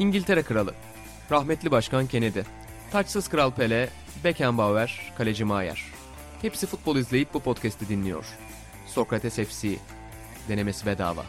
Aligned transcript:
İngiltere 0.00 0.42
Kralı, 0.42 0.74
rahmetli 1.30 1.70
Başkan 1.70 2.06
Kennedy, 2.06 2.40
taçsız 2.90 3.28
Kral 3.28 3.50
Pele, 3.50 3.88
Beckenbauer, 4.24 5.12
Kaleci 5.18 5.44
Maier. 5.44 5.84
Hepsi 6.42 6.66
futbol 6.66 6.96
izleyip 6.96 7.34
bu 7.34 7.40
podcast'i 7.40 7.88
dinliyor. 7.88 8.24
Sokrates 8.86 9.34
FC, 9.34 9.76
denemesi 10.48 10.86
bedava. 10.86 11.24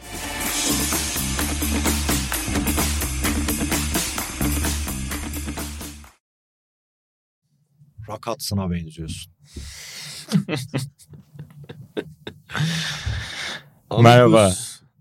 Rakatsına 8.09 8.71
benziyorsun. 8.71 9.33
Merhaba. 14.01 14.53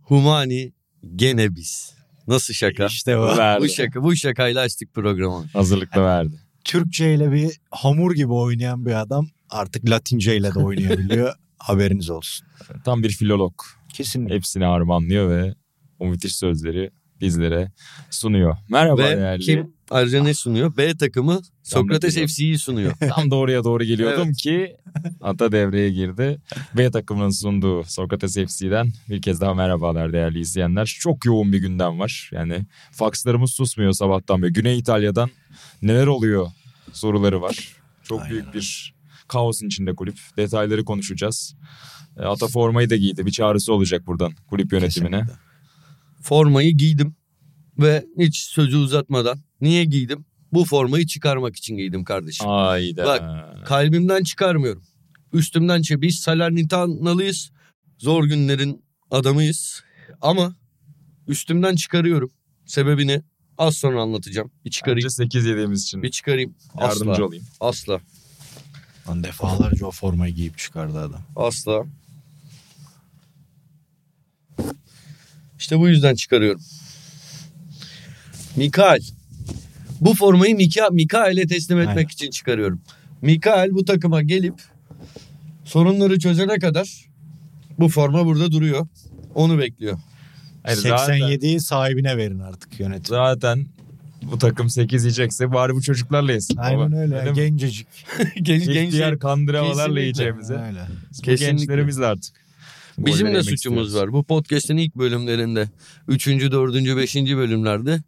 Humani 0.03 0.73
gene 1.17 1.55
biz. 1.55 2.00
Nasıl 2.31 2.55
şaka? 2.55 2.87
İşte 2.87 3.17
o. 3.17 3.37
Verdi. 3.37 3.65
bu 3.65 3.69
şaka 3.69 4.03
bu 4.03 4.17
şakayla 4.17 4.61
açtık 4.61 4.95
programı. 4.95 5.45
Hazırlıklı 5.53 6.03
verdi. 6.03 6.35
Türkçe 6.65 7.15
ile 7.15 7.33
bir 7.33 7.51
hamur 7.71 8.15
gibi 8.15 8.33
oynayan 8.33 8.87
bir 8.87 9.01
adam 9.01 9.29
artık 9.51 9.91
Latince 9.91 10.37
ile 10.37 10.55
de 10.55 10.59
oynayabiliyor. 10.59 11.35
Haberiniz 11.59 12.11
olsun. 12.11 12.47
Tam 12.85 13.03
bir 13.03 13.11
filolog. 13.11 13.55
Kesinlikle. 13.93 14.35
Hepsini 14.35 14.65
harmanlıyor 14.65 15.31
ve 15.31 15.55
o 15.99 16.07
müthiş 16.07 16.37
sözleri 16.37 16.91
bizlere 17.21 17.73
sunuyor. 18.11 18.57
Merhaba 18.69 19.03
Ve 19.03 19.17
değerli. 19.17 19.43
kim 19.43 19.75
ayrıca 19.91 20.23
ne 20.23 20.35
sunuyor? 20.35 20.77
B 20.77 20.97
takımı 20.97 21.41
Sokrates. 21.63 22.15
FC'yi 22.17 22.59
sunuyor. 22.59 22.93
Tam 23.15 23.31
doğruya 23.31 23.65
doğru 23.65 23.85
geliyordum 23.85 24.27
Evet. 24.27 24.37
ki 24.37 24.77
Ata 25.21 25.53
devreye 25.53 25.91
girdi. 25.91 26.39
B 26.77 26.91
takımının 26.91 27.31
sunduğu 27.31 27.85
Sokrates 27.85 28.35
FC'den 28.35 28.93
bir 29.09 29.23
kez 29.23 29.41
daha 29.41 29.55
merhabalar 29.55 30.13
değerli 30.13 30.41
izleyenler. 30.41 30.97
Çok 31.01 31.25
yoğun 31.25 31.53
bir 31.53 31.59
gündem 31.59 31.99
var. 31.99 32.31
Yani 32.33 32.67
fakslarımız 32.93 33.51
susmuyor 33.53 33.93
sabahtan 33.93 34.43
beri. 34.43 34.53
Güney 34.53 34.79
İtalya'dan 34.79 35.31
neler 35.83 36.07
oluyor 36.07 36.49
soruları 36.93 37.43
var. 37.43 37.77
Çok 38.03 38.21
Aynen 38.21 38.31
büyük 38.33 38.55
bir 38.55 38.95
kaosun 39.29 39.67
içinde 39.67 39.95
kulüp. 39.95 40.19
Detayları 40.37 40.85
konuşacağız. 40.85 41.55
E, 42.19 42.23
Ata 42.23 42.47
formayı 42.47 42.91
da 42.91 42.97
giydi. 42.97 43.27
Bir 43.27 43.31
çağrısı 43.31 43.73
olacak 43.73 44.07
buradan 44.07 44.33
kulüp 44.51 44.73
yönetimine. 44.73 45.19
Kesinlikle. 45.21 45.41
Formayı 46.23 46.77
giydim 46.77 47.15
ve 47.81 48.07
hiç 48.19 48.37
sözü 48.37 48.77
uzatmadan 48.77 49.39
niye 49.61 49.85
giydim? 49.85 50.25
Bu 50.53 50.65
formayı 50.65 51.07
çıkarmak 51.07 51.57
için 51.57 51.77
giydim 51.77 52.05
kardeşim. 52.05 52.47
Hayda. 52.47 53.05
Bak, 53.07 53.23
Kalbimden 53.67 54.23
çıkarmıyorum. 54.25 54.83
Üstümden 55.33 55.83
çe 55.83 56.01
biz 56.03 56.17
Salernitanalı'yız. 56.19 57.51
Zor 57.99 58.25
günlerin 58.25 58.85
adamıyız. 59.11 59.83
Ama 60.21 60.55
üstümden 61.29 61.77
çıkarıyorum. 61.77 62.31
Sebebini 62.67 63.23
az 63.59 63.77
sonra 63.77 64.03
anlatacağım. 64.03 64.51
Bir 64.65 64.71
çıkarayım. 64.71 64.97
Önce 65.07 65.11
8 65.11 65.47
yediğimiz 65.47 65.83
için 65.83 66.03
Bir 66.03 66.11
çıkarayım. 66.11 66.55
yardımcı 66.81 67.11
Asla. 67.13 67.25
olayım. 67.25 67.45
Asla. 67.61 68.01
Lan 69.09 69.25
defalarca 69.25 69.87
o 69.87 69.91
formayı 69.91 70.35
giyip 70.35 70.59
çıkardı 70.59 70.99
adam. 70.99 71.23
Asla. 71.37 71.85
İşte 75.59 75.79
bu 75.79 75.89
yüzden 75.89 76.15
çıkarıyorum. 76.15 76.61
Mikael. 78.57 79.01
Bu 80.01 80.15
formayı 80.15 80.57
Mika, 80.57 80.89
Mikael'e 80.91 81.47
teslim 81.47 81.79
etmek 81.81 81.97
Aynen. 81.97 82.09
için 82.09 82.31
çıkarıyorum. 82.31 82.81
Mikael 83.23 83.71
bu 83.75 83.85
takıma 83.85 84.23
gelip 84.23 84.55
sorunları 85.65 86.19
çözene 86.19 86.59
kadar 86.59 87.07
bu 87.79 87.89
forma 87.89 88.27
burada 88.27 88.53
duruyor. 88.53 88.87
Onu 89.35 89.59
bekliyor. 89.59 89.99
Hayır, 90.63 90.79
zaten, 90.79 91.19
87'yi 91.19 91.61
sahibine 91.61 92.17
verin 92.17 92.39
artık 92.39 92.81
yönetim. 92.81 93.05
zaten 93.05 93.67
bu 94.23 94.39
takım 94.39 94.71
8 94.71 95.05
yiyecekse 95.05 95.53
bari 95.53 95.75
bu 95.75 95.83
çocuklarla 95.83 96.33
yesin. 96.33 96.57
Aynen 96.57 96.93
baba. 96.93 96.97
öyle. 96.97 97.25
Mi? 97.25 97.35
Gencecik. 97.35 97.87
Genç, 98.43 98.63
İhtiyar 98.69 99.19
kandıramalarla 99.19 99.77
Kesinlikle. 99.77 100.01
yiyeceğimize. 100.01 100.55
Öyle. 100.55 100.81
Bu 101.19 101.23
Kesinlikle. 101.23 101.47
gençlerimizle 101.47 102.07
artık. 102.07 102.40
Bizim 103.07 103.35
de 103.35 103.43
suçumuz 103.43 103.87
istiyoruz. 103.87 103.95
var. 103.95 104.13
Bu 104.13 104.25
podcast'in 104.25 104.77
ilk 104.77 104.95
bölümlerinde 104.97 105.69
3. 106.09 106.27
4. 106.29 106.75
5. 106.97 107.15
bölümlerde 107.17 108.03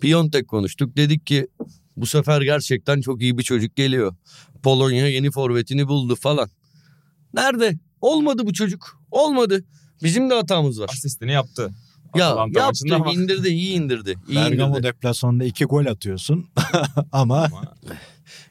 Piontek 0.00 0.48
konuştuk. 0.48 0.96
Dedik 0.96 1.26
ki 1.26 1.48
bu 1.96 2.06
sefer 2.06 2.42
gerçekten 2.42 3.00
çok 3.00 3.22
iyi 3.22 3.38
bir 3.38 3.42
çocuk 3.42 3.76
geliyor. 3.76 4.14
Polonya 4.62 5.08
yeni 5.08 5.30
forvetini 5.30 5.88
buldu 5.88 6.16
falan. 6.16 6.50
Nerede? 7.34 7.78
Olmadı 8.00 8.42
bu 8.46 8.52
çocuk. 8.52 9.00
Olmadı. 9.10 9.64
Bizim 10.02 10.30
de 10.30 10.34
hatamız 10.34 10.80
var. 10.80 10.88
Asistini 10.92 11.32
yaptı. 11.32 11.70
Ya 12.16 12.28
Atalanta 12.30 12.60
yaptı, 12.60 12.94
ama- 12.94 13.12
indirdi, 13.12 13.48
iyi 13.48 13.74
indirdi. 13.74 14.14
İyi 14.28 14.36
Bergamo 14.36 14.72
indirdi. 14.72 14.86
deplasmanında 14.86 15.44
iki 15.44 15.64
gol 15.64 15.86
atıyorsun. 15.86 16.46
Ama 17.12 17.48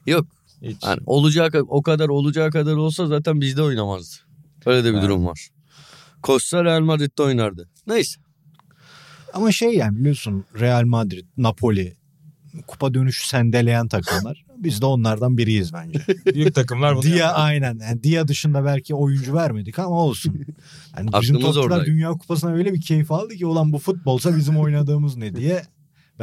Yok. 0.07 0.27
hiç. 0.61 0.77
Yani 0.83 0.99
olacağı 1.05 1.49
o 1.67 1.81
kadar 1.81 2.09
olacağı 2.09 2.51
kadar 2.51 2.73
olsa 2.73 3.07
zaten 3.07 3.41
bizde 3.41 3.61
oynamazdı. 3.61 4.15
Öyle 4.65 4.83
de 4.83 4.87
bir 4.89 4.93
Evet. 4.93 5.03
durum 5.03 5.25
var. 5.25 5.47
Costa 6.23 6.63
Real 6.63 6.81
Madrid'de 6.81 7.23
oynardı. 7.23 7.69
Neyse. 7.87 8.19
ama 9.33 9.51
şey 9.51 9.75
yani 9.75 9.99
biliyorsun 9.99 10.45
Real 10.59 10.85
Madrid, 10.85 11.25
Napoli 11.37 11.97
kupa 12.67 12.93
dönüşü 12.93 13.27
sendeleyen 13.27 13.87
takımlar. 13.87 14.45
Biz 14.57 14.81
de 14.81 14.85
onlardan 14.85 15.37
biriyiz 15.37 15.73
bence. 15.73 15.99
Büyük 16.33 16.55
takımlar 16.55 16.95
bunu 16.95 17.03
Dia 17.03 17.15
yapar. 17.15 17.33
aynen. 17.35 17.79
Yani 17.81 18.03
Dia 18.03 18.27
dışında 18.27 18.65
belki 18.65 18.95
oyuncu 18.95 19.33
vermedik 19.33 19.79
ama 19.79 19.95
olsun. 19.95 20.33
Yani 20.97 21.07
bizim 21.21 21.35
Aklımız 21.35 21.41
topçular 21.41 21.65
oradaydı. 21.65 21.85
Dünya 21.85 22.11
Kupası'na 22.11 22.51
öyle 22.53 22.73
bir 22.73 22.81
keyif 22.81 23.11
aldı 23.11 23.35
ki 23.35 23.45
ulan 23.45 23.73
bu 23.73 23.79
futbolsa 23.79 24.37
bizim 24.37 24.57
oynadığımız 24.57 25.17
ne 25.17 25.35
diye. 25.35 25.63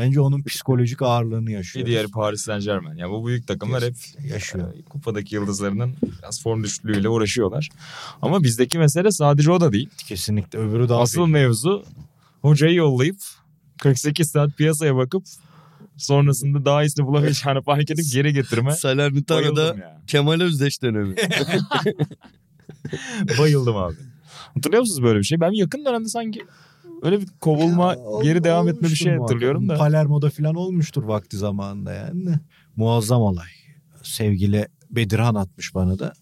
Bence 0.01 0.21
onun 0.21 0.43
psikolojik 0.43 1.03
ağırlığını 1.03 1.47
Bir 1.47 1.53
yaşıyor. 1.53 1.87
diğeri 1.87 2.09
Paris 2.09 2.41
Saint 2.43 2.65
Germain. 2.65 2.97
Ya 2.97 3.11
bu 3.11 3.27
büyük 3.27 3.47
takımlar 3.47 3.83
hep 3.85 3.95
yaşıyor. 4.25 4.75
e, 4.75 4.83
kupadaki 4.83 5.35
yıldızlarının 5.35 5.95
biraz 6.23 6.43
form 6.43 6.65
düşüklüğüyle 6.65 7.09
uğraşıyorlar. 7.09 7.69
Ama 8.23 8.43
bizdeki 8.43 8.79
mesele 8.79 9.11
sadece 9.11 9.51
o 9.51 9.61
da 9.61 9.73
değil. 9.73 9.89
Kesinlikle 10.09 10.59
öbürü 10.59 10.89
daha 10.89 11.01
Asıl 11.01 11.19
büyük. 11.19 11.33
mevzu 11.33 11.85
hocayı 12.43 12.75
yollayıp 12.75 13.17
48 13.83 14.31
saat 14.31 14.57
piyasaya 14.57 14.97
bakıp 14.97 15.25
sonrasında 15.97 16.65
daha 16.65 16.83
iyisini 16.85 17.07
bulamayacağını 17.07 17.63
fark 17.63 17.91
edip 17.91 18.05
geri 18.13 18.33
getirme. 18.33 18.73
Salernitano'da. 18.73 19.77
Kemal 20.07 20.41
Özdeş 20.41 20.83
dönemi. 20.83 21.15
Bayıldım 23.39 23.77
abi. 23.77 23.97
Hatırlıyor 24.55 24.81
musunuz 24.81 25.03
böyle 25.03 25.19
bir 25.19 25.25
şey? 25.25 25.41
Ben 25.41 25.51
yakın 25.53 25.85
dönemde 25.85 26.09
sanki 26.09 26.41
öyle 27.03 27.21
bir 27.21 27.27
kovulma, 27.41 27.93
Ya, 27.95 27.99
geri 28.23 28.45
devam 28.45 28.69
etme 28.69 28.89
bir 28.89 28.95
şey 28.95 29.17
hatırlıyorum 29.19 29.69
da. 29.69 29.75
Palermo'da 29.77 30.31
falan 30.31 30.55
olmuştur 30.55 31.03
vakti 31.03 31.37
zamanında 31.37 31.93
yani. 31.93 32.35
Muazzam 32.77 33.23
olay. 33.23 33.49
Sevgili 34.03 34.69
Bedirhan 34.91 35.35
atmış 35.35 35.75
bana 35.75 35.99
da. 35.99 36.13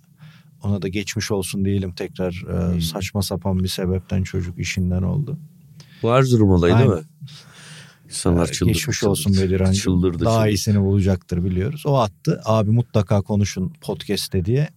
Ona 0.62 0.83
da 0.83 0.88
geçmiş 0.88 1.31
olsun 1.31 1.65
diyelim 1.65 1.93
tekrar 1.94 2.44
e, 2.50 2.72
Hmm. 2.72 2.81
saçma 2.81 3.22
sapan 3.22 3.59
bir 3.62 3.69
sebepten 3.69 4.22
çocuk 4.22 4.59
işinden 4.59 5.03
oldu. 5.03 5.38
Bu 6.03 6.09
Erzurum 6.09 6.50
olayı 6.50 6.75
değil 6.78 6.91
Aynen. 6.91 7.03
mi? 7.03 7.09
İnsanlar 8.05 8.47
çıldırdı. 8.53 8.72
Geçmiş 8.75 9.05
olsun 9.05 9.33
Bedirhan'cığım. 9.34 9.72
Çıldırdı. 9.83 10.25
Daha 10.25 10.34
çıldırdı. 10.34 10.50
iyisini 10.53 10.81
bulacaktır 10.81 11.44
biliyoruz. 11.44 11.83
O 11.87 11.97
attı. 11.97 12.41
Abi 12.44 12.71
mutlaka 12.71 13.21
konuşun 13.22 13.72
podcast'te 13.81 14.44
diye. 14.44 14.69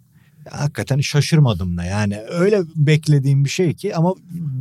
Hakikaten 0.49 0.99
şaşırmadım 0.99 1.77
da 1.77 1.83
yani. 1.83 2.19
Öyle 2.29 2.61
beklediğim 2.75 3.45
bir 3.45 3.49
şey 3.49 3.73
ki 3.73 3.95
ama 3.95 4.13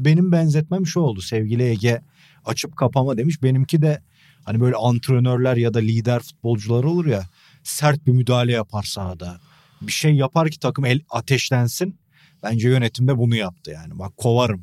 benim 0.04 0.32
benzetmem 0.32 0.86
şu 0.86 1.00
oldu. 1.00 1.20
Sevgili 1.20 1.62
Ege 1.62 2.00
açıp 2.44 2.76
kapama 2.76 3.16
demiş. 3.16 3.42
Benimki 3.42 3.82
de 3.82 4.02
hani 4.44 4.60
böyle 4.60 4.76
antrenörler 4.76 5.56
ya 5.56 5.74
da 5.74 5.78
lider 5.78 6.20
futbolcular 6.20 6.84
olur 6.84 7.06
ya. 7.06 7.22
Sert 7.62 8.06
bir 8.06 8.12
müdahale 8.12 8.52
yapar 8.52 8.82
sahada. 8.82 9.41
Bir 9.80 9.92
şey 9.92 10.14
yapar 10.14 10.50
ki 10.50 10.58
takım 10.58 10.84
el 10.84 11.00
ateşlensin. 11.10 11.98
Bence 12.42 12.68
yönetimde 12.68 13.18
bunu 13.18 13.36
yaptı 13.36 13.70
yani. 13.70 13.98
Bak 13.98 14.16
kovarım. 14.16 14.62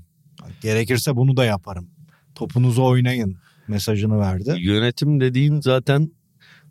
Gerekirse 0.62 1.16
bunu 1.16 1.38
da 1.38 1.46
yaparım. 1.46 1.90
Topunuzu 2.36 2.84
oynayın 2.84 3.38
mesajını 3.68 4.20
verdi. 4.20 4.56
Yönetim 4.58 5.20
dediğin 5.20 5.62
zaten 5.62 6.12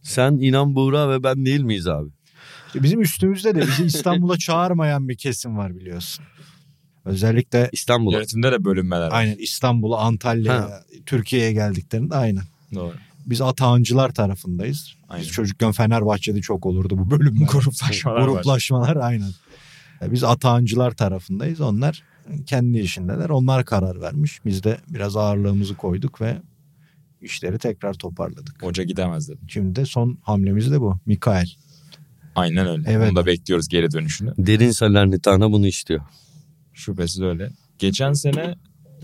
sen 0.02 0.32
İnan 0.32 0.74
Buğra 0.74 1.10
ve 1.10 1.22
ben 1.22 1.46
değil 1.46 1.60
miyiz 1.60 1.86
abi? 1.86 2.10
Bizim 2.82 3.00
üstümüzde 3.00 3.54
de 3.54 3.60
bizi 3.60 3.84
İstanbul'a 3.86 4.36
çağırmayan 4.38 5.08
bir 5.08 5.16
kesim 5.16 5.56
var 5.56 5.76
biliyorsun. 5.76 6.24
Özellikle 7.04 7.68
İstanbul'a. 7.72 8.16
Yönetimde 8.16 8.52
de 8.52 8.64
bölünmeler 8.64 9.06
var. 9.06 9.10
aynen 9.12 9.36
İstanbul'a, 9.38 9.98
Antalya'ya. 9.98 10.82
Türkiye'ye 11.06 11.52
geldiklerinde 11.52 12.14
aynen. 12.14 12.44
Doğru. 12.74 12.94
Biz 13.26 13.40
Atağancılar 13.40 14.14
tarafındayız. 14.14 14.94
Aynen. 15.08 15.24
Biz 15.24 15.32
çocukken 15.32 15.72
Fenerbahçe'de 15.72 16.40
çok 16.40 16.66
olurdu 16.66 16.98
bu 16.98 17.10
bölümler. 17.10 17.46
Gruplaşmalar 17.46 18.20
var. 18.20 18.28
Gruplaşmalar 18.28 18.96
aynen. 18.96 19.30
Biz 20.02 20.24
Atağancılar 20.24 20.90
tarafındayız. 20.90 21.60
Onlar 21.60 22.02
kendi 22.46 22.78
işindeler. 22.78 23.28
Onlar 23.28 23.64
karar 23.64 24.00
vermiş. 24.00 24.40
Biz 24.44 24.64
de 24.64 24.78
biraz 24.88 25.16
ağırlığımızı 25.16 25.74
koyduk 25.76 26.20
ve 26.20 26.36
işleri 27.20 27.58
tekrar 27.58 27.94
toparladık. 27.94 28.62
Hoca 28.62 28.82
gidemez 28.82 29.28
dedim. 29.28 29.48
Şimdi 29.48 29.76
de 29.76 29.86
son 29.86 30.18
hamlemiz 30.22 30.70
de 30.72 30.80
bu. 30.80 30.96
Mikael. 31.06 31.50
Aynen 32.36 32.66
öyle. 32.66 32.82
Evet. 32.86 33.08
Onu 33.08 33.16
da 33.16 33.26
bekliyoruz 33.26 33.68
geri 33.68 33.92
dönüşünü. 33.92 34.34
Derin 34.38 34.70
Salernitana 34.70 35.52
bunu 35.52 35.66
istiyor. 35.66 36.00
Şüphesiz 36.72 37.22
öyle. 37.22 37.50
Geçen 37.78 38.12
sene 38.12 38.54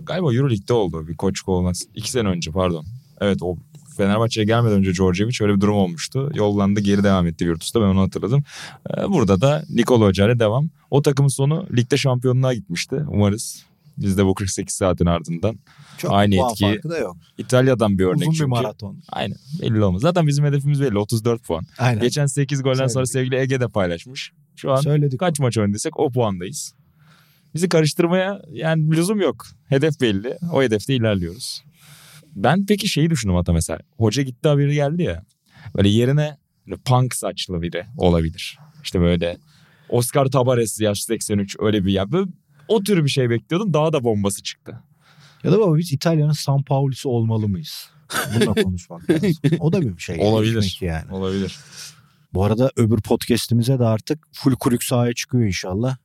galiba 0.02 0.34
Euroleague'de 0.34 0.72
oldu 0.72 1.08
bir 1.08 1.16
koç 1.16 1.40
kovulması. 1.40 1.88
İki 1.94 2.10
sene 2.10 2.28
önce 2.28 2.50
pardon. 2.50 2.84
Evet 3.20 3.38
o 3.42 3.56
Fenerbahçe'ye 3.96 4.46
gelmeden 4.46 4.76
önce 4.76 4.94
Djordjevic 4.94 5.36
öyle 5.40 5.54
bir 5.54 5.60
durum 5.60 5.74
olmuştu. 5.74 6.30
Yollandı 6.34 6.80
geri 6.80 7.04
devam 7.04 7.26
etti 7.26 7.48
Virtus'ta 7.48 7.80
ben 7.80 7.86
onu 7.86 8.00
hatırladım. 8.00 8.44
Ee, 8.90 9.08
burada 9.08 9.40
da 9.40 9.64
Nikola 9.70 10.04
Hoca 10.04 10.26
ile 10.26 10.38
devam. 10.38 10.70
O 10.90 11.02
takımın 11.02 11.28
sonu 11.28 11.66
ligde 11.76 11.96
şampiyonluğa 11.96 12.54
gitmişti. 12.54 13.04
Umarız 13.08 13.64
biz 13.98 14.18
de 14.18 14.24
bu 14.26 14.34
48 14.34 14.74
saatin 14.74 15.06
ardından 15.06 15.58
Çok 15.98 16.12
Aynı 16.12 16.36
puan 16.36 16.50
etki 16.50 16.64
farkı 16.64 16.90
da 16.90 16.98
yok. 16.98 17.16
İtalya'dan 17.38 17.98
bir 17.98 18.04
örnek 18.04 18.16
Uzun 18.20 18.32
bir 18.32 18.36
çünkü. 18.36 18.48
maraton. 18.50 19.02
Aynen 19.08 19.36
belli 19.62 19.84
olmaz. 19.84 20.02
Zaten 20.02 20.26
bizim 20.26 20.44
hedefimiz 20.44 20.80
belli 20.80 20.98
34 20.98 21.42
puan. 21.44 21.64
Aynen. 21.78 22.00
Geçen 22.00 22.26
8 22.26 22.62
golden 22.62 22.86
sonra 22.86 23.06
Söyledik. 23.06 23.12
sevgili 23.12 23.36
Ege 23.36 23.60
de 23.60 23.68
paylaşmış. 23.68 24.32
Şu 24.56 24.72
an 24.72 24.80
Söyledik. 24.80 25.20
kaç 25.20 25.40
maç 25.40 25.58
oynadıysak 25.58 26.00
o 26.00 26.10
puandayız. 26.10 26.74
Bizi 27.54 27.68
karıştırmaya 27.68 28.42
yani 28.52 28.90
lüzum 28.90 29.20
yok. 29.20 29.46
Hedef 29.68 30.00
belli. 30.00 30.38
O 30.52 30.62
hedefte 30.62 30.94
ilerliyoruz. 30.94 31.62
Ben 32.36 32.66
peki 32.66 32.88
şeyi 32.88 33.10
düşündüm 33.10 33.36
hatta 33.36 33.52
mesela. 33.52 33.78
Hoca 33.98 34.22
gitti 34.22 34.48
haberi 34.48 34.74
geldi 34.74 35.02
ya. 35.02 35.24
Böyle 35.76 35.88
yerine 35.88 36.36
böyle 36.66 36.80
punk 36.80 37.14
saçlı 37.14 37.62
biri 37.62 37.84
olabilir. 37.96 38.58
İşte 38.84 39.00
böyle 39.00 39.38
Oscar 39.88 40.26
Tabares 40.26 40.80
yaş 40.80 41.02
83 41.04 41.56
öyle 41.60 41.84
bir 41.84 41.92
ya. 41.92 42.12
Böyle 42.12 42.30
o 42.68 42.82
tür 42.82 43.04
bir 43.04 43.10
şey 43.10 43.30
bekliyordum. 43.30 43.74
Daha 43.74 43.92
da 43.92 44.04
bombası 44.04 44.42
çıktı. 44.42 44.78
Ya 45.44 45.52
da 45.52 45.58
baba 45.60 45.76
biz 45.78 45.92
İtalya'nın 45.92 46.32
San 46.32 46.62
Paulu'su 46.62 47.08
olmalı 47.10 47.48
mıyız? 47.48 47.88
Bununla 48.34 48.54
konuşmak 48.62 49.10
lazım. 49.10 49.32
O 49.60 49.72
da 49.72 49.80
bir 49.82 49.98
şey. 49.98 50.16
Olabilir. 50.20 50.78
Yani. 50.80 51.12
Olabilir. 51.12 51.58
Bu 52.34 52.44
arada 52.44 52.70
öbür 52.76 53.00
podcast'imize 53.00 53.78
de 53.78 53.84
artık 53.84 54.18
full 54.32 54.54
kulük 54.54 54.84
sahaya 54.84 55.12
çıkıyor 55.12 55.44
inşallah. 55.44 55.96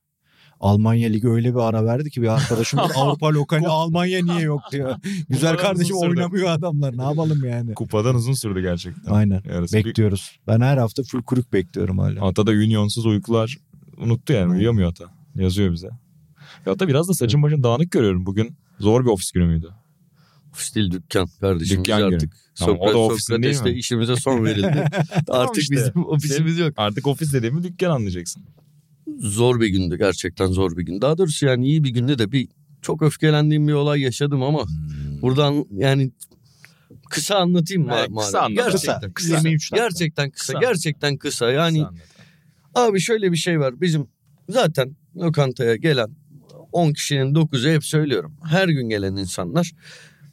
Almanya 0.60 1.10
Ligi 1.10 1.28
öyle 1.30 1.54
bir 1.56 1.60
ara 1.60 1.86
verdi 1.86 2.10
ki 2.10 2.22
bir 2.22 2.28
arkadaşım 2.28 2.80
Avrupa 2.96 3.30
lokali 3.34 3.68
Almanya 3.68 4.24
niye 4.26 4.40
yok 4.42 4.62
diyor. 4.72 4.96
Güzel 5.30 5.58
kardeşim 5.58 5.96
oynamıyor 5.98 6.50
adamlar 6.50 6.98
ne 6.98 7.04
yapalım 7.04 7.46
yani. 7.46 7.74
Kupadan 7.74 8.16
uzun 8.16 8.34
sürdü 8.34 8.62
gerçekten. 8.62 9.12
Aynen 9.14 9.42
Yarısı 9.50 9.78
bir- 9.78 9.86
bekliyoruz. 9.86 10.40
Ben 10.48 10.62
her 10.62 10.78
hafta 10.78 11.04
full 11.04 11.24
kulük 11.24 11.54
bekliyorum 11.54 12.00
hala. 12.00 12.28
Ata 12.28 12.48
da 12.48 12.52
Union'suz 12.52 13.06
uykular 13.06 13.58
unuttu 13.98 14.34
yani 14.34 14.52
uyuyamıyor 14.52 14.90
Ata. 14.92 15.06
Yazıyor 15.36 15.74
bize. 15.74 15.90
Ya 16.66 16.74
Ata 16.74 16.88
biraz 16.88 17.10
da 17.10 17.14
saçın 17.14 17.44
başın 17.44 17.64
dağınık 17.64 17.92
görüyorum. 17.92 18.26
Bugün 18.26 18.58
zor 18.80 19.06
bir 19.06 19.10
ofis 19.10 19.32
günü 19.32 19.46
müydü? 19.46 19.68
Ofis 20.54 20.76
değil 20.76 20.92
dükkan 20.92 21.28
kardeşim. 21.42 21.78
Dükkan 21.86 22.02
günü. 22.02 22.16
artık 22.16 22.34
Tamam, 22.56 22.78
o 22.80 22.88
da 22.88 22.92
Sokrat- 22.92 23.12
ofisin 23.12 23.44
değil 23.44 23.62
mi? 23.64 23.70
işimize 23.72 24.16
son 24.16 24.46
verildi. 24.46 24.86
artık 25.30 25.58
işte. 25.64 25.76
bizim 25.76 26.06
ofisimiz 26.06 26.58
yok. 26.60 26.74
Artık 26.78 27.08
ofis 27.08 27.34
dediğimi 27.34 27.64
dükkan 27.64 27.92
anlayacaksın. 27.92 28.44
Zor 29.20 29.62
bir 29.62 29.68
gündü 29.68 29.98
gerçekten 29.98 30.46
zor 30.48 30.78
bir 30.78 30.84
gün. 30.84 31.02
Daha 31.02 31.18
doğrusu 31.18 31.46
yani 31.46 31.68
iyi 31.68 31.84
bir 31.84 31.90
günde 31.90 32.20
de 32.20 32.32
bir 32.32 32.48
çok 32.82 33.02
öfkelendiğim 33.02 33.68
bir 33.68 33.74
olay 33.74 34.02
yaşadım 34.02 34.44
ama 34.44 34.64
Hmm. 34.66 35.22
buradan 35.22 35.66
yani 35.72 36.12
kısa 37.10 37.36
anlatayım 37.36 37.86
mı? 37.86 37.94
Evet, 38.00 38.10
kısa 38.20 38.40
anlat. 38.42 38.56
Gerçekten 38.72 39.12
Kısa, 39.12 39.36
kısa. 39.36 39.48
23 39.50 39.72
dakika. 39.72 39.86
Gerçekten 39.88 40.32
kısa, 40.32 40.54
Kısa. 40.54 40.68
gerçekten 40.68 41.18
kısa. 41.18 41.52
Yani 41.52 41.78
Kısa 41.78 41.88
anlat. 42.76 42.90
abi 42.90 43.00
şöyle 43.00 43.32
bir 43.32 43.38
şey 43.38 43.60
var. 43.60 43.82
Bizim 43.82 44.08
zaten 44.50 44.96
lokantaya 45.16 45.76
gelen 45.76 46.10
10 46.72 46.94
kişinin 46.94 47.34
9'u 47.36 47.70
hep 47.70 47.84
söylüyorum. 47.84 48.36
Her 48.50 48.68
gün 48.68 48.90
gelen 48.90 49.16
insanlar 49.16 49.72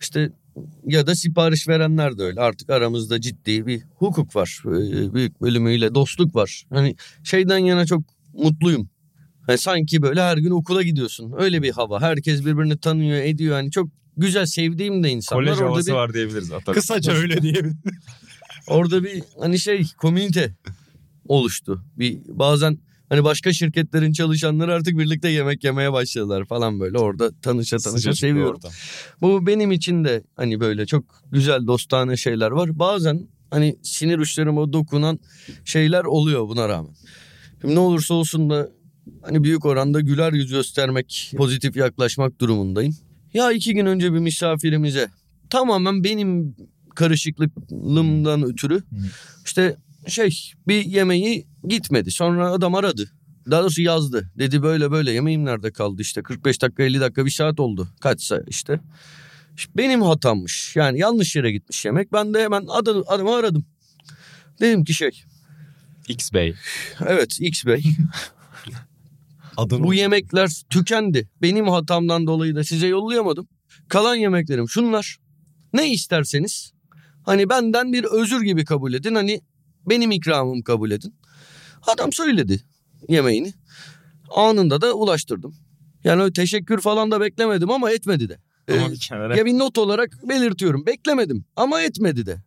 işte 0.01 0.33
ya 0.87 1.07
da 1.07 1.15
sipariş 1.15 1.69
verenler 1.69 2.19
de 2.19 2.23
öyle. 2.23 2.41
Artık 2.41 2.71
aramızda 2.71 3.21
ciddi 3.21 3.67
bir 3.67 3.83
hukuk 3.95 4.37
var. 4.37 4.63
Ee, 4.67 5.15
Büyük 5.15 5.41
bölümüyle 5.43 5.95
dostluk 5.95 6.35
var. 6.35 6.65
Hani 6.71 6.97
şeyden 7.25 7.59
yana 7.59 7.87
çok 7.87 8.03
mutluyum. 8.33 8.89
Hani 9.47 9.59
sanki 9.59 10.03
böyle 10.03 10.23
her 10.23 10.37
gün 10.37 10.51
okula 10.51 10.83
gidiyorsun. 10.83 11.35
Öyle 11.39 11.63
bir 11.63 11.71
hava. 11.71 12.01
Herkes 12.01 12.41
birbirini 12.45 12.79
tanıyor, 12.79 13.19
ediyor. 13.19 13.55
Hani 13.55 13.71
çok 13.71 13.89
güzel 14.17 14.47
sevdiğim 14.47 15.05
de 15.05 15.11
insanlar. 15.11 15.45
Kolej 15.45 15.59
Orada 15.59 15.71
havası 15.71 15.91
bir, 15.91 15.93
var 15.93 16.15
diyebiliriz 16.15 16.53
Ata. 16.53 16.73
Kısaca 16.73 17.13
öyle 17.13 17.43
diyebilirim. 17.43 17.79
orada 18.67 19.05
bir 19.05 19.23
hani 19.41 19.59
şey 19.59 19.85
komünite 19.99 20.55
oluştu. 21.29 21.85
Bir 21.99 22.19
bazen 22.29 22.79
hani 23.15 23.25
başka 23.25 23.53
şirketlerin 23.53 24.13
çalışanları 24.13 24.75
artık 24.75 24.99
birlikte 24.99 25.29
yemek 25.29 25.65
yemeye 25.65 25.93
başladılar 25.93 26.45
falan 26.45 26.81
böyle. 26.81 26.99
Orada 26.99 27.31
tanışa 27.43 27.77
tanışa 27.77 27.99
Sıcacık 27.99 28.21
seviyorum. 28.21 28.61
Bu 29.21 29.47
benim 29.47 29.73
için 29.73 30.05
de 30.05 30.23
hani 30.37 30.61
böyle 30.61 30.87
çok 30.87 31.05
güzel 31.33 31.67
dostane 31.67 32.17
şeyler 32.17 32.51
var. 32.51 32.79
Bazen 32.79 33.29
hani 33.51 33.77
sinir 33.83 34.19
uçlarıma 34.19 34.73
dokunan 34.73 35.19
şeyler 35.65 36.05
oluyor 36.05 36.49
buna 36.49 36.69
rağmen. 36.69 36.95
Şimdi 37.61 37.75
ne 37.75 37.79
olursa 37.79 38.15
olsun 38.15 38.51
da 38.51 38.69
hani 39.23 39.45
büyük 39.45 39.65
oranda 39.65 40.01
güler 40.01 40.33
yüz 40.33 40.51
göstermek, 40.51 41.33
pozitif 41.37 41.77
yaklaşmak 41.77 42.41
durumundayım. 42.41 42.97
Ya 43.35 43.53
iki 43.53 43.75
gün 43.75 43.87
önce 43.87 44.13
bir 44.13 44.19
misafirimize 44.19 45.09
tamamen 45.51 46.05
benim 46.05 46.57
karışıklığımdan 46.95 48.43
ötürü 48.43 48.83
işte 49.45 49.77
şey 50.09 50.53
bir 50.69 50.85
yemeği 50.85 51.47
gitmedi. 51.69 52.11
Sonra 52.11 52.51
adam 52.51 52.75
aradı. 52.75 53.11
Daha 53.51 53.62
doğrusu 53.62 53.83
yazdı. 53.83 54.31
Dedi 54.39 54.62
böyle 54.62 54.91
böyle 54.91 55.12
yemeğim 55.12 55.45
nerede 55.45 55.73
kaldı 55.73 56.03
işte 56.03 56.23
45 56.23 56.62
dakika 56.62 56.83
50 56.83 57.01
dakika 57.01 57.25
bir 57.27 57.31
saat 57.31 57.61
oldu. 57.61 57.89
Kaçsa 58.01 58.43
işte. 58.49 58.81
Benim 59.77 60.03
hatammış. 60.03 60.77
Yani 60.77 60.99
yanlış 60.99 61.37
yere 61.37 61.53
gitmiş 61.53 61.85
yemek. 61.85 62.12
Ben 62.12 62.35
de 62.35 62.43
hemen 62.43 62.67
adamı, 62.69 63.05
adamı 63.06 63.35
aradım. 63.35 63.67
Dedim 64.61 64.85
ki 64.85 64.95
şey 64.95 65.25
X 66.09 66.33
Bey. 66.33 66.55
evet 67.06 67.37
X 67.41 67.67
Bey 67.67 67.83
Adını 69.56 69.85
bu 69.85 69.95
yemekler 69.95 70.51
tükendi. 70.71 71.29
Benim 71.43 71.69
hatamdan 71.69 72.27
dolayı 72.27 72.55
da 72.55 72.65
size 72.65 72.87
yollayamadım. 72.87 73.49
Kalan 73.89 74.15
yemeklerim 74.17 74.69
şunlar. 74.69 75.17
Ne 75.73 75.91
isterseniz 75.91 76.73
hani 77.23 77.49
benden 77.49 77.93
bir 77.93 78.05
özür 78.05 78.43
gibi 78.43 78.65
kabul 78.65 78.95
edin. 78.95 79.15
Hani 79.15 79.41
benim 79.89 80.11
ikramım 80.11 80.63
kabul 80.63 80.91
edin. 80.91 81.15
Adam 81.87 82.13
söyledi 82.13 82.65
yemeğini. 83.09 83.53
Anında 84.37 84.81
da 84.81 84.95
ulaştırdım. 84.95 85.55
Yani 86.05 86.23
öyle 86.23 86.33
teşekkür 86.33 86.81
falan 86.81 87.11
da 87.11 87.21
beklemedim 87.21 87.71
ama 87.71 87.91
etmedi 87.91 88.29
de. 88.29 88.39
Ee, 88.69 88.75
ya 89.37 89.45
bir 89.47 89.59
not 89.59 89.79
olarak 89.79 90.11
belirtiyorum. 90.29 90.87
Beklemedim 90.87 91.45
ama 91.57 91.83
etmedi 91.83 92.27
de. 92.27 92.43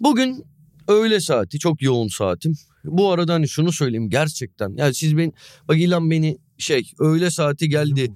Bugün 0.00 0.44
öğle 0.88 1.20
saati 1.20 1.58
çok 1.58 1.82
yoğun 1.82 2.08
saatim. 2.08 2.54
Bu 2.84 3.12
arada 3.12 3.34
hani 3.34 3.48
şunu 3.48 3.72
söyleyeyim 3.72 4.10
gerçekten. 4.10 4.74
Yani 4.76 4.94
siz 4.94 5.16
ben 5.16 5.32
bak 5.68 5.78
İlhan 5.78 6.10
beni 6.10 6.38
şey 6.58 6.92
öğle 6.98 7.30
saati 7.30 7.68
geldi. 7.68 8.12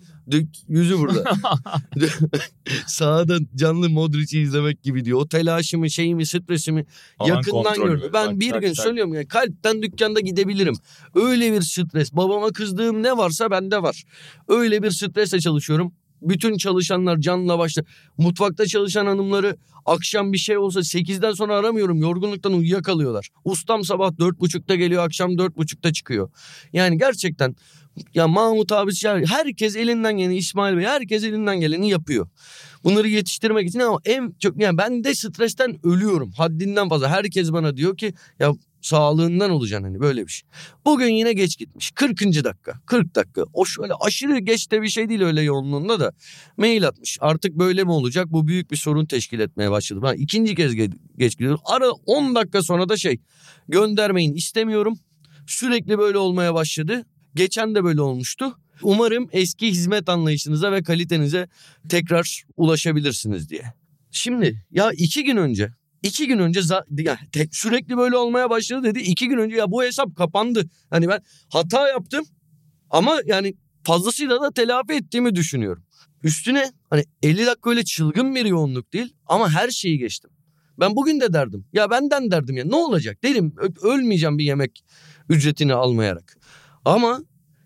Yüzü 0.68 0.98
burada. 0.98 1.24
Sağda 2.86 3.38
canlı 3.54 3.90
Modric'i 3.90 4.40
izlemek 4.40 4.82
gibi 4.82 5.04
diyor. 5.04 5.20
O 5.20 5.28
telaşımı, 5.28 5.90
şeyimi, 5.90 6.26
stresimi 6.26 6.86
Alan 7.18 7.28
yakından 7.28 7.62
kontrolü. 7.62 7.88
gördüm. 7.92 8.10
Ben 8.12 8.26
Tak, 8.26 8.40
bir 8.40 8.50
tak, 8.50 8.62
gün 8.62 8.72
tak. 8.74 8.84
söylüyorum 8.84 9.14
ya 9.14 9.28
kalpten 9.28 9.82
dükkanda 9.82 10.20
gidebilirim. 10.20 10.74
Öyle 11.14 11.52
bir 11.52 11.60
stres. 11.62 12.12
Babama 12.12 12.48
kızdığım 12.52 13.02
ne 13.02 13.16
varsa 13.16 13.50
bende 13.50 13.82
var. 13.82 14.04
Öyle 14.48 14.82
bir 14.82 14.90
stresle 14.90 15.40
çalışıyorum. 15.40 15.92
Bütün 16.22 16.56
çalışanlar 16.56 17.18
canla 17.18 17.58
başla. 17.58 17.82
Mutfakta 18.18 18.66
çalışan 18.66 19.06
hanımları 19.06 19.56
akşam 19.86 20.32
bir 20.32 20.38
şey 20.38 20.58
olsa 20.58 20.80
8'den 20.80 21.32
sonra 21.32 21.54
aramıyorum. 21.56 21.98
Yorgunluktan 21.98 22.52
uyuyakalıyorlar. 22.52 23.28
Ustam 23.44 23.84
sabah 23.84 24.10
4.30'da 24.10 24.74
geliyor 24.74 25.04
akşam 25.04 25.30
4.30'da 25.32 25.92
çıkıyor. 25.92 26.30
Yani 26.72 26.98
gerçekten 26.98 27.56
ya 28.14 28.28
Mahmut 28.28 28.72
abi 28.72 28.92
ya 29.02 29.20
herkes 29.26 29.76
elinden 29.76 30.16
geleni 30.16 30.36
İsmail 30.36 30.76
Bey 30.76 30.84
herkes 30.84 31.24
elinden 31.24 31.60
geleni 31.60 31.90
yapıyor. 31.90 32.28
Bunları 32.84 33.08
yetiştirmek 33.08 33.68
için 33.68 33.78
ama 33.78 33.98
en 34.04 34.34
çok 34.38 34.60
yani 34.60 34.78
ben 34.78 35.04
de 35.04 35.14
stresten 35.14 35.86
ölüyorum. 35.86 36.30
Haddinden 36.30 36.88
fazla. 36.88 37.08
Herkes 37.08 37.52
bana 37.52 37.76
diyor 37.76 37.96
ki 37.96 38.14
ya 38.38 38.52
sağlığından 38.86 39.50
olacaksın 39.50 39.84
hani 39.84 40.00
böyle 40.00 40.26
bir 40.26 40.32
şey. 40.32 40.48
Bugün 40.84 41.08
yine 41.08 41.32
geç 41.32 41.58
gitmiş. 41.58 41.90
40. 41.90 42.20
dakika. 42.20 42.72
40 42.86 43.14
dakika. 43.14 43.44
O 43.52 43.64
şöyle 43.64 43.92
aşırı 44.00 44.38
geç 44.38 44.70
de 44.70 44.82
bir 44.82 44.88
şey 44.88 45.08
değil 45.08 45.22
öyle 45.22 45.42
yoğunluğunda 45.42 46.00
da. 46.00 46.12
Mail 46.56 46.86
atmış. 46.86 47.18
Artık 47.20 47.54
böyle 47.54 47.84
mi 47.84 47.90
olacak? 47.90 48.26
Bu 48.30 48.46
büyük 48.46 48.70
bir 48.70 48.76
sorun 48.76 49.06
teşkil 49.06 49.40
etmeye 49.40 49.70
başladı. 49.70 50.00
Ben 50.02 50.14
ikinci 50.14 50.54
kez 50.54 50.74
ge- 50.74 50.98
geç 51.18 51.32
gidiyorum. 51.32 51.60
Ara 51.64 51.90
10 51.90 52.34
dakika 52.34 52.62
sonra 52.62 52.88
da 52.88 52.96
şey 52.96 53.18
göndermeyin 53.68 54.34
istemiyorum. 54.34 54.98
Sürekli 55.46 55.98
böyle 55.98 56.18
olmaya 56.18 56.54
başladı. 56.54 57.04
Geçen 57.36 57.74
de 57.74 57.84
böyle 57.84 58.00
olmuştu. 58.00 58.58
Umarım 58.82 59.28
eski 59.32 59.68
hizmet 59.70 60.08
anlayışınıza 60.08 60.72
ve 60.72 60.82
kalitenize 60.82 61.48
tekrar 61.88 62.44
ulaşabilirsiniz 62.56 63.50
diye. 63.50 63.62
Şimdi 64.10 64.64
ya 64.70 64.90
iki 64.92 65.24
gün 65.24 65.36
önce 65.36 65.70
iki 66.02 66.26
gün 66.26 66.38
önce 66.38 66.60
ya 66.98 67.18
te- 67.32 67.48
sürekli 67.52 67.96
böyle 67.96 68.16
olmaya 68.16 68.50
başladı 68.50 68.82
dedi. 68.84 68.98
İki 68.98 69.28
gün 69.28 69.38
önce 69.38 69.56
ya 69.56 69.70
bu 69.70 69.82
hesap 69.82 70.16
kapandı. 70.16 70.64
Hani 70.90 71.08
ben 71.08 71.20
hata 71.48 71.88
yaptım 71.88 72.24
ama 72.90 73.20
yani 73.26 73.54
fazlasıyla 73.84 74.42
da 74.42 74.50
telafi 74.52 74.92
ettiğimi 74.92 75.34
düşünüyorum. 75.34 75.84
Üstüne 76.22 76.72
hani 76.90 77.04
50 77.22 77.46
dakika 77.46 77.70
öyle 77.70 77.84
çılgın 77.84 78.34
bir 78.34 78.44
yoğunluk 78.44 78.92
değil 78.92 79.14
ama 79.26 79.50
her 79.50 79.70
şeyi 79.70 79.98
geçtim. 79.98 80.30
Ben 80.80 80.96
bugün 80.96 81.20
de 81.20 81.32
derdim. 81.32 81.66
Ya 81.72 81.90
benden 81.90 82.30
derdim 82.30 82.56
ya 82.56 82.64
ne 82.64 82.76
olacak 82.76 83.22
derim 83.24 83.54
ölmeyeceğim 83.82 84.38
bir 84.38 84.44
yemek 84.44 84.84
ücretini 85.28 85.74
almayarak. 85.74 86.35
Ama 86.86 87.20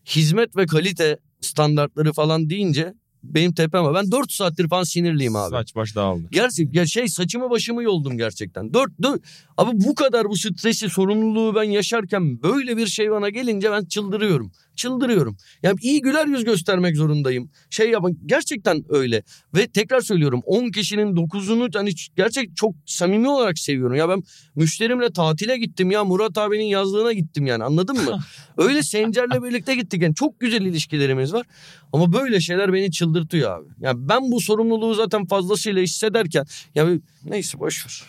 hizmet 0.07 0.57
ve 0.57 0.67
kalite 0.67 1.19
standartları 1.41 2.13
falan 2.13 2.51
deyince 2.51 2.95
benim 3.23 3.53
tepem 3.53 3.85
var. 3.85 3.95
Ben 3.95 4.13
4 4.13 4.33
saattir 4.33 4.69
falan 4.69 4.83
sinirliyim 4.83 5.37
abi. 5.37 5.51
Saç 5.51 5.75
baş 5.75 5.97
dağıldı. 5.97 6.29
Gerçek 6.31 6.75
ya 6.75 6.87
şey 6.87 7.09
saçımı 7.09 7.51
başımı 7.51 7.83
yoldum 7.83 8.19
gerçekten. 8.19 8.75
Dört, 8.75 8.91
dört 9.03 9.21
abi 9.57 9.71
bu 9.75 9.95
kadar 9.95 10.29
bu 10.29 10.37
stresi 10.37 10.89
sorumluluğu 10.89 11.55
ben 11.55 11.63
yaşarken 11.63 12.43
böyle 12.43 12.77
bir 12.77 12.87
şey 12.87 13.11
bana 13.11 13.29
gelince 13.29 13.71
ben 13.71 13.85
çıldırıyorum. 13.85 14.53
Çıldırıyorum. 14.77 15.37
Yani 15.63 15.79
iyi 15.83 16.01
güler 16.03 16.27
yüz 16.27 16.45
göstermek 16.45 16.97
zorundayım. 16.97 17.51
Şey 17.71 17.91
yapın 17.91 18.19
gerçekten 18.27 18.85
öyle. 18.89 19.23
Ve 19.55 19.67
tekrar 19.67 20.01
söylüyorum 20.01 20.41
10 20.45 20.71
kişinin 20.71 21.17
9'unu 21.17 21.79
hani 21.79 21.91
gerçek 22.17 22.57
çok 22.57 22.75
samimi 22.87 23.29
olarak 23.29 23.59
seviyorum. 23.59 23.97
Ya 23.97 24.09
ben 24.09 24.23
müşterimle 24.55 25.13
tatile 25.13 25.59
gittim 25.59 25.91
ya 25.91 26.05
Murat 26.05 26.39
abinin 26.39 26.65
yazlığına 26.65 27.13
gittim 27.13 27.47
yani 27.47 27.65
anladın 27.65 27.97
mı? 28.05 28.21
öyle 28.59 28.83
Sencer'le 28.83 29.43
birlikte 29.45 29.75
gittik 29.75 30.03
yani 30.03 30.15
çok 30.15 30.41
güzel 30.41 30.63
ilişkilerimiz 30.63 31.33
var. 31.33 31.47
Ama 31.93 32.13
böyle 32.13 32.41
şeyler 32.41 32.73
beni 32.73 32.91
çıldırtıyor 32.91 33.59
abi. 33.59 33.69
Yani 33.81 34.09
ben 34.09 34.31
bu 34.31 34.41
sorumluluğu 34.41 34.95
zaten 34.95 35.27
fazlasıyla 35.27 35.83
hissederken 35.83 36.47
ya 36.75 36.89
neyse 37.25 37.59
boş 37.59 37.87
ver. 37.87 38.03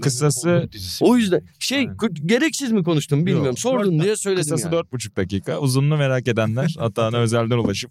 Kısası- 0.00 0.68
O 1.00 1.16
yüzden 1.16 1.42
şey 1.58 1.78
Aynen. 1.78 1.96
gereksiz 2.26 2.72
mi 2.72 2.84
konuştum 2.84 3.18
bilmiyorum. 3.18 3.46
Yok. 3.46 3.58
Sordun 3.58 4.00
diye 4.00 4.16
söyledim 4.16 4.42
Kısası 4.42 4.62
yani. 4.62 4.72
dört 4.72 4.92
buçuk 4.92 5.16
dakika. 5.16 5.53
Uzunluğu 5.58 5.96
merak 5.96 6.28
edenler 6.28 6.76
Atağan'a 6.80 7.16
özelden 7.16 7.58
ulaşıp 7.58 7.90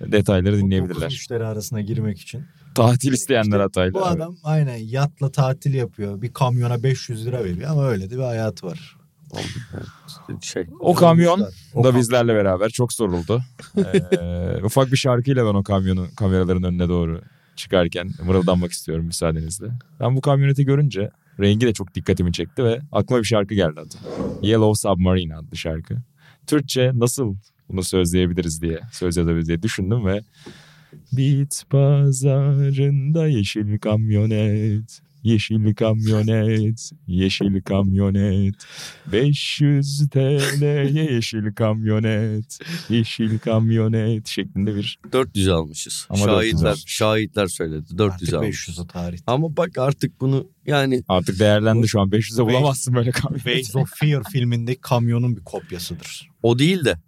e, 0.00 0.12
detayları 0.12 0.58
dinleyebilirler. 0.58 1.06
müşteri 1.06 1.46
arasına 1.46 1.80
girmek 1.80 2.20
için. 2.20 2.44
Tatil 2.74 3.12
isteyenler 3.12 3.60
Atay'la. 3.60 3.94
Bu 3.94 3.98
evet. 3.98 4.16
adam 4.16 4.36
aynen 4.44 4.76
yatla 4.76 5.32
tatil 5.32 5.74
yapıyor. 5.74 6.22
Bir 6.22 6.32
kamyona 6.32 6.82
500 6.82 7.26
lira 7.26 7.44
veriyor 7.44 7.70
ama 7.70 7.86
öyle 7.86 8.10
de 8.10 8.16
bir 8.16 8.22
hayatı 8.22 8.66
var. 8.66 8.96
Şey. 10.42 10.66
O 10.80 10.94
kamyon 10.94 11.46
O 11.74 11.84
da 11.84 11.88
kam- 11.88 11.98
bizlerle 11.98 12.34
beraber 12.34 12.68
çok 12.68 12.92
soruldu. 12.92 13.42
Ee, 13.78 14.64
ufak 14.64 14.92
bir 14.92 14.96
şarkıyla 14.96 15.46
ben 15.46 15.54
o 15.54 15.62
kamyonun 15.62 16.08
kameraların 16.16 16.62
önüne 16.62 16.88
doğru 16.88 17.20
çıkarken 17.56 18.10
mırıldanmak 18.24 18.72
istiyorum 18.72 19.04
müsaadenizle. 19.06 19.66
Ben 20.00 20.16
bu 20.16 20.20
kamyoneti 20.20 20.64
görünce 20.64 21.10
rengi 21.40 21.66
de 21.66 21.72
çok 21.72 21.94
dikkatimi 21.94 22.32
çekti 22.32 22.64
ve 22.64 22.80
aklıma 22.92 23.20
bir 23.22 23.26
şarkı 23.26 23.54
geldi 23.54 23.80
adı. 23.80 23.94
Yellow 24.42 24.88
Submarine 24.88 25.36
adlı 25.36 25.56
şarkı. 25.56 25.96
Türkçe 26.46 26.92
nasıl 26.94 27.36
bunu 27.68 27.82
sözleyebiliriz 27.82 28.62
diye, 28.62 28.80
söz 28.92 29.16
yazabiliriz 29.16 29.48
diye 29.48 29.62
düşündüm 29.62 30.06
ve 30.06 30.20
Bit 31.12 31.62
pazarında 31.70 33.26
yeşil 33.26 33.78
kamyonet, 33.78 35.00
yeşil 35.24 35.74
kamyonet, 35.74 36.90
yeşil 37.06 37.62
kamyonet. 37.62 38.54
500 39.12 40.08
TL'ye 40.10 41.12
yeşil 41.12 41.54
kamyonet, 41.54 42.58
yeşil 42.88 43.38
kamyonet 43.38 44.26
şeklinde 44.28 44.74
bir 44.76 44.98
400 45.12 45.48
almışız. 45.48 46.06
Ama 46.10 46.26
400 46.26 46.50
şahitler 46.52 46.68
almışız. 46.68 46.88
şahitler 46.88 47.46
söyledi. 47.46 47.98
400 47.98 48.22
Artık 48.22 48.34
almışız. 48.34 48.68
500 48.68 48.78
o 48.78 48.86
tarih. 48.86 49.18
Ama 49.26 49.56
bak 49.56 49.78
artık 49.78 50.20
bunu 50.20 50.46
yani 50.66 51.02
artık 51.08 51.38
değerlendi 51.40 51.88
şu 51.88 52.00
an 52.00 52.08
500'e 52.08 52.44
bulamazsın 52.46 52.94
böyle 52.94 53.10
kamyonet. 53.10 53.44
Waves 53.44 53.76
of 53.76 53.90
Fear 53.94 54.22
filmindeki 54.32 54.80
kamyonun 54.80 55.36
bir 55.36 55.44
kopyasıdır. 55.44 56.30
o 56.42 56.58
değil 56.58 56.84
de 56.84 56.98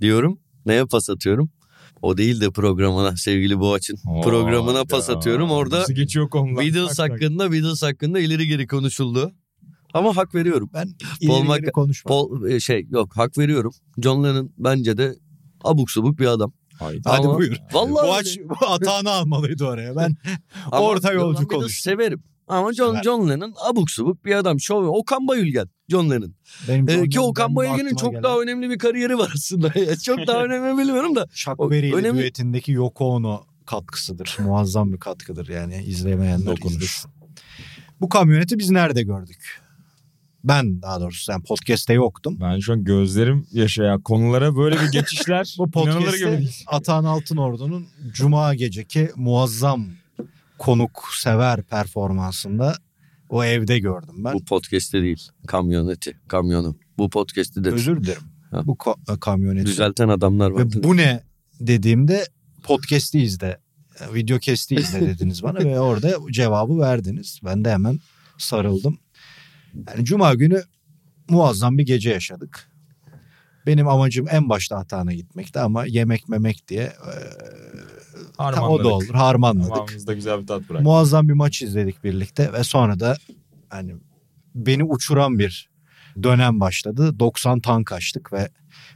diyorum. 0.00 0.38
Neye 0.66 0.84
pas 0.84 1.10
atıyorum? 1.10 1.50
O 2.02 2.16
değil 2.16 2.40
de 2.40 2.50
programına 2.50 3.16
sevgili 3.16 3.58
Boğaç'ın 3.60 3.96
Oo, 4.08 4.20
programına 4.20 4.84
pas 4.84 5.08
ya, 5.08 5.14
atıyorum. 5.14 5.50
Orada 5.50 5.78
Nasıl 5.80 5.92
geçiyor 5.94 6.30
konular? 6.30 6.64
Beatles 6.64 6.88
Tak 6.88 6.96
tak. 6.96 7.10
hakkında 7.10 7.52
Beatles 7.52 7.82
hakkında 7.82 8.20
ileri 8.20 8.46
geri 8.46 8.66
konuşuldu. 8.66 9.32
Ama 9.94 10.16
hak 10.16 10.34
veriyorum. 10.34 10.70
Ben 10.74 10.94
Paul 11.26 11.44
ileri 11.44 11.60
geri 11.60 11.66
Mc- 11.68 11.72
konuşmam. 11.72 12.08
Paul 12.08 12.48
e, 12.50 12.60
şey 12.60 12.86
yok 12.90 13.16
hak 13.16 13.38
veriyorum. 13.38 13.72
John 14.02 14.24
Lennon 14.24 14.52
bence 14.58 14.96
de 14.96 15.14
abuk 15.64 15.90
subuk 15.90 16.18
bir 16.18 16.26
adam. 16.26 16.52
Haydi. 16.78 17.00
Hadi 17.04 17.26
Ama- 17.26 17.38
buyur. 17.38 17.56
Vallahi 17.72 17.94
Bu, 18.04 18.14
öyle. 18.16 18.72
atağını 18.72 19.10
almalıydı 19.10 19.64
oraya. 19.64 19.96
Ben 19.96 20.16
Orta 20.72 21.12
yolcu 21.12 21.38
ben 21.38 21.44
bir 21.44 21.50
de 21.50 21.54
konuş. 21.56 21.80
Severim. 21.80 22.22
Ama 22.50 22.72
John, 22.72 22.94
Evet. 22.94 23.04
John 23.04 23.28
Lennon 23.30 23.54
abuk 23.68 23.90
subuk 23.90 24.24
bir 24.24 24.34
adam. 24.34 24.60
Şov, 24.60 24.84
Okan 24.86 25.28
Bayülgen. 25.28 25.68
John 25.88 26.10
Lennon. 26.10 26.34
benim 26.68 26.88
Ee, 26.88 27.08
ki 27.08 27.20
Okan 27.20 27.56
Bayülgen'in 27.56 27.96
çok 27.96 28.10
gelen 28.10 28.22
daha 28.22 28.38
önemli 28.40 28.70
bir 28.70 28.78
kariyeri 28.78 29.18
var 29.18 29.32
aslında. 29.34 29.72
çok 30.04 30.26
daha 30.26 30.44
önemli 30.44 30.78
bilmiyorum 30.78 31.16
da. 31.16 31.26
Berry 31.58 31.88
ile 31.88 31.96
önemli- 31.96 32.22
düetindeki 32.22 32.72
Yoko 32.72 33.08
Ono 33.14 33.44
katkısıdır. 33.66 34.36
Muazzam 34.38 34.92
bir 34.92 34.98
katkıdır 34.98 35.48
yani 35.48 35.82
izlemeyenler 35.82 36.56
izlesin. 36.66 37.10
Bu 38.00 38.08
kamyoneti 38.08 38.58
biz 38.58 38.70
nerede 38.70 39.02
gördük? 39.02 39.60
Ben 40.44 40.82
daha 40.82 41.00
doğrusu 41.00 41.32
yani 41.32 41.42
podcast'te 41.42 41.92
yoktum. 41.92 42.38
Ben 42.40 42.58
şu 42.60 42.72
an 42.72 42.84
gözlerim 42.84 43.46
yaşayan 43.52 44.00
konulara 44.00 44.56
böyle 44.56 44.80
bir 44.80 44.86
geçişler 44.92 45.54
Bu 45.58 45.70
podcast'te. 45.70 46.42
Atahan 46.66 47.04
Altınordu'nun 47.04 47.86
Cuma 48.12 48.54
geceki 48.54 49.10
muazzam 49.16 49.86
konuk 50.60 51.04
sever 51.12 51.62
performansında 51.62 52.76
o 53.28 53.44
evde 53.44 53.78
gördüm 53.78 54.24
ben. 54.24 54.34
Bu 54.34 54.44
podcast'te 54.44 55.02
değil. 55.02 55.28
Kamyoneti. 55.46 56.16
Kamyonu. 56.28 56.76
Bu 56.98 57.10
podcast'te 57.10 57.64
de 57.64 57.70
Özür 57.70 58.02
dilerim. 58.02 58.22
Ha. 58.50 58.66
Bu 58.66 58.72
ko- 58.72 59.18
kamyoneti. 59.20 59.66
düzelten 59.66 60.08
adamlar 60.08 60.50
var. 60.50 60.60
Ve 60.60 60.82
bu 60.82 60.96
ne 60.96 61.22
dediğimde 61.60 62.24
podcast'i 62.62 63.20
izle, 63.20 63.58
video 64.14 64.38
kesti 64.38 64.74
izle 64.74 65.00
dediniz 65.08 65.42
bana 65.42 65.58
ve 65.58 65.80
orada 65.80 66.16
cevabı 66.30 66.78
verdiniz. 66.78 67.40
Ben 67.44 67.64
de 67.64 67.70
hemen 67.70 67.98
sarıldım. 68.38 68.98
Yani 69.74 70.04
Cuma 70.04 70.34
günü 70.34 70.62
muazzam 71.28 71.78
bir 71.78 71.86
gece 71.86 72.10
yaşadık. 72.10 72.70
Benim 73.66 73.88
amacım 73.88 74.26
en 74.30 74.48
başta 74.48 74.76
Atahan'a 74.76 75.12
gitmekti 75.12 75.60
ama 75.60 75.84
yemek 75.86 76.28
memek 76.28 76.68
diye 76.68 76.92
e, 78.40 78.42
o 78.42 78.46
Harmanladık. 78.46 78.84
da 78.84 78.88
olur 78.88 79.08
harmanladık. 79.14 79.68
Tamamımızda 79.70 80.12
güzel 80.14 80.42
bir 80.42 80.46
tat 80.46 80.68
bırak. 80.68 80.82
Muazzam 80.82 81.28
bir 81.28 81.32
maç 81.34 81.62
izledik 81.62 82.04
birlikte 82.04 82.52
ve 82.52 82.64
sonra 82.64 83.00
da 83.00 83.16
hani 83.68 83.94
beni 84.54 84.84
uçuran 84.84 85.38
bir 85.38 85.70
dönem 86.22 86.60
başladı. 86.60 87.18
90 87.18 87.60
tank 87.60 87.92
açtık 87.92 88.32
ve 88.32 88.48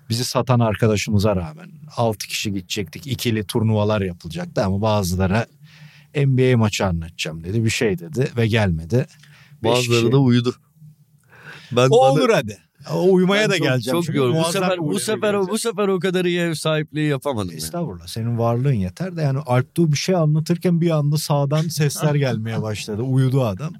bizi 0.08 0.24
satan 0.24 0.60
arkadaşımıza 0.60 1.36
rağmen 1.36 1.70
6 1.96 2.26
kişi 2.28 2.52
gidecektik. 2.52 3.06
ikili 3.06 3.46
turnuvalar 3.46 4.00
yapılacaktı 4.00 4.64
ama 4.64 4.82
bazıları 4.82 5.46
NBA 6.16 6.56
maçı 6.56 6.86
anlatacağım 6.86 7.44
dedi. 7.44 7.64
Bir 7.64 7.70
şey 7.70 7.98
dedi 7.98 8.30
ve 8.36 8.46
gelmedi. 8.46 9.06
Bazıları 9.64 10.00
kişi. 10.00 10.12
da 10.12 10.18
uyudu. 10.18 10.54
Ben 11.72 11.86
O 11.86 11.90
bana- 11.90 11.98
olur 12.12 12.30
hadi. 12.30 12.58
O 12.93 13.12
uyumaya 13.12 13.43
ben 13.43 13.50
da 13.50 13.59
çok- 13.59 13.67
geleceğim. 13.67 14.03
Çok 14.03 14.14
yorgun. 14.14 14.41
Bu 14.41 14.45
sefer 14.45 14.79
bu 14.79 15.00
sefer 15.00 15.17
geleceğim. 15.21 15.47
bu 15.49 15.59
sefer 15.59 15.88
o 15.88 15.99
kadar 16.00 16.25
iyi 16.25 16.41
ev 16.41 16.55
sahipliği 16.55 17.09
yapamadım. 17.09 17.49
yani. 17.50 17.57
Estağfurullah 17.59 18.07
senin 18.07 18.38
varlığın 18.38 18.73
yeter 18.73 19.17
de 19.17 19.23
yani 19.23 19.38
Alptuğ 19.38 19.93
bir 19.93 19.97
şey 19.97 20.14
anlatırken 20.14 20.81
bir 20.81 20.91
anda 20.91 21.19
sağdan 21.19 21.62
sesler 21.62 22.14
gelmeye 22.14 22.62
başladı. 22.62 23.03
Uyudu 23.03 23.45
adam. 23.45 23.73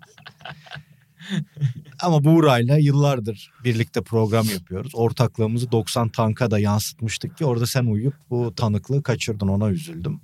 Ama 2.03 2.25
Buğra'yla 2.25 2.79
yıllardır 2.79 3.51
birlikte 3.65 4.03
program 4.03 4.47
yapıyoruz. 4.53 4.93
Ortaklığımızı 4.95 5.73
90 5.73 6.09
tanka 6.09 6.51
da 6.51 6.59
yansıtmıştık 6.59 7.39
ki 7.39 7.45
orada 7.45 7.67
sen 7.67 7.85
uyuyup 7.85 8.15
bu 8.31 8.55
tanıklığı 8.55 9.03
kaçırdın 9.03 9.49
ona 9.49 9.71
üzüldüm. 9.71 10.21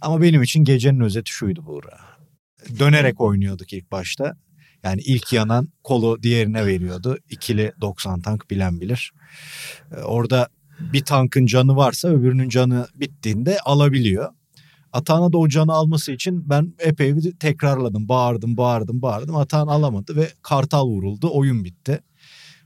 Ama 0.00 0.22
benim 0.22 0.42
için 0.42 0.64
gecenin 0.64 1.00
özeti 1.00 1.30
şuydu 1.30 1.66
Buğra. 1.66 1.98
Dönerek 2.78 3.20
oynuyorduk 3.20 3.72
ilk 3.72 3.92
başta. 3.92 4.36
Yani 4.82 5.00
ilk 5.00 5.32
yanan 5.32 5.68
kolu 5.84 6.22
diğerine 6.22 6.66
veriyordu. 6.66 7.18
İkili 7.30 7.72
90 7.80 8.20
tank 8.20 8.50
bilen 8.50 8.80
bilir. 8.80 9.12
Ee, 9.92 10.00
Orada 10.00 10.48
bir 10.80 11.04
tankın 11.04 11.46
canı 11.46 11.76
varsa 11.76 12.08
öbürünün 12.08 12.48
canı 12.48 12.88
bittiğinde 12.94 13.58
alabiliyor. 13.64 14.32
Atağan'a 14.92 15.32
da 15.32 15.38
o 15.38 15.48
canı 15.48 15.72
alması 15.72 16.12
için 16.12 16.50
ben 16.50 16.74
epey 16.78 17.16
bir 17.16 17.32
tekrarladım. 17.32 18.08
Bağırdım, 18.08 18.56
bağırdım, 18.56 19.02
bağırdım. 19.02 19.36
Atağan 19.36 19.66
alamadı 19.66 20.16
ve 20.16 20.30
kartal 20.42 20.86
vuruldu. 20.86 21.30
Oyun 21.32 21.64
bitti. 21.64 22.00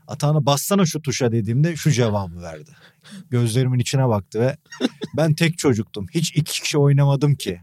Atağan'a 0.07 0.45
bassana 0.45 0.85
şu 0.85 1.01
tuşa 1.01 1.31
dediğimde 1.31 1.75
şu 1.75 1.91
cevabı 1.91 2.41
verdi. 2.41 2.71
Gözlerimin 3.29 3.79
içine 3.79 4.07
baktı 4.07 4.39
ve 4.39 4.57
ben 5.17 5.33
tek 5.33 5.57
çocuktum. 5.57 6.05
Hiç 6.13 6.35
iki 6.35 6.61
kişi 6.61 6.77
oynamadım 6.77 7.35
ki. 7.35 7.61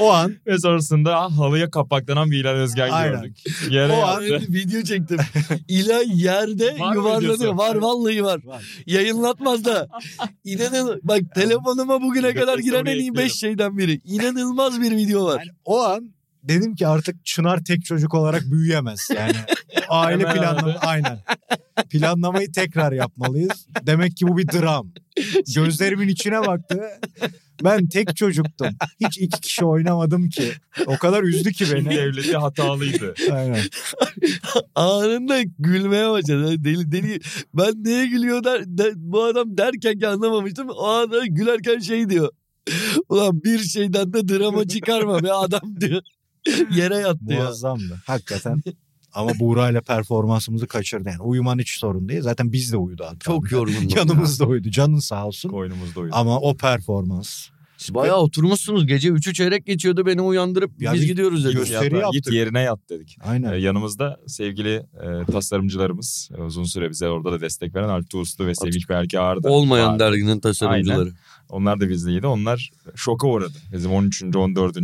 O 0.00 0.10
an 0.12 0.36
Ve 0.46 0.58
sonrasında 0.58 1.38
halıya 1.38 1.70
kapaklanan 1.70 2.30
bir 2.30 2.38
Hilal 2.40 2.50
Özgen 2.50 2.90
Aynen. 2.90 3.20
gördük. 3.22 3.36
Yere 3.70 3.92
O 3.92 4.02
an- 4.06 4.22
video 4.24 4.82
çektim. 4.82 5.18
İlay 5.68 6.04
yerde 6.22 6.76
Var 6.78 6.94
yuvarlanıyor. 6.94 7.54
Var 7.54 7.74
vallahi 7.76 8.24
var. 8.24 8.40
Yayınlatmaz 8.86 9.64
da. 9.64 9.88
İnanın 10.44 11.00
bak 11.02 11.20
telefonuma 11.34 12.02
bugüne 12.02 12.34
kadar 12.34 12.58
giren 12.58 12.84
en 12.86 12.98
iyi 12.98 13.10
eklerim. 13.10 13.14
5 13.16 13.32
şeyden 13.34 13.78
biri. 13.78 14.00
İnanılmaz 14.04 14.80
bir 14.80 14.90
video 14.96 15.24
var. 15.24 15.38
Yani 15.38 15.50
o 15.64 15.80
an 15.82 16.14
dedim 16.42 16.74
ki 16.74 16.86
artık 16.86 17.24
Çınar 17.26 17.64
tek 17.64 17.84
çocuk 17.84 18.14
olarak 18.14 18.42
büyüyemez. 18.50 19.08
Yani 19.16 19.36
aile 19.88 20.22
Hemen 20.22 20.34
planlama 20.36 20.68
abi. 20.70 20.78
aynen. 20.78 21.18
Planlamayı 21.90 22.52
tekrar 22.52 22.92
yapmalıyız. 22.92 23.66
Demek 23.82 24.16
ki 24.16 24.26
bu 24.28 24.38
bir 24.38 24.48
dram. 24.48 24.92
Gözlerimin 25.54 26.08
içine 26.08 26.40
baktı. 26.40 26.80
Ben 27.64 27.86
tek 27.86 28.16
çocuktum. 28.16 28.68
Hiç 29.00 29.18
iki 29.18 29.40
kişi 29.40 29.64
oynamadım 29.64 30.28
ki. 30.28 30.52
O 30.86 30.98
kadar 30.98 31.22
üzdü 31.22 31.52
ki 31.52 31.64
beni. 31.74 31.90
devleti 31.90 32.36
hatalıydı. 32.36 33.14
Aynen. 33.32 33.60
Anında 34.74 35.42
gülmeye 35.58 36.10
başladı. 36.10 36.64
Deli 36.64 36.92
deli. 36.92 37.20
Ben 37.54 37.84
neye 37.84 38.06
gülüyor 38.06 38.44
der, 38.44 38.62
der- 38.66 38.92
bu 38.96 39.24
adam 39.24 39.56
derken 39.58 39.98
ki 39.98 40.08
anlamamıştım. 40.08 40.68
O 40.68 40.86
anda 40.86 41.26
gülerken 41.26 41.78
şey 41.78 42.10
diyor. 42.10 42.28
Ulan 43.08 43.44
bir 43.44 43.58
şeyden 43.58 44.12
de 44.12 44.28
drama 44.28 44.68
çıkarma 44.68 45.22
be 45.22 45.32
adam 45.32 45.80
diyor. 45.80 46.02
Yere 46.70 46.96
yattı 46.96 47.24
ya. 47.32 47.42
Muazzamdı. 47.42 48.00
Hakikaten. 48.06 48.62
Ama 49.14 49.30
Buğra 49.40 49.70
ile 49.70 49.80
performansımızı 49.80 50.66
kaçırdı. 50.66 51.08
Yani 51.08 51.22
uyuman 51.22 51.58
hiç 51.58 51.70
sorun 51.78 52.08
değil. 52.08 52.20
Zaten 52.22 52.52
biz 52.52 52.72
de 52.72 52.76
uyudu 52.76 53.04
hatta. 53.04 53.18
Çok 53.18 53.52
yorgundum. 53.52 53.88
Yanımızda 53.96 54.46
uyudu. 54.46 54.70
Canın 54.70 54.98
sağ 54.98 55.26
olsun. 55.26 55.48
Koynumuzda 55.48 56.00
uyudu. 56.00 56.14
Ama 56.16 56.38
o 56.40 56.56
performans. 56.56 57.48
Siz 57.76 57.94
bayağı 57.94 58.16
oturmuşsunuz. 58.16 58.86
Gece 58.86 59.08
3'ü 59.08 59.34
çeyrek 59.34 59.66
geçiyordu 59.66 60.06
beni 60.06 60.20
uyandırıp 60.20 60.82
Ya 60.82 60.92
biz 60.92 61.00
biz 61.00 61.08
gidiyoruz 61.08 61.44
dedi. 61.44 61.54
gösteri 61.54 61.94
yaptık. 61.98 62.24
Git 62.24 62.32
yerine 62.32 62.60
yat 62.60 62.78
dedik. 62.90 63.16
Aynen. 63.24 63.52
Ee, 63.52 63.56
yanımızda 63.56 64.20
sevgili 64.26 64.74
e, 64.74 65.32
tasarımcılarımız 65.32 66.30
e, 66.38 66.42
uzun 66.42 66.64
süre 66.64 66.90
bize 66.90 67.08
orada 67.08 67.32
da 67.32 67.40
destek 67.40 67.74
veren 67.74 67.88
Altuğ 67.88 68.18
Uslu 68.18 68.46
ve 68.46 68.54
Semih 68.54 68.88
Berke 68.88 69.20
Ağrı 69.20 69.42
da 69.42 69.50
Olmayan 69.50 69.88
vardı. 69.92 69.98
derginin 70.04 70.40
tasarımcıları. 70.40 71.12
Onlar 71.48 71.80
da 71.80 71.88
bizleydi. 71.88 72.26
Onlar 72.26 72.70
şoka 72.94 73.26
uğradı. 73.28 73.58
Bizim 73.72 73.92
13. 73.92 74.22
14. 74.36 74.76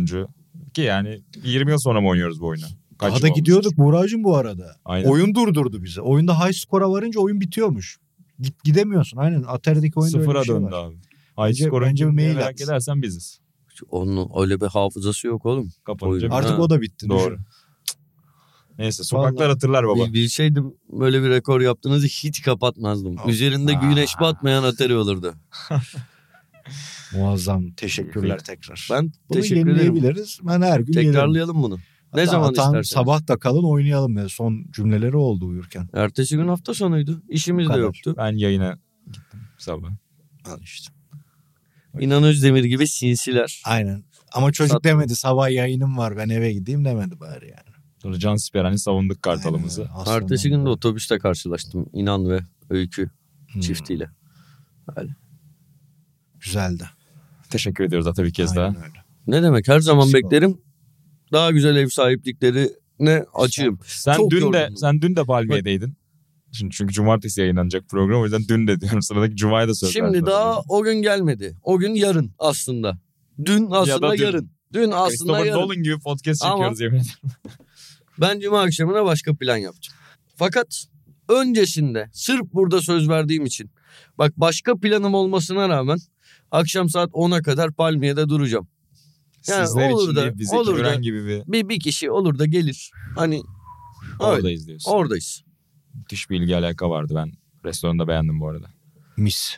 ki 0.73 0.81
yani 0.81 1.21
20 1.43 1.71
yıl 1.71 1.77
sonra 1.77 2.01
mı 2.01 2.07
oynuyoruz 2.07 2.41
bu 2.41 2.47
oyunu? 2.47 2.65
Kaç 3.01 3.11
Daha 3.13 3.21
da 3.21 3.27
gidiyorduk 3.27 3.77
Buğra'cığım 3.77 4.23
bu 4.23 4.37
arada. 4.37 4.75
Aynen. 4.85 5.09
Oyun 5.09 5.35
durdurdu 5.35 5.83
bizi. 5.83 6.01
Oyunda 6.01 6.45
high 6.45 6.53
score'a 6.53 6.91
varınca 6.91 7.19
oyun 7.19 7.41
bitiyormuş. 7.41 7.97
Git, 8.39 8.63
gidemiyorsun. 8.63 9.17
Aynen. 9.17 9.43
Atari'deki 9.47 9.99
oyunda 9.99 10.17
öyle 10.17 10.25
Sıfıra 10.27 10.41
bir 10.41 10.45
şey 10.45 10.55
döndü 10.55 10.71
var. 10.71 10.83
abi. 10.85 10.95
High 10.95 11.37
Bence- 11.37 11.63
score'un 11.63 11.89
bence 11.89 12.05
bir 12.07 12.11
mail 12.11 12.35
merak 12.35 12.49
at. 12.51 12.61
edersen 12.61 13.01
biziz. 13.01 13.39
Onun 13.89 14.29
öyle 14.41 14.61
bir 14.61 14.65
hafızası 14.65 15.27
yok 15.27 15.45
oğlum. 15.45 15.71
Kapanınca 15.85 16.13
Oyun- 16.19 16.31
bir- 16.31 16.35
Artık 16.37 16.51
Ha. 16.51 16.61
o 16.61 16.69
da 16.69 16.81
bitti. 16.81 17.09
Doğru. 17.09 17.19
düşün. 17.31 17.45
Neyse 18.79 19.03
sokaklar 19.03 19.39
Vallahi. 19.45 19.53
hatırlar 19.53 19.87
baba. 19.87 20.05
Bil- 20.05 20.13
Bilseydim 20.13 20.73
böyle 20.89 21.23
bir 21.23 21.29
rekor 21.29 21.61
yaptığınızı 21.61 22.07
hiç 22.07 22.41
kapatmazdım. 22.41 23.17
Aa. 23.19 23.29
Üzerinde 23.29 23.73
güneş 23.73 24.19
batmayan 24.19 24.63
Atari 24.63 24.95
olurdu. 24.95 25.33
Muazzam. 27.15 27.71
Teşekkürler 27.71 28.39
tekrar. 28.43 28.87
Ben 28.91 29.03
Bunu 29.29 29.41
teşekkür 29.41 29.55
ederim. 29.61 29.67
yenileyebiliriz. 29.77 30.39
Ben 30.43 30.61
her 30.61 30.79
gün. 30.79 30.93
Tekrarlayalım 30.93 31.63
bunu. 31.63 31.77
Ne 32.13 32.19
Hatta 32.21 32.31
zaman 32.31 32.49
Atan 32.49 32.65
isterseniz. 32.65 32.87
sabah 32.87 33.27
da 33.27 33.37
kalın 33.39 33.63
oynayalım 33.63 34.15
dedi. 34.15 34.29
Son 34.29 34.65
cümleleri 34.71 35.17
oldu 35.17 35.45
uyurken. 35.47 35.89
Ertesi 35.93 36.37
gün 36.37 36.47
hafta 36.47 36.73
sonuydu. 36.73 37.21
İşimiz 37.29 37.69
de 37.69 37.77
yoktu. 37.77 38.13
Ben 38.17 38.31
yayına 38.37 38.77
gittim 39.05 39.39
sabah. 39.57 39.89
Al 40.45 40.61
işte. 40.61 40.93
İnan 41.99 42.23
Özdemir 42.23 42.63
gibi 42.63 42.87
sinsiler. 42.87 43.61
Aynen. 43.65 44.03
Ama 44.33 44.51
çocuk 44.51 44.71
Sattım. 44.71 44.89
demedi 44.91 45.15
sabah 45.15 45.49
yayınım 45.51 45.97
var 45.97 46.17
ben 46.17 46.29
eve 46.29 46.53
gideyim 46.53 46.85
demedi 46.85 47.19
bari 47.19 47.45
yani. 47.45 47.75
Sonra 48.01 48.19
Can 48.19 48.35
Siperhan'ı 48.35 48.79
savunduk 48.79 49.23
kartalımızı. 49.23 49.87
Aynen. 50.05 50.21
Ertesi 50.21 50.49
gün 50.49 50.65
de 50.65 50.69
otobüste 50.69 51.19
karşılaştım. 51.19 51.85
İnan 51.93 52.29
ve 52.29 52.39
Öykü 52.69 53.09
Hmm, 53.53 53.61
çiftiyle. 53.61 54.09
Güzeldi. 56.39 56.83
Teşekkür 57.49 57.83
ediyoruz 57.83 58.07
Ata 58.07 58.23
bir 58.23 58.33
kez 58.33 58.57
Aynen 58.57 58.75
daha. 58.75 58.83
öyle. 58.85 58.97
Ne 59.27 59.43
demek 59.43 59.67
her 59.67 59.79
zaman 59.79 60.07
Eksik 60.07 60.23
beklerim. 60.23 60.61
Daha 61.31 61.51
güzel 61.51 61.75
ev 61.75 61.87
sahipliklerine 61.87 63.25
açığım. 63.33 63.79
Sen 63.85 64.15
Çok 64.15 64.31
dün 64.31 64.37
de 64.37 64.57
yorgundum. 64.57 64.77
sen 64.77 65.01
dün 65.01 65.15
de 65.15 65.23
Palmiye'deydin. 65.23 65.93
Şimdi 66.51 66.75
çünkü 66.75 66.93
cumartesi 66.93 67.41
yayınlanacak 67.41 67.89
program 67.89 68.21
o 68.21 68.23
yüzden 68.23 68.47
dün 68.47 68.67
de 68.67 68.81
diyorum. 68.81 69.01
Sıradaki 69.01 69.35
cumaya 69.35 69.67
da 69.67 69.75
söz 69.75 69.93
Şimdi 69.93 70.25
daha 70.25 70.61
o 70.69 70.83
gün 70.83 71.01
gelmedi. 71.01 71.57
O 71.63 71.77
gün 71.77 71.93
yarın 71.93 72.31
aslında. 72.39 72.97
Dün 73.45 73.67
aslında 73.71 74.17
dün. 74.17 74.23
yarın. 74.23 74.51
Dün 74.73 74.91
aslında 74.91 75.07
Christopher 75.09 75.45
yarın. 75.45 75.59
Nolan 75.59 75.83
gibi 75.83 75.99
podcast 75.99 76.43
Ama- 76.45 76.53
çekiyoruz 76.53 76.81
yemin 76.81 76.95
ederim. 76.95 77.11
Ben 78.21 78.39
cuma 78.39 78.61
akşamına 78.61 79.05
başka 79.05 79.35
plan 79.35 79.57
yaptım. 79.57 79.93
Fakat 80.35 80.85
öncesinde 81.29 82.09
sırf 82.13 82.53
burada 82.53 82.81
söz 82.81 83.09
verdiğim 83.09 83.45
için 83.45 83.71
bak 84.17 84.33
başka 84.37 84.77
planım 84.77 85.13
olmasına 85.13 85.69
rağmen 85.69 85.97
akşam 86.51 86.89
saat 86.89 87.09
10'a 87.09 87.41
kadar 87.41 87.71
Palmiye'de 87.71 88.29
duracağım. 88.29 88.67
Yani 89.47 89.67
Sizler 89.67 89.91
olur 89.91 90.03
için 90.03 90.15
da- 90.15 90.21
değil 90.23 90.37
bizi 90.37 90.55
olur 90.55 90.83
da- 90.83 90.95
gibi 90.95 91.25
bir 91.25 91.43
Bir, 91.47 91.69
bir 91.69 91.79
kişi 91.79 92.11
olur 92.11 92.39
da 92.39 92.45
gelir. 92.45 92.91
Hani 93.15 93.35
öyle, 94.19 94.23
oradayız 94.23 94.67
diyorsun. 94.67 94.91
oradayız. 94.91 95.43
Müthiş 95.93 96.29
bir 96.29 96.41
ilgi 96.41 96.55
alaka 96.55 96.89
vardı 96.89 97.13
ben. 97.15 97.31
Restoranda 97.65 98.07
beğendim 98.07 98.39
bu 98.39 98.49
arada. 98.49 98.67
Mis. 99.17 99.57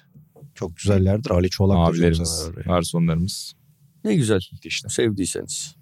Çok 0.55 0.77
güzellerdir. 0.77 1.29
Ali 1.31 1.49
Çolak 1.49 1.89
Abilerimiz, 1.89 2.49
garsonlarımız 2.65 3.53
Ne 4.03 4.15
güzel 4.15 4.41
müthişti. 4.51 4.89
sevdiyseniz. 4.89 5.75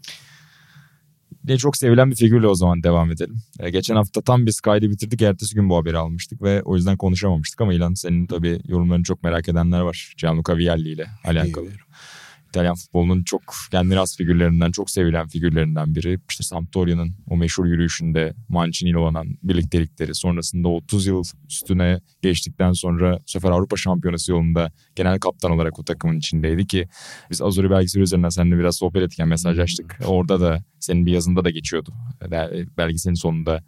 Diye 1.48 1.58
çok 1.58 1.78
sevilen 1.78 2.12
bir 2.12 2.16
figürle 2.16 2.48
o 2.48 2.56
zaman 2.56 2.84
devam 2.84 3.12
edelim. 3.12 3.36
Ee, 3.60 3.70
geçen 3.70 3.96
hafta 3.96 4.22
tam 4.22 4.46
biz 4.46 4.60
kaydı 4.62 4.90
bitirdik. 4.90 5.22
Ertesi 5.22 5.56
gün 5.56 5.70
bu 5.70 5.78
haberi 5.78 5.98
almıştık 5.98 6.42
ve 6.42 6.62
o 6.64 6.76
yüzden 6.76 6.98
konuşamamıştık 6.98 7.62
ama 7.62 7.74
İlan 7.74 7.94
senin 7.94 8.28
tabii 8.28 8.62
yorumlarını 8.68 9.04
çok 9.04 9.24
merak 9.24 9.50
edenler 9.50 9.80
var. 9.80 10.14
Gianluca 10.18 10.58
Vialli 10.58 10.90
ile 10.90 11.08
alakalı. 11.26 11.66
İyi. 11.66 11.78
İtalyan 12.52 12.76
futbolunun 12.76 13.24
çok 13.24 13.42
kendine 13.72 13.96
has 13.96 14.18
figürlerinden, 14.18 14.72
çok 14.72 14.90
sevilen 14.90 15.28
figürlerinden 15.28 15.96
biri. 15.96 16.20
İşte 16.30 16.44
Sampdoria'nın 16.44 17.16
o 17.30 17.38
meşhur 17.38 17.66
yürüyüşünde 17.66 18.34
Mancini 18.50 18.90
ile 18.90 18.98
olan 18.98 19.28
birliktelikleri. 19.44 20.16
Sonrasında 20.16 20.68
30 20.68 21.06
yıl 21.06 21.24
üstüne 21.50 22.02
geçtikten 22.22 22.72
sonra 22.72 23.18
bu 23.18 23.32
sefer 23.32 23.52
Avrupa 23.52 23.78
Şampiyonası 23.78 24.32
yolunda 24.32 24.72
genel 24.96 25.20
kaptan 25.20 25.52
olarak 25.52 25.80
o 25.80 25.84
takımın 25.84 26.18
içindeydi 26.18 26.68
ki 26.68 26.88
biz 27.30 27.42
Azuri 27.42 27.70
belgeseli 27.70 28.04
üzerinden 28.04 28.30
seninle 28.30 28.58
biraz 28.58 28.78
sohbet 28.78 29.04
etken 29.04 29.28
mesajlaştık. 29.28 30.00
Orada 30.06 30.42
da 30.42 30.64
senin 30.80 31.06
bir 31.06 31.12
yazında 31.12 31.46
da 31.46 31.50
geçiyordu. 31.50 31.94
Belgeselin 32.78 33.16
sonunda 33.16 33.64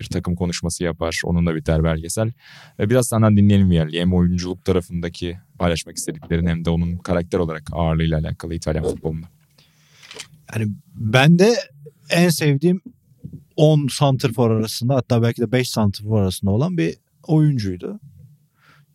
bir 0.00 0.06
takım 0.06 0.36
konuşması 0.36 0.84
yapar. 0.84 1.20
Onunla 1.24 1.54
biter 1.54 1.84
belgesel. 1.84 2.32
Ve 2.78 2.90
biraz 2.90 3.08
senden 3.08 3.36
dinleyelim 3.36 3.70
Vialli. 3.70 4.00
Hem 4.00 4.14
oyunculuk 4.14 4.64
tarafındaki 4.64 5.38
paylaşmak 5.58 5.96
istediklerin 5.96 6.46
hem 6.46 6.64
de 6.64 6.70
onun 6.70 6.96
karakter 6.96 7.38
olarak 7.38 7.62
ağırlığıyla 7.72 8.18
alakalı 8.18 8.54
İtalyan 8.54 8.84
futbolunda. 8.84 9.26
Yani 10.54 10.72
ben 10.94 11.38
de 11.38 11.54
en 12.10 12.28
sevdiğim 12.28 12.80
10 13.56 13.88
santrfor 13.88 14.50
arasında 14.50 14.94
hatta 14.94 15.22
belki 15.22 15.42
de 15.42 15.52
5 15.52 15.70
santrfor 15.70 16.22
arasında 16.22 16.50
olan 16.50 16.78
bir 16.78 16.94
oyuncuydu. 17.26 18.00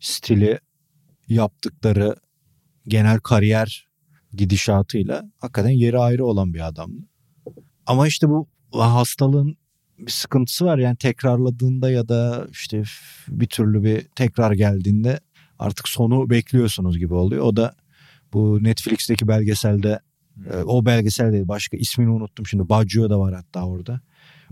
Stili, 0.00 0.58
yaptıkları, 1.28 2.16
genel 2.88 3.18
kariyer 3.18 3.88
gidişatıyla 4.32 5.30
hakikaten 5.38 5.70
yeri 5.70 5.98
ayrı 5.98 6.26
olan 6.26 6.54
bir 6.54 6.68
adamdı. 6.68 7.08
Ama 7.86 8.08
işte 8.08 8.28
bu 8.28 8.48
hastalığın 8.72 9.56
bir 9.98 10.10
sıkıntısı 10.10 10.64
var 10.64 10.78
yani 10.78 10.96
tekrarladığında 10.96 11.90
ya 11.90 12.08
da 12.08 12.46
işte 12.50 12.82
bir 13.28 13.46
türlü 13.46 13.84
bir 13.84 14.00
tekrar 14.00 14.52
geldiğinde 14.52 15.20
artık 15.58 15.88
sonu 15.88 16.30
bekliyorsunuz 16.30 16.98
gibi 16.98 17.14
oluyor. 17.14 17.44
O 17.44 17.56
da 17.56 17.74
bu 18.32 18.64
Netflix'teki 18.64 19.28
belgeselde 19.28 20.00
e, 20.50 20.56
o 20.56 20.84
belgesel 20.84 21.32
değil 21.32 21.48
başka 21.48 21.76
ismini 21.76 22.10
unuttum 22.10 22.46
şimdi 22.46 22.68
Baggio 22.68 23.10
da 23.10 23.18
var 23.18 23.34
hatta 23.34 23.66
orada. 23.66 24.00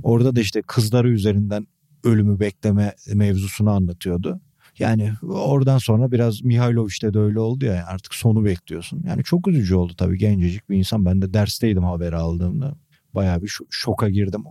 Orada 0.02 0.37
da 0.37 0.40
işte 0.40 0.62
kızları 0.62 1.11
üzerinden 1.11 1.66
ölümü 2.05 2.40
bekleme 2.40 2.94
mevzusunu 3.14 3.70
anlatıyordu. 3.70 4.40
Yani 4.78 5.12
oradan 5.22 5.78
sonra 5.78 6.12
biraz 6.12 6.42
Mihailovic'te 6.42 7.14
de 7.14 7.18
öyle 7.18 7.40
oldu 7.40 7.64
ya 7.64 7.87
artık 7.87 8.14
sonu 8.14 8.44
bekliyorsun. 8.44 9.02
Yani 9.07 9.24
çok 9.24 9.48
üzücü 9.48 9.74
oldu 9.74 9.92
tabii 9.96 10.18
gencecik 10.18 10.70
bir 10.70 10.76
insan. 10.76 11.05
Ben 11.05 11.22
de 11.22 11.35
dersteydim 11.35 11.85
haberi 11.85 12.16
aldığımda. 12.16 12.74
Bayağı 13.14 13.42
bir 13.42 13.48
şo- 13.48 13.66
şoka 13.70 14.09
girdim. 14.09 14.44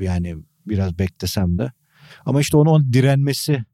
Yani 0.00 0.36
biraz 0.66 0.98
beklesem 0.98 1.58
de. 1.58 1.72
Ama 2.24 2.40
işte 2.40 2.56
onun 2.56 2.92
direnmesi 2.92 3.64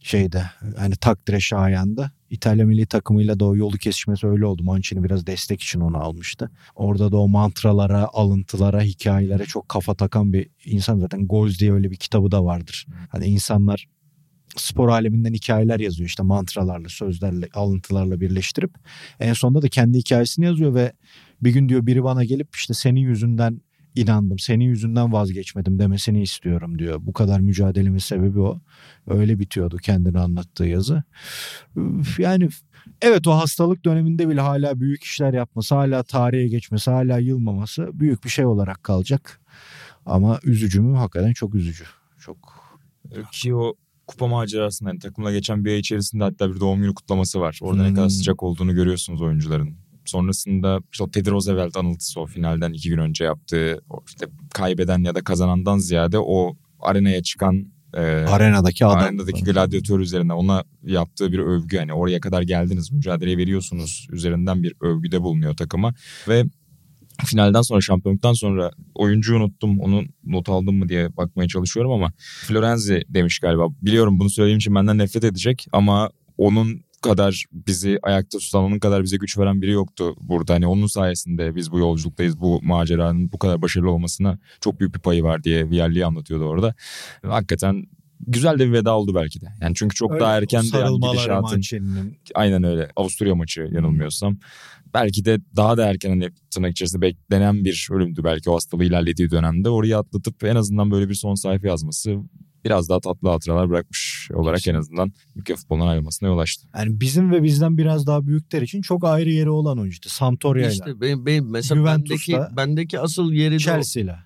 şeyde 0.00 0.42
hani 0.76 0.96
takdire 0.96 1.40
şayandı. 1.40 2.12
İtalya 2.30 2.66
milli 2.66 2.86
takımıyla 2.86 3.40
da 3.40 3.44
o 3.44 3.56
yolu 3.56 3.76
kesişmesi 3.76 4.26
öyle 4.26 4.46
oldu. 4.46 4.64
Mancini 4.64 5.04
biraz 5.04 5.26
destek 5.26 5.62
için 5.62 5.80
onu 5.80 5.96
almıştı. 5.96 6.50
Orada 6.74 7.12
da 7.12 7.16
o 7.16 7.28
mantralara, 7.28 8.08
alıntılara, 8.12 8.82
hikayelere 8.82 9.44
çok 9.44 9.68
kafa 9.68 9.94
takan 9.94 10.32
bir 10.32 10.48
insan 10.64 10.98
zaten 10.98 11.26
Goals 11.26 11.58
diye 11.58 11.72
öyle 11.72 11.90
bir 11.90 11.96
kitabı 11.96 12.30
da 12.30 12.44
vardır. 12.44 12.86
Hani 13.08 13.26
insanlar 13.26 13.88
spor 14.56 14.88
aleminden 14.88 15.32
hikayeler 15.32 15.80
yazıyor 15.80 16.08
işte 16.08 16.22
mantralarla, 16.22 16.88
sözlerle, 16.88 17.48
alıntılarla 17.54 18.20
birleştirip 18.20 18.74
en 19.20 19.32
sonunda 19.32 19.62
da 19.62 19.68
kendi 19.68 19.98
hikayesini 19.98 20.44
yazıyor 20.44 20.74
ve 20.74 20.92
bir 21.42 21.50
gün 21.50 21.68
diyor 21.68 21.86
biri 21.86 22.04
bana 22.04 22.24
gelip 22.24 22.48
işte 22.54 22.74
senin 22.74 23.00
yüzünden 23.00 23.60
inandım, 23.94 24.38
senin 24.38 24.64
yüzünden 24.64 25.12
vazgeçmedim 25.12 25.78
demesini 25.78 26.22
istiyorum 26.22 26.78
diyor. 26.78 26.98
Bu 27.02 27.12
kadar 27.12 27.40
mücadelemin 27.40 27.98
sebebi 27.98 28.40
o. 28.40 28.60
Öyle 29.06 29.38
bitiyordu 29.38 29.76
kendini 29.76 30.18
anlattığı 30.18 30.64
yazı. 30.64 31.02
Yani 32.18 32.48
evet 33.02 33.26
o 33.26 33.32
hastalık 33.32 33.84
döneminde 33.84 34.28
bile 34.28 34.40
hala 34.40 34.80
büyük 34.80 35.02
işler 35.04 35.32
yapması, 35.32 35.74
hala 35.74 36.02
tarihe 36.02 36.48
geçmesi, 36.48 36.90
hala 36.90 37.18
yılmaması 37.18 37.90
büyük 38.00 38.24
bir 38.24 38.30
şey 38.30 38.46
olarak 38.46 38.82
kalacak. 38.82 39.40
Ama 40.06 40.38
üzücü 40.44 40.80
mü? 40.80 40.96
Hakikaten 40.96 41.32
çok 41.32 41.54
üzücü. 41.54 41.84
Çok 42.18 42.38
Ki 43.32 43.54
o 43.54 43.74
kupa 44.06 44.26
macerasında 44.26 44.90
yani 44.90 44.98
takımla 44.98 45.32
geçen 45.32 45.64
bir 45.64 45.70
ay 45.70 45.78
içerisinde 45.78 46.24
hatta 46.24 46.54
bir 46.54 46.60
doğum 46.60 46.80
günü 46.82 46.94
kutlaması 46.94 47.40
var. 47.40 47.58
Orada 47.62 47.82
ne 47.82 47.88
Hmm. 47.88 47.94
kadar 47.94 48.08
sıcak 48.08 48.42
olduğunu 48.42 48.74
görüyorsunuz 48.74 49.22
oyuncuların. 49.22 49.76
Sonrasında 50.04 50.80
işte 50.92 51.04
o 51.04 51.10
Teddy 51.10 51.30
Roosevelt 51.30 51.76
anıltısı 51.76 52.20
o 52.20 52.26
finalden 52.26 52.72
iki 52.72 52.88
gün 52.88 52.98
önce 52.98 53.24
yaptığı 53.24 53.80
işte 54.08 54.26
kaybeden 54.54 55.04
ya 55.04 55.14
da 55.14 55.24
kazanandan 55.24 55.78
ziyade 55.78 56.18
o 56.18 56.56
arenaya 56.80 57.22
çıkan 57.22 57.74
e, 57.94 58.00
Arenadaki 58.00 58.86
adam. 58.86 58.98
arenadaki 58.98 59.44
gladyatör 59.44 60.00
üzerine 60.00 60.32
ona 60.32 60.64
yaptığı 60.82 61.32
bir 61.32 61.38
övgü. 61.38 61.76
Yani 61.76 61.92
oraya 61.92 62.20
kadar 62.20 62.42
geldiniz, 62.42 62.92
mücadele 62.92 63.36
veriyorsunuz 63.36 64.06
üzerinden 64.12 64.62
bir 64.62 64.74
övgüde 64.80 65.22
bulunuyor 65.22 65.56
takıma. 65.56 65.94
Ve 66.28 66.44
finalden 67.24 67.62
sonra 67.62 67.80
şampiyonluktan 67.80 68.32
sonra 68.32 68.70
oyuncuyu 68.94 69.38
unuttum 69.38 69.80
onu 69.80 70.02
not 70.24 70.48
aldım 70.48 70.76
mı 70.76 70.88
diye 70.88 71.16
bakmaya 71.16 71.48
çalışıyorum 71.48 71.92
ama 71.92 72.12
Florenzi 72.18 73.04
demiş 73.08 73.38
galiba. 73.38 73.68
Biliyorum 73.82 74.20
bunu 74.20 74.30
söylediğim 74.30 74.58
için 74.58 74.74
benden 74.74 74.98
nefret 74.98 75.24
edecek 75.24 75.66
ama 75.72 76.10
onun 76.38 76.83
kadar 77.04 77.44
bizi 77.52 77.98
ayakta 78.02 78.38
tutan, 78.38 78.64
onun 78.64 78.78
kadar 78.78 79.02
bize 79.02 79.16
güç 79.16 79.38
veren 79.38 79.62
biri 79.62 79.70
yoktu 79.70 80.16
burada. 80.20 80.54
Hani 80.54 80.66
onun 80.66 80.86
sayesinde 80.86 81.56
biz 81.56 81.72
bu 81.72 81.78
yolculuktayız. 81.78 82.40
Bu 82.40 82.60
maceranın 82.62 83.32
bu 83.32 83.38
kadar 83.38 83.62
başarılı 83.62 83.90
olmasına 83.90 84.38
çok 84.60 84.80
büyük 84.80 84.94
bir 84.94 85.00
payı 85.00 85.22
var 85.22 85.44
diye 85.44 85.70
Vialli 85.70 86.04
anlatıyordu 86.04 86.44
orada. 86.44 86.74
Hakikaten 87.22 87.86
güzel 88.20 88.58
de 88.58 88.66
bir 88.66 88.72
veda 88.72 88.96
oldu 88.96 89.14
belki 89.14 89.40
de. 89.40 89.46
Yani 89.60 89.74
çünkü 89.74 89.94
çok 89.94 90.12
Öyle, 90.12 90.20
daha 90.20 90.36
erken 90.36 90.62
de 90.62 90.78
yani 90.78 91.00
gidişatın. 91.00 91.62
Aynen 92.34 92.64
öyle. 92.64 92.90
Avusturya 92.96 93.34
maçı 93.34 93.68
yanılmıyorsam. 93.72 94.38
Belki 94.94 95.24
de 95.24 95.38
daha 95.56 95.76
da 95.76 95.86
erken 95.86 96.10
hani 96.10 96.30
tırnak 96.50 96.70
içerisinde 96.70 97.02
beklenen 97.02 97.64
bir 97.64 97.88
ölümdü 97.90 98.24
belki 98.24 98.50
o 98.50 98.54
hastalığı 98.54 98.84
ilerlediği 98.84 99.30
dönemde. 99.30 99.68
Orayı 99.68 99.98
atlatıp 99.98 100.44
en 100.44 100.56
azından 100.56 100.90
böyle 100.90 101.08
bir 101.08 101.14
son 101.14 101.34
sayfa 101.34 101.68
yazması 101.68 102.16
biraz 102.64 102.88
daha 102.88 103.00
tatlı 103.00 103.28
hatıralar 103.28 103.70
bırakmış 103.70 104.30
olarak 104.34 104.68
en 104.68 104.74
azından 104.74 105.12
ülke 105.36 105.56
futbolundan 105.56 105.86
ayrılmasına 105.86 106.28
yol 106.28 106.38
açtı. 106.38 106.68
Yani 106.76 107.00
bizim 107.00 107.30
ve 107.30 107.42
bizden 107.42 107.78
biraz 107.78 108.06
daha 108.06 108.26
büyükler 108.26 108.62
için 108.62 108.82
çok 108.82 109.04
ayrı 109.04 109.30
yeri 109.30 109.50
olan 109.50 109.78
oyuncuydu. 109.78 110.08
Sampdoria'yla, 110.08 110.72
İşte 110.72 111.00
benim, 111.00 111.26
benim 111.26 111.50
mesela 111.50 111.78
Juventus'ta, 111.80 112.32
bendeki, 112.32 112.56
bendeki 112.56 113.00
asıl 113.00 113.32
yeri. 113.32 113.58
Chelsea'yle. 113.58 114.16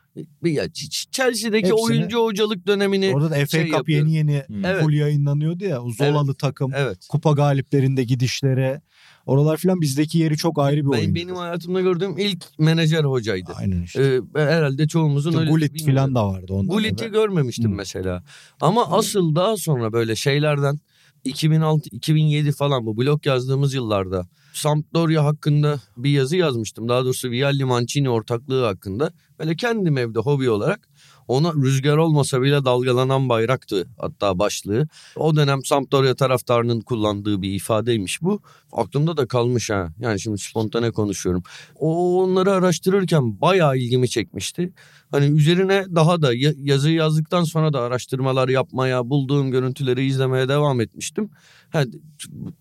Ya, 0.44 0.64
Chelsea'deki 1.10 1.68
Hepsini- 1.68 1.80
oyuncu 1.80 2.18
hocalık 2.24 2.66
dönemini 2.66 3.12
Orada 3.14 3.30
da 3.30 3.34
FA 3.34 3.46
şey 3.46 3.70
Cup 3.70 3.88
yeni 3.88 4.14
yeni 4.14 4.42
Hmm. 4.46 4.64
Evet. 4.64 4.82
full 4.82 4.92
yayınlanıyordu 4.92 5.64
ya. 5.64 5.82
O 5.82 5.90
Zolalı 5.90 6.34
takım, 6.34 6.72
evet. 6.74 6.98
kupa 7.10 7.32
galiplerinde 7.32 8.04
gidişlere. 8.04 8.80
Oralar 9.28 9.56
filan 9.56 9.80
bizdeki 9.80 10.18
yeri 10.18 10.36
çok 10.36 10.58
ayrı 10.58 10.76
bir 10.86 10.92
Ben, 10.92 10.98
oyun. 10.98 11.14
benim 11.14 11.36
hayatımda 11.36 11.80
gördüğüm 11.80 12.18
ilk 12.18 12.44
menajer 12.58 13.04
hocaydı. 13.04 13.52
Aynen 13.56 13.82
işte. 13.82 14.02
Ee, 14.02 14.40
herhalde 14.40 14.88
çoğumuzun 14.88 15.30
İşte 15.30 15.40
öyle 15.40 15.50
Gullit 15.50 15.84
filan 15.84 16.14
da 16.14 16.28
vardı. 16.28 16.52
Gullit'i 16.64 17.08
görmemiştim 17.08 17.70
Hmm. 17.70 17.76
mesela. 17.76 18.22
Ama 18.60 18.86
asıl 18.90 19.34
daha 19.34 19.56
sonra 19.56 19.92
böyle 19.92 20.16
şeylerden 20.16 20.78
2006-2007 21.24 22.52
falan 22.52 22.86
bu 22.86 22.96
blog 22.96 23.26
yazdığımız 23.26 23.74
yıllarda 23.74 24.28
Sampdoria 24.52 25.24
hakkında 25.24 25.80
bir 25.96 26.10
yazı 26.10 26.36
yazmıştım. 26.36 26.88
Daha 26.88 27.04
doğrusu 27.04 27.30
Vialli 27.30 27.64
Mancini 27.64 28.10
ortaklığı 28.10 28.64
hakkında. 28.64 29.12
Böyle 29.38 29.56
kendim 29.56 29.98
evde 29.98 30.18
hobi 30.18 30.50
olarak 30.50 30.88
ona 31.28 31.52
rüzgar 31.52 31.96
olmasa 31.96 32.42
bile 32.42 32.64
dalgalanan 32.64 33.28
bayraktı 33.28 33.88
hatta 33.98 34.38
başlığı. 34.38 34.88
O 35.16 35.36
dönem 35.36 35.64
Sampdoria 35.64 36.14
taraftarının 36.14 36.80
kullandığı 36.80 37.42
bir 37.42 37.52
ifadeymiş 37.54 38.22
bu. 38.22 38.40
Aklımda 38.72 39.16
da 39.16 39.26
kalmış 39.26 39.70
ha. 39.70 39.88
Yani 39.98 40.20
şimdi 40.20 40.38
spontane 40.38 40.90
konuşuyorum. 40.90 41.42
O 41.78 42.22
onları 42.22 42.52
araştırırken 42.52 43.40
bayağı 43.40 43.78
ilgimi 43.78 44.08
çekmişti. 44.08 44.72
Hani 45.10 45.26
üzerine 45.26 45.84
daha 45.94 46.22
da 46.22 46.34
ya- 46.34 46.54
yazıyı 46.56 46.94
yazdıktan 46.94 47.44
sonra 47.44 47.72
da 47.72 47.80
araştırmalar 47.80 48.48
yapmaya, 48.48 49.10
bulduğum 49.10 49.50
görüntüleri 49.50 50.04
izlemeye 50.06 50.48
devam 50.48 50.80
etmiştim. 50.80 51.30
Ha, 51.70 51.84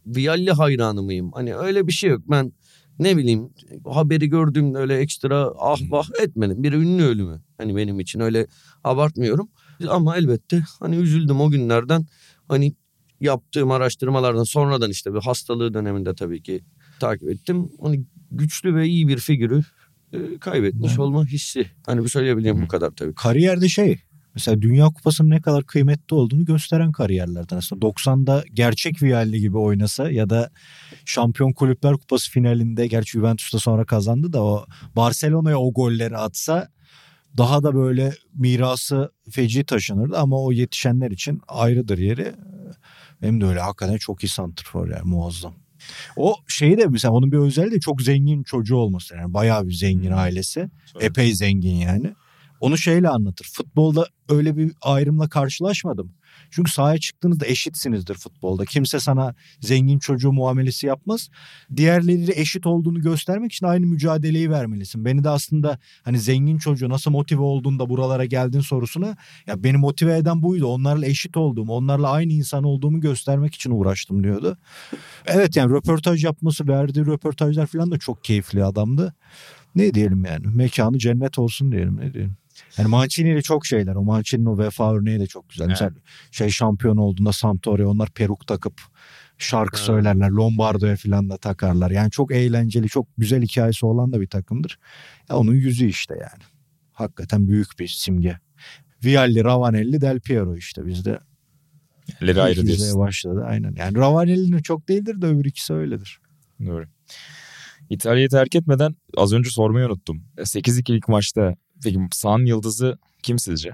Vialli 0.06 0.52
hayranı 0.52 1.04
mıyım? 1.04 1.32
Hani 1.32 1.56
öyle 1.56 1.88
bir 1.88 1.92
şey 1.92 2.10
yok. 2.10 2.22
Ben 2.26 2.54
ne 3.00 3.18
bileyim 3.18 3.50
haberi 3.86 4.30
gördüğümde 4.30 4.78
öyle 4.78 4.98
ekstra 4.98 5.52
ah 5.60 5.80
vah 5.90 6.08
etmedim. 6.22 6.64
Bir 6.64 6.74
ünlü 6.74 7.04
ölümü. 7.04 7.42
Hani 7.58 7.76
benim 7.76 8.00
için 8.00 8.20
öyle 8.20 8.48
abartmıyorum. 8.84 9.50
Ama 9.90 10.18
elbette 10.18 10.64
hani 10.80 10.96
üzüldüm 10.96 11.42
o 11.42 11.50
günlerden. 11.50 12.06
Hani 12.48 12.74
yaptığım 13.22 13.72
araştırmalardan 13.72 14.44
sonradan 14.44 14.92
işte 14.92 15.14
bir 15.14 15.20
hastalığı 15.20 15.74
döneminde 15.74 16.16
tabii 16.16 16.42
ki 16.42 16.62
takip 17.00 17.30
ettim. 17.30 17.72
Hani 17.82 18.04
güçlü 18.32 18.76
ve 18.76 18.88
iyi 18.88 19.08
bir 19.08 19.18
figürü 19.18 19.64
e, 20.14 20.40
kaybetmiş 20.40 20.90
Evet. 20.90 21.00
olma 21.00 21.26
hissi. 21.26 21.68
Hani 21.86 22.04
bu 22.04 22.10
söyleyebileceğim 22.10 22.62
bu 22.62 22.68
kadar 22.68 22.92
tabii. 22.92 23.14
Kariyerde 23.14 23.70
şey 23.70 24.00
mesela 24.38 24.62
Dünya 24.62 24.86
Kupası'nın 24.86 25.30
ne 25.30 25.42
kadar 25.42 25.64
kıymetli 25.64 26.16
olduğunu 26.16 26.46
gösteren 26.46 26.92
kariyerlerden 26.92 27.58
aslında. 27.58 27.86
90'da 27.86 28.44
gerçek 28.54 29.04
Vialli 29.04 29.40
gibi 29.40 29.58
oynasa 29.58 30.12
ya 30.12 30.30
da 30.30 30.52
Şampiyon 31.06 31.54
Kulüpler 31.54 31.94
Kupası 31.94 32.32
finalinde 32.32 32.88
gerçi 32.88 33.12
Juventus'ta 33.12 33.60
sonra 33.60 33.86
kazandı 33.86 34.34
da 34.34 34.44
o 34.44 34.66
Barcelona'ya 34.96 35.58
o 35.60 35.74
golleri 35.74 36.18
atsa 36.18 36.68
daha 37.38 37.64
da 37.64 37.76
böyle 37.76 38.14
mirası 38.34 39.12
feci 39.32 39.64
taşınırdı 39.64 40.18
ama 40.18 40.44
o 40.44 40.52
yetişenler 40.52 41.12
için 41.12 41.42
ayrıdır 41.48 41.98
yeri. 41.98 42.34
Benim 43.22 43.42
de 43.42 43.46
öyle 43.46 43.60
hakikaten 43.60 43.98
çok 43.98 44.24
iyi 44.24 44.30
santrfor 44.30 44.90
yani 44.90 45.04
muazzam. 45.04 45.54
O 46.16 46.36
şeyi 46.48 46.78
de 46.78 46.86
mesela 46.86 47.14
onun 47.14 47.32
bir 47.32 47.38
özelliği 47.38 47.72
de 47.72 47.80
çok 47.80 48.02
zengin 48.02 48.44
çocuğu 48.44 48.76
olması 48.76 49.16
yani 49.16 49.34
bayağı 49.34 49.68
bir 49.68 49.74
zengin 49.74 50.12
Hmm. 50.12 50.18
ailesi. 50.18 50.70
Epey 51.00 51.36
zengin 51.36 51.76
yani. 51.76 52.14
Onu 52.60 52.78
şeyle 52.78 53.10
anlatır. 53.10 53.50
Futbolda 53.54 54.08
öyle 54.30 54.58
bir 54.58 54.72
ayrımla 54.82 55.30
karşılaşmadım. 55.30 56.12
Çünkü 56.52 56.72
sahaya 56.72 56.98
çıktığınızda 56.98 57.46
eşitsinizdir 57.46 58.16
futbolda. 58.16 58.66
Kimse 58.66 59.00
sana 59.00 59.36
zengin 59.60 60.00
çocuğu 60.00 60.32
muamelesi 60.32 60.88
yapmaz. 60.88 61.30
Diğerleriyle 61.76 62.34
eşit 62.36 62.66
olduğunu 62.66 63.02
göstermek 63.02 63.54
için 63.54 63.66
aynı 63.66 63.86
mücadeleyi 63.86 64.52
vermelisin. 64.52 65.06
Beni 65.06 65.24
de 65.24 65.30
aslında 65.30 65.80
hani 66.04 66.20
zengin 66.20 66.58
çocuğu 66.58 66.90
nasıl 66.90 67.12
motive 67.12 67.42
oldun 67.42 67.80
da 67.80 67.90
buralara 67.90 68.26
geldin 68.26 68.60
sorusuna 68.60 69.16
ya 69.48 69.64
beni 69.64 69.78
motive 69.78 70.18
eden 70.18 70.42
buydu. 70.42 70.68
Onlarla 70.68 71.06
eşit 71.06 71.38
olduğum, 71.38 71.72
onlarla 71.72 72.12
aynı 72.12 72.34
insan 72.34 72.64
olduğumu 72.64 73.02
göstermek 73.02 73.56
için 73.56 73.72
uğraştım 73.72 74.24
diyordu. 74.24 74.58
Evet 75.26 75.56
yani 75.56 75.74
röportaj 75.74 76.24
yapması, 76.24 76.68
verdiği 76.68 77.06
röportajlar 77.06 77.68
falan 77.68 77.92
da 77.92 77.98
çok 77.98 78.24
keyifli 78.24 78.64
adamdı. 78.64 79.14
Ne 79.76 79.94
diyelim 79.94 80.26
yani 80.26 80.48
mekanı 80.48 80.98
cennet 80.98 81.40
olsun 81.40 81.72
diyelim 81.72 81.98
ne 81.98 82.14
diyelim. 82.14 82.38
Yani 82.78 82.88
Mancini 82.88 83.30
ile 83.30 83.42
çok 83.42 83.66
şeyler. 83.66 83.96
O 83.96 84.04
Mancini'nin 84.04 84.46
o 84.46 84.58
vefa 84.58 84.94
örneği 84.94 85.20
de 85.20 85.28
çok 85.28 85.50
güzel. 85.50 85.66
Evet. 85.66 85.72
Mesela 85.82 85.92
şey 86.32 86.50
şampiyon 86.50 86.98
olduğunda 86.98 87.34
Sampdoria 87.34 87.88
onlar 87.88 88.10
peruk 88.10 88.48
takıp 88.48 88.82
şarkı 89.38 89.78
Evet. 89.78 89.86
söylerler. 89.86 90.30
Lombardo'ya 90.30 90.96
falan 90.96 91.30
da 91.30 91.38
takarlar. 91.38 91.92
Yani 91.92 92.12
çok 92.12 92.32
eğlenceli, 92.32 92.88
çok 92.90 93.08
güzel 93.18 93.42
hikayesi 93.42 93.86
olan 93.86 94.12
da 94.14 94.22
bir 94.22 94.28
takımdır. 94.28 94.80
Ya 95.30 95.36
onun 95.38 95.54
yüzü 95.54 95.86
işte 95.88 96.14
yani. 96.14 96.44
Hakikaten 96.94 97.48
büyük 97.48 97.80
bir 97.80 97.88
simge. 97.88 98.40
Vialli, 99.06 99.44
Ravanelli, 99.44 100.02
Del 100.02 100.20
Piero 100.20 100.56
işte 100.56 100.86
bizde. 100.86 101.20
Elleri 102.22 102.42
ayrı 102.42 102.66
diyorsun. 102.68 103.00
başladı 103.00 103.44
aynen. 103.48 103.76
Yani 103.78 103.98
Ravanelli'nin 103.98 104.62
çok 104.62 104.90
değildir 104.90 105.22
de 105.22 105.26
öbür 105.26 105.46
ikisi 105.46 105.74
öyledir. 105.74 106.20
Doğru. 106.66 106.86
İtalya'yı 107.90 108.30
terk 108.30 108.56
etmeden 108.56 108.96
az 109.18 109.34
önce 109.34 109.50
sormayı 109.50 109.86
unuttum. 109.86 110.24
8-2'lik 110.38 111.08
maçta 111.08 111.56
peki 111.84 112.00
sahanın 112.12 112.46
yıldızı 112.46 112.98
kim 113.24 113.40
sizce? 113.40 113.72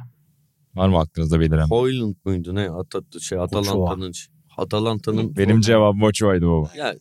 Var 0.76 0.90
mı 0.90 1.00
aklınızda 1.00 1.40
beliren? 1.40 1.66
Hoyland 1.68 2.16
muydu 2.26 2.56
ne? 2.56 2.70
Atat 2.70 3.22
şey 3.22 3.38
Atalanta'nın 3.40 4.14
Atalanta'nın 4.58 5.36
Benim 5.36 5.62
cevabım 5.62 6.04
Ochoa'ydı 6.04 6.48
baba. 6.48 6.70
ya 6.78 6.96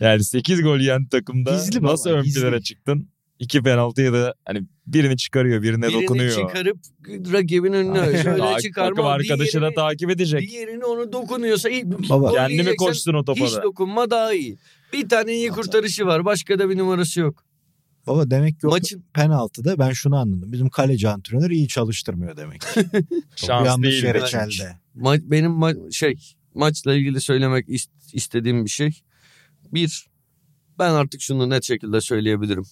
Yani 0.00 0.24
8 0.24 0.62
gol 0.62 0.78
yiyen 0.78 1.06
takımda 1.06 1.50
Gizli 1.54 1.82
baba, 1.82 1.92
nasıl 1.92 2.10
ön 2.10 2.22
gizli. 2.22 2.40
plana 2.40 2.60
çıktın? 2.60 3.08
İki 3.38 3.62
penaltı 3.62 4.02
ya 4.02 4.12
da 4.12 4.34
hani 4.44 4.62
birini 4.86 5.16
çıkarıyor 5.16 5.62
birine 5.62 5.88
birini 5.88 6.02
dokunuyor. 6.02 6.48
çıkarıp 6.48 6.78
rakibin 7.32 7.72
önüne 7.72 8.22
şöyle 8.22 8.58
çıkarma. 8.62 8.88
takım 8.90 9.06
arkadaşına 9.06 9.60
diğerini, 9.60 9.74
takip 9.74 10.10
edecek. 10.10 10.50
diğerini 10.50 10.84
onu 10.84 11.12
dokunuyorsa 11.12 11.68
iyi. 11.68 11.90
Baba. 11.90 12.16
Gol 12.18 12.32
Kendi 12.34 12.48
mi 12.48 12.52
yiyeceksen 12.52 12.86
koşsun 12.86 13.14
o 13.14 13.24
topa 13.24 13.44
Hiç 13.44 13.56
dokunma 13.62 14.10
daha 14.10 14.34
iyi. 14.34 14.58
Bir 14.92 15.08
tane 15.08 15.34
iyi 15.34 15.48
kurtarışı 15.48 16.06
var. 16.06 16.24
Başka 16.24 16.58
da 16.58 16.70
bir 16.70 16.78
numarası 16.78 17.20
yok. 17.20 17.44
Baba 18.08 18.30
demek 18.30 18.60
ki 18.60 18.66
Maçın 18.66 19.04
penaltıda 19.14 19.78
ben 19.78 19.90
şunu 19.92 20.16
anladım. 20.16 20.52
Bizim 20.52 20.68
kaleci 20.68 21.08
antrenör 21.08 21.50
iyi 21.50 21.68
çalıştırmıyor 21.68 22.36
demek 22.36 22.60
ki. 22.74 22.86
Şans 23.36 23.66
yanlış 23.66 23.90
değil. 23.90 24.04
yere 24.04 24.26
çelde. 24.26 24.78
ma- 24.96 25.30
benim 25.30 25.50
ma- 25.50 25.92
şey 25.92 26.14
maçla 26.54 26.94
ilgili 26.94 27.20
söylemek 27.20 27.68
ist- 27.68 27.90
istediğim 28.12 28.64
bir 28.64 28.70
şey. 28.70 29.00
Bir 29.72 30.06
ben 30.78 30.90
artık 30.90 31.20
şunu 31.20 31.50
net 31.50 31.64
şekilde 31.64 32.00
söyleyebilirim. 32.00 32.64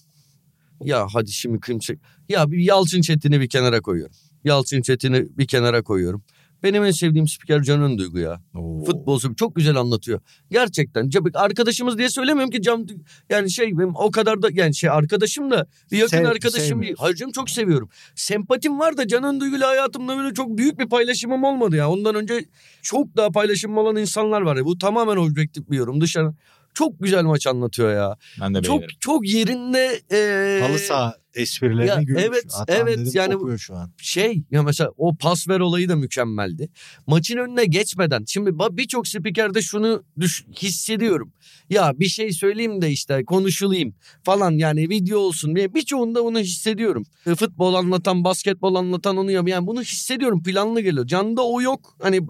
Ya 0.84 1.06
hadi 1.12 1.32
şimdi 1.32 1.60
kim 1.60 1.78
çek. 1.78 1.98
Ya 2.28 2.50
bir 2.50 2.58
Yalçın 2.58 3.00
Çetin'i 3.00 3.40
bir 3.40 3.48
kenara 3.48 3.80
koyuyorum. 3.80 4.16
Yalçın 4.44 4.82
Çetin'i 4.82 5.26
bir 5.38 5.46
kenara 5.46 5.82
koyuyorum. 5.82 6.24
Benim 6.62 6.84
en 6.84 6.90
sevdiğim 6.90 7.28
spiker 7.28 7.62
Can 7.62 7.82
Önduygu 7.82 8.18
ya. 8.18 8.40
Oo. 8.54 9.18
Çok 9.36 9.56
güzel 9.56 9.76
anlatıyor. 9.76 10.20
Gerçekten. 10.50 11.10
Arkadaşımız 11.34 11.98
diye 11.98 12.10
söylemiyorum 12.10 12.50
ki 12.50 12.62
cam 12.62 12.86
yani 13.30 13.50
şey 13.50 13.78
benim 13.78 13.94
o 13.94 14.10
kadar 14.10 14.42
da 14.42 14.48
yani 14.52 14.74
şey 14.74 14.90
arkadaşım 14.90 15.50
da 15.50 15.66
bir 15.92 15.98
yakın 15.98 16.16
Sev- 16.16 16.26
arkadaşım. 16.26 16.82
Hayır 16.98 17.16
canım 17.16 17.32
çok 17.32 17.50
seviyorum. 17.50 17.88
Sempatim 18.14 18.78
var 18.78 18.96
da 18.96 19.08
Canan 19.08 19.40
Duygu'yla 19.40 19.68
hayatımda 19.68 20.16
böyle 20.16 20.34
çok 20.34 20.58
büyük 20.58 20.78
bir 20.78 20.88
paylaşımım 20.88 21.44
olmadı 21.44 21.76
ya. 21.76 21.90
Ondan 21.90 22.14
önce 22.14 22.44
çok 22.82 23.16
daha 23.16 23.30
paylaşımım 23.30 23.78
olan 23.78 23.96
insanlar 23.96 24.40
var 24.40 24.56
ya. 24.56 24.64
Bu 24.64 24.78
tamamen 24.78 25.16
objektif 25.16 25.70
bir 25.70 25.76
yorum. 25.76 26.00
Dışarı 26.00 26.34
çok 26.76 27.00
güzel 27.00 27.24
maç 27.24 27.46
anlatıyor 27.46 27.92
ya. 27.94 28.16
Ben 28.40 28.54
de 28.54 28.62
Çok 28.62 28.78
beğenirim. 28.80 28.96
çok 29.00 29.28
yerinde 29.28 30.00
e, 30.12 30.60
Halı 30.62 30.78
saha 30.78 31.14
esprilerine 31.34 31.86
ya, 31.86 32.02
gülmüş. 32.02 32.22
evet, 32.26 32.44
Atan 32.60 32.76
evet, 32.80 32.98
dedim, 32.98 33.12
yani 33.14 33.58
şu 33.58 33.76
an. 33.76 33.90
şey 33.96 34.42
ya 34.50 34.62
mesela 34.62 34.90
o 34.96 35.14
pas 35.16 35.48
ver 35.48 35.60
olayı 35.60 35.88
da 35.88 35.96
mükemmeldi. 35.96 36.68
Maçın 37.06 37.36
önüne 37.36 37.64
geçmeden 37.64 38.24
şimdi 38.26 38.50
birçok 38.70 39.08
spikerde 39.08 39.62
şunu 39.62 40.04
düş, 40.20 40.44
hissediyorum. 40.62 41.32
Ya 41.70 41.92
bir 41.96 42.08
şey 42.08 42.32
söyleyeyim 42.32 42.82
de 42.82 42.90
işte 42.90 43.24
konuşulayım 43.24 43.94
falan 44.24 44.50
yani 44.50 44.88
video 44.88 45.18
olsun 45.18 45.56
diye 45.56 45.74
birçoğunda 45.74 46.24
bunu 46.24 46.38
hissediyorum. 46.38 47.06
E, 47.26 47.34
Futbol 47.34 47.74
anlatan, 47.74 48.24
basketbol 48.24 48.74
anlatan 48.74 49.16
onu 49.16 49.30
yap- 49.30 49.48
yani 49.48 49.66
bunu 49.66 49.82
hissediyorum 49.82 50.42
planlı 50.42 50.80
geliyor. 50.80 51.06
Canında 51.06 51.42
o 51.42 51.60
yok. 51.60 51.96
Hani 52.02 52.20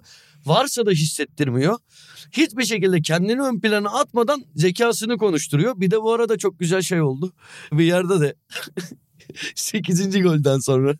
varsa 0.47 0.87
da 0.87 0.91
hissettirmiyor. 0.91 1.79
Hiçbir 2.33 2.65
şekilde 2.65 3.03
kendini 3.03 3.43
ön 3.43 3.61
plana 3.61 3.89
atmadan 3.89 4.45
zekasını 4.55 5.19
konuşturuyor. 5.19 5.81
Bir 5.81 5.91
de 5.91 6.03
bu 6.03 6.13
arada 6.13 6.39
çok 6.39 6.59
güzel 6.59 6.83
şey 6.83 7.01
oldu. 7.01 7.33
Bir 7.73 7.85
yerde 7.85 8.21
de 8.21 8.35
8. 9.55 10.23
golden 10.23 10.59
sonra 10.59 10.97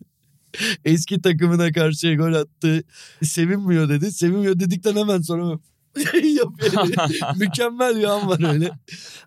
eski 0.85 1.21
takımına 1.21 1.71
karşı 1.71 2.15
gol 2.15 2.33
attı. 2.33 2.83
Sevinmiyor 3.23 3.89
dedi. 3.89 4.11
Sevinmiyor 4.11 4.59
dedikten 4.59 4.95
hemen 4.95 5.21
sonra 5.21 5.59
yapıyor. 6.37 6.87
Mükemmel 7.39 7.97
bir 7.97 8.03
an 8.03 8.27
var 8.27 8.53
öyle. 8.53 8.71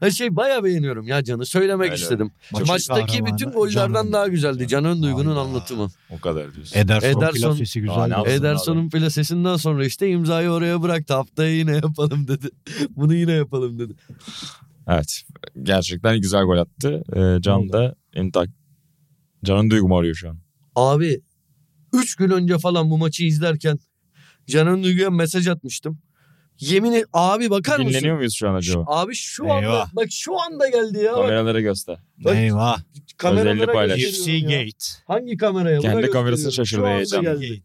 Ha 0.01 0.11
şey 0.11 0.37
bayağı 0.37 0.65
beğeniyorum 0.65 1.07
ya 1.07 1.25
Can'ı 1.25 1.47
söylemek 1.47 1.91
Öyle. 1.93 2.03
istedim. 2.03 2.31
Maçın 2.53 2.67
Maçtaki 2.69 3.07
kahramanı 3.13 3.33
bütün 3.35 3.51
gollerden 3.51 3.95
Can'ın. 3.95 4.13
daha 4.13 4.29
güzeldi. 4.29 4.69
Can'ın 4.69 5.03
Duygu'nun 5.03 5.27
Hayda. 5.27 5.41
anlatımı. 5.41 5.89
O 6.11 6.19
kadar 6.21 6.55
diyorsun. 6.55 6.79
Ederson, 6.79 7.09
Ederson- 7.09 7.33
plasesi 7.49 7.79
Aa, 7.79 7.83
güzel. 7.83 8.07
ne 8.07 8.13
yapsın 8.15 8.33
Ederson'un 8.33 8.91
plasesinden 8.91 9.57
sonra 9.57 9.87
işte 9.87 10.09
imzayı 10.11 10.51
oraya 10.51 10.83
bıraktı. 10.83 11.15
Haftaya 11.15 11.55
yine 11.57 11.73
yapalım 11.75 12.29
dedi. 12.29 12.49
Bunu 12.91 13.15
yine 13.15 13.33
yapalım 13.33 13.79
dedi. 13.79 13.93
Evet. 14.89 15.23
Gerçekten 15.63 16.21
güzel 16.21 16.43
gol 16.45 16.59
attı. 16.59 17.03
Ee, 17.17 17.43
Can 17.43 17.73
da 17.73 17.95
intak. 18.15 18.49
Can'ın 19.45 19.71
duygumu 19.71 19.99
arıyor 19.99 20.15
şu 20.15 20.29
an. 20.31 20.39
Abi 20.77 21.21
3 21.93 22.15
gün 22.17 22.31
önce 22.31 22.59
falan 22.59 22.91
bu 22.91 22.99
maçı 22.99 23.25
izlerken 23.25 23.79
Can'ın 24.47 24.83
Duygu'ya 24.83 25.11
mesaj 25.11 25.49
atmıştım. 25.49 25.99
Yemin 26.61 26.93
et 26.93 27.05
abi 27.13 27.51
bakar 27.51 27.79
mısın? 27.79 27.91
Dinleniyor 27.91 28.17
muyuz 28.17 28.35
şu 28.35 28.49
an 28.49 28.55
acaba? 28.55 28.85
Abi 28.87 29.15
şu 29.15 29.53
anda 29.53 29.61
Eyvah. 29.67 29.89
bak 29.93 30.07
şu 30.11 30.41
anda 30.41 30.69
geldi 30.69 30.99
ya. 31.05 31.13
Kameralara 31.15 31.61
göster. 31.61 31.97
Bak, 32.19 32.37
Eyvah. 32.37 32.79
kameralara 33.17 33.73
paylaş. 33.73 34.05
UFC. 34.05 34.41
Gate. 34.41 34.87
Hangi 35.07 35.37
kameraya? 35.37 35.81
Kendi 35.81 35.97
Buna 36.03 36.11
kamerası 36.11 36.43
gösteriyorum. 36.45 36.65
şaşırdı 36.67 36.81
Şu 36.81 36.87
anda 36.87 36.97
heyecanla. 36.97 37.45
geldi. 37.47 37.63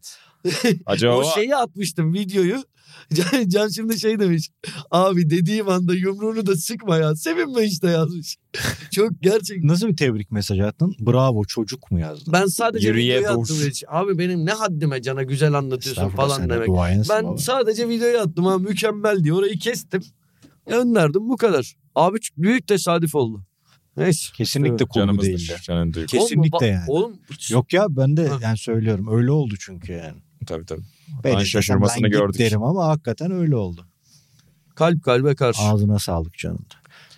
Acaba 0.86 1.16
O 1.16 1.34
şeyi 1.34 1.56
atmıştım 1.56 2.14
videoyu. 2.14 2.62
Can, 3.14 3.48
Can 3.48 3.68
şimdi 3.68 4.00
şey 4.00 4.18
demiş. 4.20 4.50
Abi 4.90 5.30
dediğim 5.30 5.68
anda 5.68 5.94
yumruğunu 5.94 6.46
da 6.46 6.56
sıkma 6.56 6.96
ya. 6.96 7.16
Sevinme 7.16 7.64
işte 7.64 7.90
yazmış. 7.90 8.36
Çok 8.90 9.22
gerçek. 9.22 9.64
Nasıl 9.64 9.88
bir 9.88 9.96
tebrik 9.96 10.30
mesajı 10.30 10.66
attın? 10.66 10.94
Bravo 11.00 11.44
çocuk 11.44 11.90
mu 11.90 12.00
yazdın? 12.00 12.32
Ben 12.32 12.46
sadece 12.46 12.88
Yürüye 12.88 13.18
videoyu 13.18 13.36
dur. 13.36 13.42
attım. 13.42 13.56
hiç. 13.68 13.84
Abi 13.88 14.18
benim 14.18 14.46
ne 14.46 14.52
haddime 14.52 15.02
Can'a 15.02 15.22
güzel 15.22 15.54
anlatıyorsun 15.54 16.08
falan 16.08 16.50
demek. 16.50 16.68
Ben 17.10 17.24
baba. 17.24 17.38
sadece 17.38 17.88
videoyu 17.88 18.18
attım 18.18 18.44
ha 18.44 18.58
mükemmel 18.58 19.24
diye. 19.24 19.34
Orayı 19.34 19.58
kestim. 19.58 20.02
Gönderdim 20.68 21.28
bu 21.28 21.36
kadar. 21.36 21.76
Abi 21.94 22.20
çok 22.20 22.36
büyük 22.36 22.66
tesadüf 22.66 23.14
oldu. 23.14 23.42
Neyse. 23.96 24.32
Kesinlikle 24.36 24.84
kurgu 24.84 24.94
canımızdır. 24.94 25.62
değildi. 25.72 26.06
Kesinlikle 26.06 26.56
Oğlum, 26.56 26.68
yani. 26.68 26.84
Oğlum 26.88 27.16
Yok 27.50 27.72
ya 27.72 27.86
ben 27.88 28.16
de 28.16 28.30
yani 28.42 28.58
söylüyorum 28.58 29.06
öyle 29.10 29.30
oldu 29.30 29.54
çünkü 29.60 29.92
yani. 29.92 30.25
Tabii 30.46 30.66
tabii. 30.66 30.82
Ben 31.24 31.38
şaşırmasını 31.38 32.02
ben 32.04 32.10
gördük. 32.10 32.38
derim 32.38 32.62
ama 32.62 32.86
hakikaten 32.86 33.30
öyle 33.30 33.56
oldu. 33.56 33.86
kalp 34.74 35.02
kalbe 35.02 35.34
karşı. 35.34 35.62
Ağzına 35.62 35.98
sağlık 35.98 36.38
canım. 36.38 36.66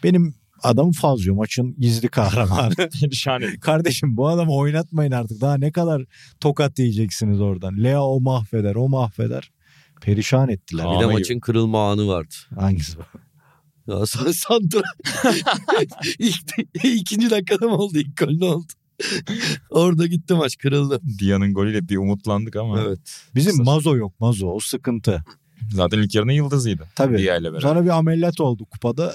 Benim 0.04 0.34
adamı 0.62 0.92
Fazio 0.92 1.34
maçın 1.34 1.76
gizli 1.78 2.08
kahramanı. 2.08 2.74
Perişan 3.00 3.42
Kardeşim 3.60 4.16
bu 4.16 4.28
adamı 4.28 4.54
oynatmayın 4.54 5.12
artık. 5.12 5.40
Daha 5.40 5.58
ne 5.58 5.72
kadar 5.72 6.02
tokat 6.40 6.78
yiyeceksiniz 6.78 7.40
oradan. 7.40 7.84
Lea 7.84 8.04
o 8.04 8.20
mahveder 8.20 8.74
o 8.74 8.88
mahveder. 8.88 9.50
Perişan 10.00 10.48
ettiler. 10.48 10.86
Bir 10.94 11.00
de 11.00 11.06
maçın 11.06 11.40
kırılma 11.40 11.90
anı 11.92 12.08
vardı. 12.08 12.34
Hangisi 12.58 12.98
bu? 12.98 13.02
Ya 13.92 14.06
San- 14.06 14.32
Santra 14.32 14.82
İlk, 16.18 16.84
ikinci 16.84 17.30
dakikada 17.30 17.66
mı 17.66 17.76
oldu? 17.76 17.98
İlk 17.98 18.16
gol 18.16 18.30
ne 18.30 18.44
oldu? 18.44 18.72
Orada 19.70 20.06
gitti 20.06 20.34
maç 20.34 20.58
kırıldı. 20.58 21.00
Dia'nın 21.18 21.54
golüyle 21.54 21.88
bir 21.88 21.96
umutlandık 21.96 22.56
ama 22.56 22.80
Evet. 22.80 23.00
Bizim 23.34 23.52
Kısa- 23.52 23.64
Mazo 23.64 23.96
yok 23.96 24.20
Mazo 24.20 24.46
o 24.46 24.61
sıkıntı. 24.61 25.24
zaten 25.72 25.98
ilk 25.98 26.14
yarının 26.14 26.32
yıldızıydı. 26.32 26.88
Tabii. 26.94 27.18
Dia 27.18 27.37
ile 27.37 27.44
beraber. 27.44 27.61
Sonra 27.61 27.84
bir 27.84 27.88
ameliyat 27.88 28.40
oldu 28.40 28.64
kupada. 28.64 29.14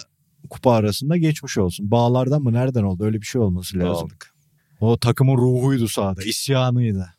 Kupa 0.49 0.73
arasında 0.73 1.17
geçmiş 1.17 1.57
olsun. 1.57 1.91
Bağlardan 1.91 2.41
mı 2.43 2.53
nereden 2.53 2.83
oldu? 2.83 3.05
Öyle 3.05 3.21
bir 3.21 3.25
şey 3.25 3.41
olması 3.41 3.77
lazım. 3.79 3.93
Dağıldık. 3.95 4.33
O 4.79 4.97
takımın 4.97 5.37
ruhuydu 5.37 5.87
sahada. 5.87 6.23
isyanıydı. 6.23 7.13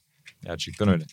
Gerçekten 0.45 0.89
öyle. 0.89 1.05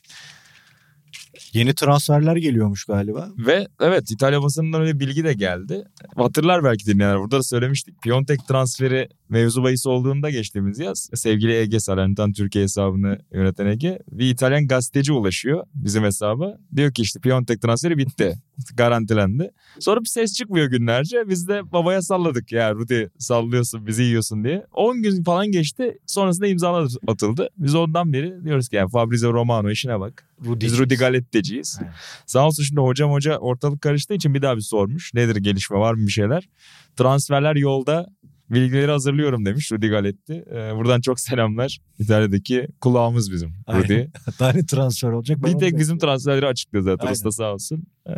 Yeni 1.53 1.75
transferler 1.75 2.35
geliyormuş 2.35 2.85
galiba. 2.85 3.29
Ve 3.37 3.67
evet 3.81 4.11
İtalya 4.11 4.41
basınından 4.41 4.81
öyle 4.81 4.99
bilgi 4.99 5.23
de 5.23 5.33
geldi. 5.33 5.83
Hatırlar 6.15 6.63
belki 6.63 6.85
dinleyenler. 6.85 7.19
Burada 7.19 7.37
da 7.37 7.43
söylemiştik. 7.43 8.01
Piontek 8.01 8.47
transferi 8.47 9.09
mevzu 9.29 9.63
bahis 9.63 9.87
olduğunda 9.87 10.29
geçtiğimiz 10.29 10.79
yaz 10.79 11.09
sevgili 11.13 11.53
Ege 11.53 11.79
Salernitana 11.79 12.33
Türkiye 12.33 12.63
hesabını 12.63 13.17
yöneten 13.33 13.65
Ege 13.65 13.99
bir 14.11 14.29
İtalyan 14.29 14.67
gazeteci 14.67 15.13
ulaşıyor 15.13 15.63
bizim 15.73 16.03
hesaba. 16.03 16.57
Diyor 16.75 16.91
ki 16.93 17.01
işte 17.01 17.19
Piontek 17.19 17.61
transferi 17.61 17.97
bitti. 17.97 18.35
Garantilendi. 18.74 19.52
Sonra 19.80 20.00
bir 20.00 20.06
ses 20.06 20.34
çıkmıyor 20.34 20.65
günlerce. 20.65 21.24
Biz 21.30 21.47
de 21.47 21.71
babaya 21.71 22.02
salladık 22.02 22.52
ya 22.52 22.74
Rudi 22.74 23.10
sallıyorsun 23.17 23.88
bizi 23.88 24.04
yiyorsun 24.04 24.43
diye. 24.43 24.65
10 24.74 25.02
gün 25.02 25.24
falan 25.24 25.47
geçti. 25.47 25.97
Sonrasında 26.06 26.47
imzalar 26.47 26.91
atıldı. 27.08 27.50
Biz 27.58 27.76
ondan 27.76 28.13
beri 28.13 28.43
diyoruz 28.43 28.69
ki 28.69 28.76
yani 28.76 28.89
Fabrizio 28.89 29.34
Romano 29.34 29.69
işine 29.69 30.00
bak. 30.00 30.28
Biz 30.39 30.78
Rudi 30.78 30.95
Galetteciyiz. 30.95 31.80
Evet. 31.82 31.91
Sağ 32.26 32.47
olsun 32.47 32.63
şimdi 32.63 32.82
hocam 32.82 33.12
hoca 33.12 33.38
ortalık 33.38 33.82
karıştığı 33.82 34.13
için 34.13 34.34
bir 34.34 34.41
daha 34.41 34.56
bir 34.56 34.62
sormuş. 34.62 35.13
Nedir 35.13 35.36
gelişme 35.36 35.78
var 35.78 35.93
mı 35.93 36.08
bir 36.08 36.12
şeyler? 36.12 36.50
Transferler 36.95 37.56
yolda 37.56 38.08
bilgileri 38.51 38.91
hazırlıyorum 38.91 39.45
demiş 39.45 39.71
Rudi 39.71 39.87
Galetti. 39.87 40.45
Ee, 40.51 40.75
buradan 40.75 41.01
çok 41.01 41.19
selamlar. 41.19 41.79
İtalya'daki 41.99 42.67
kulağımız 42.81 43.31
bizim. 43.31 43.53
Rudi. 43.69 44.11
Hatta 44.25 44.47
hani 44.47 44.65
transfer 44.65 45.09
olacak. 45.09 45.45
bir 45.45 45.59
tek 45.59 45.77
bizim 45.77 45.97
transferleri 45.97 46.47
açıklıyor 46.47 46.83
zaten 46.83 47.05
Aynen. 47.05 47.13
usta 47.13 47.31
sağ 47.31 47.53
olsun. 47.53 47.83
Ee, 48.07 48.11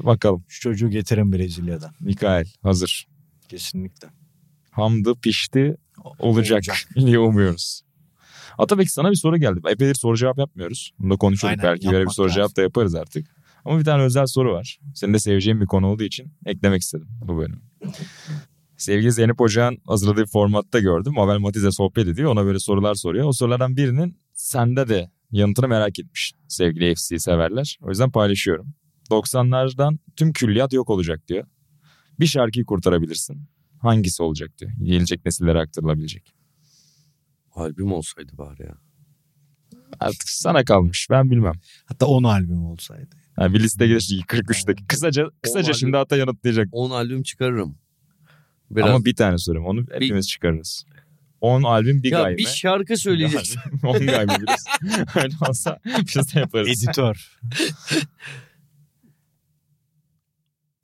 bakalım. 0.00 0.44
Şu 0.48 0.60
çocuğu 0.60 0.90
getirin 0.90 1.32
Brezilya'dan. 1.32 1.90
Mikael 2.00 2.46
hazır. 2.62 3.06
Kesinlikle. 3.48 4.08
Hamdı 4.70 5.14
pişti 5.22 5.76
olacak, 6.18 6.62
diye 6.96 7.18
umuyoruz. 7.18 7.82
Atabek 8.58 8.90
sana 8.90 9.10
bir 9.10 9.16
soru 9.16 9.36
geldi. 9.36 9.60
Epeydir 9.70 9.94
soru 9.94 10.16
cevap 10.16 10.38
yapmıyoruz. 10.38 10.90
Bunu 10.98 11.10
da 11.10 11.16
konuşurduk 11.16 11.58
Aynen, 11.58 11.64
belki. 11.64 11.90
Böyle 11.92 12.04
bir 12.04 12.10
soru 12.10 12.28
cevap 12.30 12.44
lazım. 12.44 12.56
da 12.56 12.62
yaparız 12.62 12.94
artık. 12.94 13.26
Ama 13.64 13.78
bir 13.78 13.84
tane 13.84 14.02
özel 14.02 14.26
soru 14.26 14.52
var. 14.52 14.78
Senin 14.94 15.14
de 15.14 15.18
seveceğin 15.18 15.60
bir 15.60 15.66
konu 15.66 15.86
olduğu 15.86 16.02
için 16.02 16.32
eklemek 16.46 16.82
istedim 16.82 17.08
bu 17.22 17.36
bölümü. 17.38 17.60
Sevgili 18.78 19.12
Zeynep 19.12 19.40
Hoca'nın 19.40 19.78
hazırladığı 19.86 20.20
bir 20.20 20.26
formatta 20.26 20.78
gördüm. 20.78 21.12
Mabel 21.12 21.38
Matiz'e 21.38 21.70
sohbet 21.70 22.08
ediyor. 22.08 22.32
Ona 22.32 22.44
böyle 22.44 22.58
sorular 22.58 22.94
soruyor. 22.94 23.24
O 23.28 23.32
sorulardan 23.32 23.76
birinin 23.76 24.18
sende 24.34 24.88
de 24.88 25.10
yanıtını 25.30 25.68
merak 25.68 25.98
etmiş 25.98 26.32
sevgili 26.48 26.94
FC 26.94 27.18
severler. 27.18 27.78
O 27.82 27.88
yüzden 27.88 28.10
paylaşıyorum. 28.10 28.66
90'lardan 29.10 29.98
tüm 30.16 30.32
külliyat 30.32 30.72
yok 30.72 30.90
olacak 30.90 31.28
diyor. 31.28 31.44
Bir 32.20 32.26
şarkıyı 32.26 32.64
kurtarabilirsin. 32.64 33.42
Hangisi 33.78 34.22
olacak 34.22 34.50
diyor. 34.58 34.70
Gelecek 34.82 35.24
nesillere 35.24 35.58
aktarılabilecek. 35.60 36.34
Albüm 37.54 37.92
olsaydı 37.92 38.38
bari 38.38 38.62
ya. 38.62 38.78
Artık 40.00 40.28
sana 40.28 40.64
kalmış. 40.64 41.06
Ben 41.10 41.30
bilmem. 41.30 41.54
Hatta 41.86 42.06
10 42.06 42.22
albüm 42.24 42.64
olsaydı. 42.64 43.16
Yani 43.40 43.54
bir 43.54 43.60
liste 43.60 43.86
gelir 43.86 44.24
43'teki. 44.28 44.86
Kısaca 44.86 45.30
kısaca 45.42 45.68
albüm- 45.72 45.78
şimdi 45.78 45.96
hatta 45.96 46.16
yanıtlayacak. 46.16 46.68
10 46.72 46.90
albüm 46.90 47.22
çıkarırım. 47.22 47.78
Biraz. 48.70 48.88
Ama 48.90 49.04
bir 49.04 49.14
tane 49.14 49.38
soruyorum. 49.38 49.68
Onu 49.70 49.84
hepimiz 49.92 50.28
çıkarırız. 50.28 50.84
10 51.40 51.62
albüm 51.62 52.02
bir 52.02 52.10
ya 52.12 52.22
gayme. 52.22 52.38
bir 52.38 52.46
şarkı 52.46 52.96
söyleyeceksin. 52.96 53.60
10 53.84 54.06
gayme 54.06 54.36
biliriz. 54.38 54.64
Öyle 55.16 55.34
olsa 55.48 55.78
biz 55.84 56.34
de 56.34 56.40
yaparız. 56.40 56.68
Editör. 56.68 57.38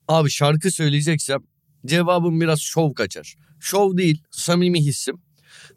Abi 0.08 0.30
şarkı 0.30 0.70
söyleyeceksem 0.70 1.40
cevabım 1.86 2.40
biraz 2.40 2.60
şov 2.60 2.94
kaçar. 2.94 3.34
Şov 3.60 3.96
değil, 3.96 4.22
samimi 4.30 4.80
hissim. 4.80 5.22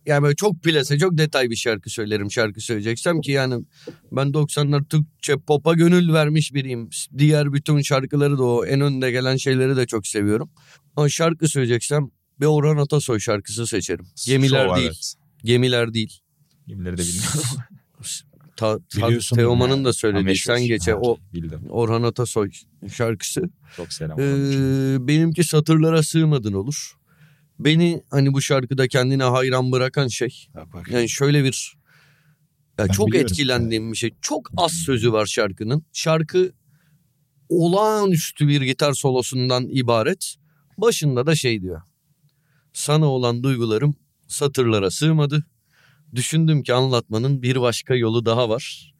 Yani 0.07 0.23
böyle 0.23 0.35
çok 0.35 0.63
plase, 0.63 0.99
çok 0.99 1.17
detay 1.17 1.49
bir 1.49 1.55
şarkı 1.55 1.89
söylerim 1.89 2.31
şarkı 2.31 2.61
söyleyeceksem 2.61 3.21
ki 3.21 3.31
yani 3.31 3.65
ben 4.11 4.27
90'lar 4.27 4.87
Türkçe 4.87 5.37
pop'a 5.37 5.73
gönül 5.73 6.13
vermiş 6.13 6.53
biriyim. 6.53 6.89
Diğer 7.17 7.53
bütün 7.53 7.81
şarkıları 7.81 8.37
da 8.37 8.43
o 8.43 8.65
en 8.65 8.81
önde 8.81 9.11
gelen 9.11 9.37
şeyleri 9.37 9.77
de 9.77 9.85
çok 9.85 10.07
seviyorum. 10.07 10.49
Ama 10.95 11.09
şarkı 11.09 11.47
söyleyeceksem 11.47 12.09
bir 12.39 12.45
Orhan 12.45 12.77
Atasoy 12.77 13.19
şarkısı 13.19 13.67
seçerim. 13.67 14.07
Gemiler 14.25 14.65
Şov, 14.67 14.75
değil, 14.75 14.87
evet. 14.87 15.13
gemiler 15.43 15.93
değil. 15.93 16.19
Gemileri 16.67 16.97
de 16.97 17.01
bilmiyorum. 17.01 17.41
Ta, 18.57 18.79
ta, 18.99 19.35
Teoman'ın 19.35 19.85
da 19.85 19.93
söylediği 19.93 20.37
sen 20.37 20.65
geçe 20.65 20.91
Ha, 20.91 20.97
o 21.01 21.17
Bildim. 21.33 21.59
Orhan 21.69 22.03
Atasoy 22.03 22.51
şarkısı. 22.93 23.41
Çok 23.75 23.93
selam. 23.93 24.19
Ee, 24.19 25.07
benimki 25.07 25.43
satırlara 25.43 26.03
sığmadın 26.03 26.53
olur. 26.53 26.96
Beni 27.59 28.03
hani 28.09 28.33
bu 28.33 28.41
şarkıda 28.41 28.87
kendine 28.87 29.23
hayran 29.23 29.71
bırakan 29.71 30.07
şey 30.07 30.47
Bak 30.73 30.91
yani 30.91 31.09
şöyle 31.09 31.43
bir 31.43 31.77
ya 32.79 32.87
Ben 32.87 32.91
çok 32.91 33.07
biliyorum. 33.07 33.27
etkilendiğim 33.31 33.91
bir 33.91 33.97
şey. 33.97 34.13
Çok 34.21 34.51
az 34.57 34.71
sözü 34.71 35.11
var 35.11 35.25
şarkının. 35.25 35.85
Şarkı 35.93 36.51
olağanüstü 37.49 38.47
bir 38.47 38.61
gitar 38.61 38.93
solosundan 38.93 39.67
ibaret. 39.67 40.35
Başında 40.77 41.25
da 41.25 41.35
şey 41.35 41.61
diyor. 41.61 41.81
Sana 42.73 43.05
olan 43.05 43.43
duygularım 43.43 43.95
satırlara 44.27 44.91
sığmadı. 44.91 45.45
Düşündüm 46.15 46.63
ki 46.63 46.73
anlatmanın 46.73 47.41
bir 47.41 47.61
başka 47.61 47.95
yolu 47.95 48.25
daha 48.25 48.49
var. 48.49 48.93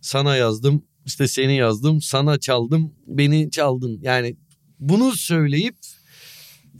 Sana 0.00 0.36
yazdım, 0.36 0.84
işte 1.04 1.28
seni 1.28 1.56
yazdım, 1.56 2.00
sana 2.00 2.38
çaldım, 2.38 2.94
beni 3.06 3.50
çaldın. 3.50 3.98
Yani 4.02 4.36
bunu 4.78 5.12
söyleyip 5.12 5.76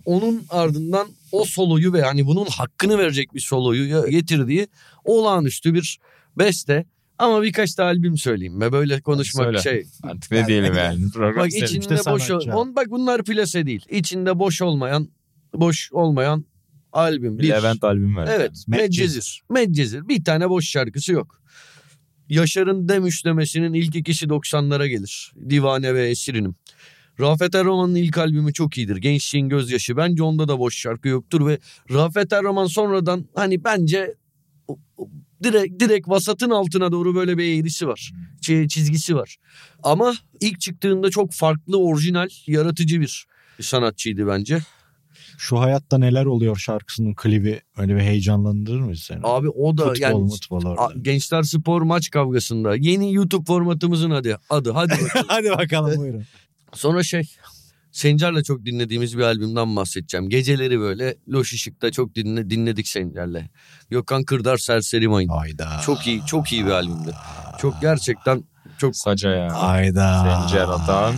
onun 0.04 0.44
ardından 0.50 1.08
o 1.32 1.44
soloyu 1.44 1.92
ve 1.92 2.02
hani 2.02 2.26
bunun 2.26 2.44
hakkını 2.44 2.98
verecek 2.98 3.34
bir 3.34 3.40
soloyu 3.40 4.10
getirdiği 4.10 4.68
olağanüstü 5.04 5.74
bir 5.74 5.98
beste. 6.38 6.86
Ama 7.18 7.42
birkaç 7.42 7.78
da 7.78 7.84
albüm 7.84 8.18
söyleyeyim 8.18 8.60
ve 8.60 8.72
böyle 8.72 9.00
konuşmak 9.00 9.44
Söyle. 9.44 9.58
şey. 9.58 9.86
Artık 10.02 10.30
ne 10.30 10.46
diyelim 10.46 10.74
yani. 10.74 11.10
Program 11.10 11.44
Bak 11.44 11.48
içinde 11.54 11.94
İşte 11.94 12.10
boş 12.10 12.30
ol- 12.30 12.48
on, 12.52 12.76
bak 12.76 12.86
bunlar 12.90 13.24
plase 13.24 13.66
değil. 13.66 13.84
İçinde 13.90 14.38
boş 14.38 14.62
olmayan 14.62 15.08
boş 15.54 15.92
olmayan 15.92 16.44
albüm. 16.92 17.38
Bir 17.38 17.42
Bir. 17.42 17.48
Levent 17.48 17.84
albüm 17.84 18.16
var. 18.16 18.28
Evet. 18.30 18.50
Medcezir. 18.66 18.78
Medcezir. 18.78 19.42
Medcezir. 19.50 20.08
Bir 20.08 20.24
tane 20.24 20.50
boş 20.50 20.68
şarkısı 20.68 21.12
yok. 21.12 21.42
Yaşar'ın 22.28 22.88
dem 22.88 23.06
üçlemesinin 23.06 23.72
ilk 23.72 23.96
ikisi 23.96 24.26
90'lara 24.26 24.86
gelir. 24.86 25.32
Divane 25.50 25.94
ve 25.94 26.08
Esirinim. 26.08 26.54
Rafet 27.20 27.54
Erroman'ın 27.54 27.94
ilk 27.94 28.18
albümü 28.18 28.52
çok 28.52 28.78
iyidir. 28.78 28.96
Gençliğin 28.96 29.48
Gözyaşı. 29.48 29.96
Bence 29.96 30.22
onda 30.22 30.48
da 30.48 30.58
boş 30.58 30.76
şarkı 30.76 31.08
yoktur 31.08 31.46
ve 31.46 31.58
Rafet 31.90 32.32
Erroman 32.32 32.66
sonradan 32.66 33.24
hani 33.34 33.64
bence 33.64 34.14
direkt 35.42 35.80
direkt 35.80 36.08
vasatın 36.08 36.50
altına 36.50 36.92
doğru 36.92 37.14
böyle 37.14 37.38
bir 37.38 37.44
eğrisi 37.60 37.88
var. 37.88 38.12
Çi- 38.42 38.68
Çizgisi 38.68 39.16
var. 39.16 39.36
Ama 39.82 40.14
ilk 40.40 40.60
çıktığında 40.60 41.10
çok 41.10 41.32
farklı, 41.32 41.78
orijinal, 41.78 42.28
yaratıcı 42.46 43.00
bir 43.00 43.26
sanatçıydı 43.60 44.26
bence. 44.26 44.58
Şu 45.38 45.60
hayatta 45.60 45.98
neler 45.98 46.24
oluyor 46.24 46.56
şarkısının 46.56 47.14
klibi 47.14 47.60
öyle 47.76 47.94
bir 47.96 48.00
heyecanlandırır 48.00 48.80
mı 48.80 48.96
seni? 48.96 49.20
Abi 49.22 49.48
o 49.48 49.78
da 49.78 49.82
futbol 49.84 50.00
yani 50.00 50.18
mutbol 50.22 50.64
orada. 50.64 50.92
Gençler 51.02 51.42
Spor 51.42 51.82
maç 51.82 52.10
kavgasında. 52.10 52.76
Yeni 52.76 53.14
YouTube 53.14 53.44
formatımızın 53.44 54.10
adı. 54.10 54.40
Adı 54.50 54.70
hadi 54.70 54.90
bakalım. 55.04 55.26
Hadi 55.28 55.50
bakalım 55.50 55.96
buyurun. 56.00 56.24
Sonra 56.74 57.02
şey 57.02 57.22
Sencer'le 57.92 58.42
çok 58.42 58.64
dinlediğimiz 58.64 59.18
bir 59.18 59.22
albümden 59.22 59.76
bahsedeceğim. 59.76 60.28
Geceleri 60.28 60.80
böyle 60.80 61.16
loş 61.28 61.52
ışıkta 61.52 61.90
çok 61.90 62.14
dinle, 62.14 62.50
dinledik 62.50 62.88
Sencer'le. 62.88 63.42
Gökhan 63.90 64.24
Kırdar 64.24 64.56
Serseri 64.56 65.08
Mayın. 65.08 65.28
Hayda. 65.28 65.80
Çok 65.86 66.06
iyi 66.06 66.26
çok 66.26 66.52
iyi 66.52 66.66
bir 66.66 66.70
albümdü. 66.70 67.14
Çok 67.60 67.80
gerçekten 67.80 68.44
çok 68.78 68.96
Saca 68.96 69.30
ya. 69.30 69.62
Hayda. 69.62 70.40
Sencer 70.40 70.68
Atan. 70.68 71.14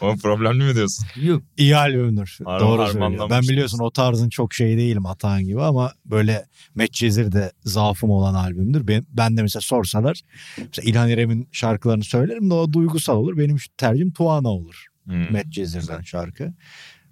O 0.00 0.16
problemli 0.16 0.64
mi 0.64 0.74
diyorsun? 0.74 1.06
yok. 1.16 1.42
İyi 1.56 1.76
albümdür. 1.76 2.38
Har- 2.40 2.60
Doğru 2.60 2.86
söylüyor. 2.86 3.30
Ben 3.30 3.42
biliyorsun 3.42 3.78
o 3.78 3.90
tarzın 3.90 4.28
çok 4.28 4.54
şey 4.54 4.76
değilim 4.76 5.06
Atan 5.06 5.44
gibi 5.44 5.62
ama 5.62 5.92
böyle 6.04 6.46
Medcezir 6.74 7.32
de 7.32 7.52
zaafım 7.64 8.10
olan 8.10 8.34
albümdür. 8.34 8.88
Ben, 8.88 9.06
ben 9.10 9.36
de 9.36 9.42
mesela 9.42 9.60
sorsalar 9.60 10.20
mesela 10.58 10.90
İlhan 10.90 11.08
İrem'in 11.08 11.48
şarkılarını 11.52 12.04
söylerim 12.04 12.50
de 12.50 12.54
o 12.54 12.72
duygusal 12.72 13.16
olur. 13.16 13.38
Benim 13.38 13.56
tercihim 13.76 14.12
Tuana 14.12 14.48
olur. 14.48 14.86
Hmm. 15.04 15.32
Medcezir'den 15.32 16.00
şarkı. 16.00 16.54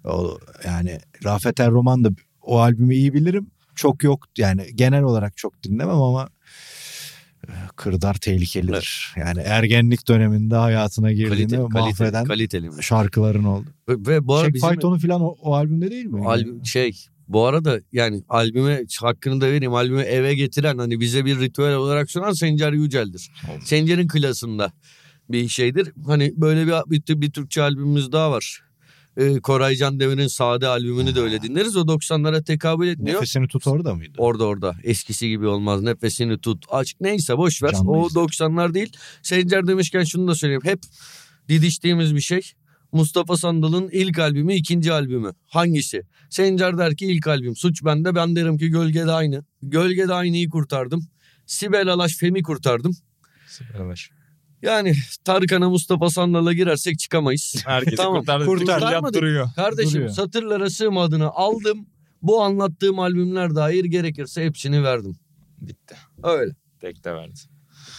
O, 0.03 0.37
yani 0.65 0.99
Rafet 1.23 1.59
Erroman 1.59 2.03
da 2.03 2.09
o 2.41 2.59
albümü 2.59 2.95
iyi 2.95 3.13
bilirim. 3.13 3.51
Çok 3.75 4.03
yok 4.03 4.25
yani 4.37 4.65
genel 4.75 5.03
olarak 5.03 5.37
çok 5.37 5.63
dinlemem 5.63 6.01
ama 6.01 6.29
Kırdar 7.75 8.13
tehlikelidir. 8.13 9.13
Yani 9.15 9.41
ergenlik 9.41 10.07
döneminde 10.07 10.55
hayatına 10.55 11.11
girdiğinde 11.11 11.55
Kalite, 11.55 11.73
kalite, 11.73 11.79
mahveden 11.79 12.25
kaliteli 12.25 12.69
mi? 12.69 12.83
şarkıların 12.83 13.43
oldu. 13.43 13.67
Ve, 13.89 13.93
ve 13.93 14.27
bu 14.27 14.35
arada 14.35 14.53
bizim 14.53 14.69
Fayton'u 14.69 14.99
falan 14.99 15.21
o, 15.21 15.35
o 15.41 15.53
albümde 15.53 15.91
değil 15.91 16.05
mi? 16.05 16.27
albüm, 16.27 16.65
şey 16.65 16.95
bu 17.27 17.45
arada 17.45 17.79
yani 17.91 18.23
albüme 18.29 18.83
hakkını 19.01 19.41
da 19.41 19.47
vereyim. 19.47 19.73
Albümü 19.73 20.01
eve 20.01 20.35
getiren 20.35 20.77
hani 20.77 20.99
bize 20.99 21.25
bir 21.25 21.39
ritüel 21.39 21.75
olarak 21.75 22.11
sunan 22.11 22.31
Sencer 22.31 22.73
Yücel'dir. 22.73 23.31
Sencer'in 23.63 24.07
klasında 24.07 24.71
bir 25.29 25.47
şeydir. 25.47 25.93
Hani 26.05 26.33
böyle 26.35 26.67
bir, 26.67 26.91
bir, 27.07 27.21
bir 27.21 27.31
Türkçe 27.31 27.61
albümümüz 27.61 28.11
daha 28.11 28.31
var. 28.31 28.61
Ee, 29.17 29.39
Koray 29.39 29.75
Can 29.75 29.99
Demir'in 29.99 30.27
Sade 30.27 30.67
albümünü 30.67 31.15
de 31.15 31.19
öyle 31.21 31.41
dinleriz. 31.41 31.75
O 31.75 31.81
90'lara 31.81 32.43
tekabül 32.43 32.87
etmiyor. 32.87 33.15
Nefesini 33.15 33.47
tut 33.47 33.67
orada 33.67 33.95
mıydı? 33.95 34.13
Orada 34.17 34.45
orada 34.45 34.75
eskisi 34.83 35.29
gibi 35.29 35.47
olmaz 35.47 35.81
nefesini 35.81 36.37
tut 36.37 36.65
aç 36.69 36.95
neyse 37.01 37.37
boş 37.37 37.63
ver 37.63 37.71
Canlı 37.71 37.91
o 37.91 38.07
izle. 38.07 38.19
90'lar 38.19 38.73
değil. 38.73 38.91
Sencer 39.21 39.67
demişken 39.67 40.03
şunu 40.03 40.27
da 40.27 40.35
söyleyeyim 40.35 40.61
hep 40.63 40.79
didiştiğimiz 41.49 42.15
bir 42.15 42.21
şey. 42.21 42.41
Mustafa 42.91 43.37
Sandal'ın 43.37 43.89
ilk 43.91 44.19
albümü 44.19 44.53
ikinci 44.53 44.93
albümü 44.93 45.33
hangisi? 45.47 46.01
Sencer 46.29 46.77
der 46.77 46.95
ki 46.95 47.05
ilk 47.05 47.27
albüm 47.27 47.55
suç 47.55 47.85
bende 47.85 48.15
ben 48.15 48.35
derim 48.35 48.57
ki 48.57 48.69
gölgede 48.69 49.11
aynı. 49.11 49.45
Gölgede 49.61 50.13
aynıyı 50.13 50.49
kurtardım. 50.49 51.07
Sibel 51.45 51.87
Alaş 51.87 52.17
Fem'i 52.17 52.43
kurtardım. 52.43 52.91
Süper 53.47 53.79
Ulaş. 53.79 54.16
Yani 54.61 54.93
Tarkan'a 55.25 55.69
Mustafa 55.69 56.09
Sandal'a 56.09 56.53
girersek 56.53 56.99
çıkamayız. 56.99 57.55
Herkesi 57.65 57.95
Tamam, 57.97 58.19
kurtardı. 58.19 58.45
kurtardı. 58.45 58.85
Kurtarmadık. 58.85 59.15
duruyor. 59.21 59.47
Kardeşim 59.55 59.93
Duruyor. 59.93 60.09
satırlara 60.09 60.69
sığmadığını 60.69 61.29
aldım. 61.29 61.85
Bu 62.21 62.41
anlattığım 62.43 62.99
albümler 62.99 63.55
dair 63.55 63.85
gerekirse 63.85 64.45
hepsini 64.45 64.83
verdim. 64.83 65.17
Bitti. 65.61 65.95
Öyle. 66.23 66.51
Tek 66.81 67.03
de 67.03 67.13
verdi. 67.13 67.39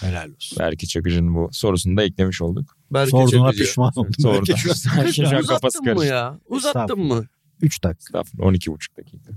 Helal 0.01 0.31
olsun. 0.31 0.59
Belki 0.61 0.88
Çakıcı'nın 0.88 1.35
bu 1.35 1.49
sorusunu 1.53 1.97
da 1.97 2.03
eklemiş 2.03 2.42
olduk. 2.42 2.77
Belki 2.90 3.11
Sorduğuna 3.11 3.47
çakıcı. 3.47 3.64
pişman 3.64 3.92
oldum. 3.97 4.12
Sordu. 4.18 4.53
An 5.37 5.42
kafası 5.42 5.79
Uzattın 5.79 5.81
mı 5.83 5.94
karıştı. 5.94 6.07
ya? 6.14 6.38
Uzattın 6.49 7.01
mı? 7.01 7.27
Üç 7.62 7.85
dakika. 7.85 7.99
Estağfurullah 8.18 8.47
12 8.47 8.71
buçuk 8.73 8.97
dakika. 8.99 9.33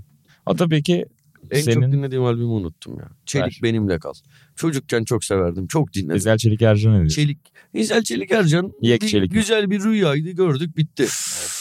Ata 0.46 0.68
peki 0.68 1.06
En 1.50 1.60
senin 1.60 1.74
çok 1.80 1.92
dinlediğim 1.92 2.24
albümü 2.24 2.44
unuttum 2.46 2.98
ya. 2.98 3.08
Çelik 3.26 3.44
Ver. 3.44 3.58
benimle 3.62 3.98
kal. 3.98 4.12
Çocukken 4.56 5.04
çok 5.04 5.24
severdim. 5.24 5.66
Çok 5.66 5.92
dinledim. 5.92 6.16
İzel 6.16 6.38
Çelik 6.38 6.62
Ercan 6.62 7.04
ne? 7.04 7.08
Çelik. 7.08 7.38
İzel 7.74 8.02
Çelik 8.02 8.30
Ercan. 8.30 8.72
Yek 8.80 9.02
bir- 9.02 9.06
Çelik? 9.08 9.32
Güzel 9.32 9.70
bir 9.70 9.80
rüyaydı 9.84 10.30
gördük 10.30 10.76
bitti. 10.76 11.06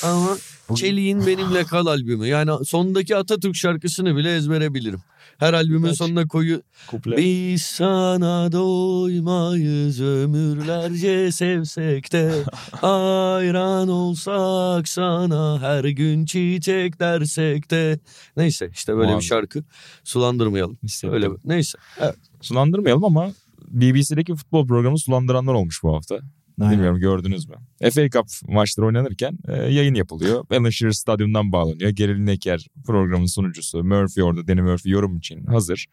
Ama 0.03 0.37
Bugün- 0.71 0.81
Çelik'in 0.81 1.25
benimle 1.27 1.63
kal 1.69 1.85
albümü. 1.85 2.27
Yani 2.27 2.65
sondaki 2.65 3.15
Atatürk 3.15 3.55
şarkısını 3.55 4.15
bile 4.15 4.35
ezbere 4.35 4.73
bilirim. 4.73 4.99
Her 5.37 5.53
albümün 5.53 5.87
Kaç? 5.87 5.97
sonuna 5.97 6.27
koyu. 6.27 6.61
Kuple. 6.87 7.17
Biz 7.17 7.61
sana 7.61 8.51
doymayız 8.51 10.01
ömürlerce 10.01 11.31
sevsek 11.31 12.11
de 12.13 12.31
Hayran 12.71 13.87
olsak 13.89 14.87
sana 14.87 15.61
her 15.61 15.83
gün 15.83 16.25
çiçek 16.25 16.99
dersek 16.99 17.71
de 17.71 17.99
Neyse 18.37 18.69
işte 18.73 18.95
böyle 18.97 19.17
bir 19.17 19.21
şarkı 19.21 19.63
sulandırmayalım. 20.03 20.77
Hissettim. 20.83 21.13
Öyle 21.13 21.27
neyse. 21.45 21.77
Evet. 21.99 22.15
Sulandırmayalım 22.41 23.03
ama 23.03 23.31
BBC'deki 23.67 24.35
futbol 24.35 24.67
programı 24.67 24.99
sulandıranlar 24.99 25.53
olmuş 25.53 25.83
bu 25.83 25.95
hafta. 25.95 26.19
Aynen. 26.59 26.73
Bilmiyorum 26.73 26.99
gördünüz 26.99 27.47
mü? 27.49 27.55
FA 27.91 28.09
Cup 28.09 28.25
maçları 28.47 28.85
oynanırken 28.87 29.37
e, 29.47 29.53
yayın 29.55 29.93
yapılıyor. 29.93 30.45
Alan 30.51 30.69
Shearer 30.69 30.91
stadyumdan 30.91 31.51
bağlanıyor. 31.51 31.89
Geril 31.89 32.19
Neker 32.19 32.67
programın 32.85 33.25
sunucusu. 33.25 33.83
Murphy 33.83 34.23
orada 34.23 34.47
Danny 34.47 34.61
Murphy 34.61 34.93
yorum 34.93 35.17
için 35.17 35.45
hazır. 35.45 35.85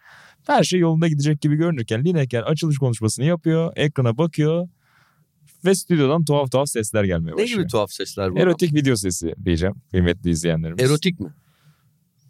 Her 0.47 0.63
şey 0.65 0.81
yolunda 0.81 1.09
gidecek 1.09 1.41
gibi 1.41 1.57
görünürken 1.57 2.05
Lineker 2.05 2.43
açılış 2.43 2.79
konuşmasını 2.79 3.25
yapıyor. 3.25 3.73
Ekrana 3.77 4.19
bakıyor. 4.19 4.69
Ve 5.65 5.75
stüdyodan 5.75 6.25
tuhaf 6.25 6.51
tuhaf 6.53 6.69
sesler 6.69 7.05
gelmeye 7.05 7.31
Ne 7.31 7.37
başlıyor. 7.37 7.61
gibi 7.61 7.67
tuhaf 7.67 7.91
sesler 7.93 8.33
bu? 8.35 8.39
Erotik 8.39 8.75
video 8.75 8.97
sesi 8.97 9.35
diyeceğim 9.45 9.75
kıymetli 9.91 10.31
izleyenlerimiz. 10.31 10.85
Erotik 10.85 11.21
mi? 11.21 11.29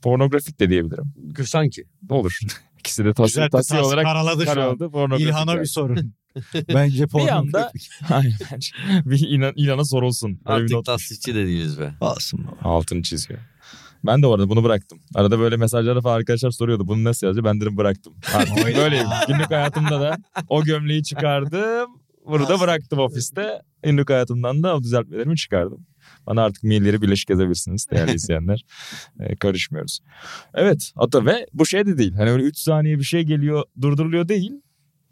Pornografik 0.03 0.61
de 0.61 0.71
diyebilirim. 0.71 1.05
Sanki. 1.45 1.85
Olur. 2.11 2.39
İkisi 2.79 3.05
de 3.05 3.15
tas 3.15 3.27
Güzel 3.27 3.51
tasfiye 3.51 3.81
tas- 3.81 3.87
olarak 3.89 4.05
karaladı 4.05 4.45
şu 4.45 4.63
an. 4.63 5.19
İlhan'a 5.21 5.53
yani. 5.53 5.61
bir 5.61 5.67
sorun. 5.67 6.15
Bence 6.75 7.07
pornografik. 7.07 7.55
anda- 7.55 7.73
Hayır 8.09 8.37
bence. 8.53 8.71
Bir 9.11 9.29
inan, 9.29 9.53
İlhan'a 9.57 9.85
sorulsun. 9.85 10.41
Bir 10.47 10.51
Artık 10.51 10.71
not 10.71 10.87
tasdikçi 10.87 11.35
de 11.35 11.47
değiliz 11.47 11.81
be. 11.81 11.95
Olsun 12.01 12.47
baba. 12.47 12.69
altını 12.75 13.03
çiziyor. 13.03 13.41
Ben 14.07 14.23
de 14.23 14.27
orada 14.27 14.49
bunu 14.49 14.65
bıraktım. 14.65 14.99
Arada 15.15 15.39
böyle 15.39 15.57
mesajlara 15.57 16.01
falan 16.01 16.17
arkadaşlar 16.17 16.51
soruyordu. 16.51 16.89
Bunu 16.89 17.05
nasıl 17.05 17.27
yazacak? 17.27 17.45
Ben 17.45 17.61
dedim 17.61 17.77
bıraktım. 17.77 18.15
Artık 18.35 18.57
böyleyim. 18.77 19.07
Günlük 19.29 19.51
hayatımda 19.51 20.01
da 20.01 20.17
o 20.49 20.65
gömleği 20.65 21.03
çıkardım. 21.03 21.91
Burada 22.27 22.61
bıraktım 22.61 22.99
ofiste. 22.99 23.63
Günlük 23.83 24.11
hayatımdan 24.11 24.63
da 24.63 24.77
o 24.77 24.83
düzeltmelerimi 24.83 25.37
çıkardım. 25.37 25.87
Bana 26.29 26.43
artık 26.45 26.63
mailleri 26.65 27.03
birleşik 27.03 27.31
yazabilirsiniz 27.31 27.91
değerli 27.91 28.15
izleyenler. 28.15 28.65
Ee, 29.21 29.37
karışmıyoruz. 29.37 30.01
Evet 30.55 30.93
Ata 30.97 31.27
ve 31.27 31.47
bu 31.53 31.67
şey 31.67 31.87
de 31.87 31.99
değil. 31.99 32.13
Hani 32.13 32.31
öyle 32.31 32.43
3 32.43 32.59
saniye 32.59 32.99
bir 32.99 33.05
şey 33.05 33.23
geliyor 33.23 33.65
durduruluyor 33.81 34.29
değil. 34.29 34.53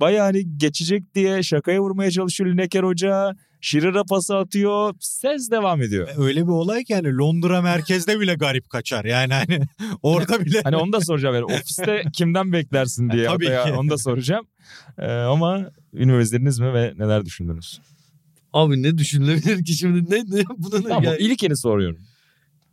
bayağı 0.00 0.24
hani 0.24 0.58
geçecek 0.58 1.14
diye 1.14 1.42
şakaya 1.42 1.80
vurmaya 1.80 2.10
çalışıyor 2.10 2.50
Lineker 2.50 2.82
Hoca. 2.82 3.34
Şirir'e 3.60 4.02
pası 4.08 4.36
atıyor. 4.36 4.94
Ses 5.00 5.50
devam 5.50 5.82
ediyor. 5.82 6.08
Öyle 6.18 6.42
bir 6.42 6.52
olay 6.52 6.84
ki 6.84 6.92
yani 6.92 7.16
Londra 7.16 7.62
merkezde 7.62 8.20
bile 8.20 8.34
garip 8.34 8.70
kaçar. 8.70 9.04
Yani 9.04 9.34
hani 9.34 9.60
orada 10.02 10.40
bile 10.44 10.60
Hani 10.64 10.76
onu 10.76 10.92
da 10.92 11.00
soracağım. 11.00 11.34
Yani 11.34 11.44
ofiste 11.44 12.02
kimden 12.12 12.52
beklersin 12.52 13.10
diye. 13.10 13.26
Tabii 13.26 13.46
ki. 13.46 13.72
Onu 13.76 13.90
da 13.90 13.98
soracağım. 13.98 14.46
Ee, 14.98 15.06
ama 15.06 15.70
üniversiteniz 15.94 16.58
mi 16.58 16.74
ve 16.74 16.94
neler 16.98 17.24
düşündünüz? 17.24 17.80
Abi 18.56 18.82
ne 18.82 18.98
düşünülebilir 18.98 19.64
ki 19.64 19.72
şimdi 19.72 20.10
ne, 20.10 20.18
ne 20.38 20.44
bunun 20.58 20.82
Tamam 20.82 21.02
ya- 21.02 21.16
ilkini 21.16 21.56
soruyorum. 21.56 21.98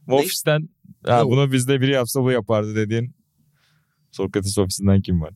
Ne? 0.07 0.13
ofisten 0.15 0.69
ha, 1.05 1.23
Ne 1.23 1.25
bunu 1.29 1.51
bizde 1.51 1.81
biri 1.81 1.91
yapsa 1.91 2.23
bu 2.23 2.31
yapardı 2.31 2.75
dediğin 2.75 3.15
Sokrates 4.11 4.57
ofisinden 4.57 5.01
kim 5.01 5.21
var? 5.21 5.33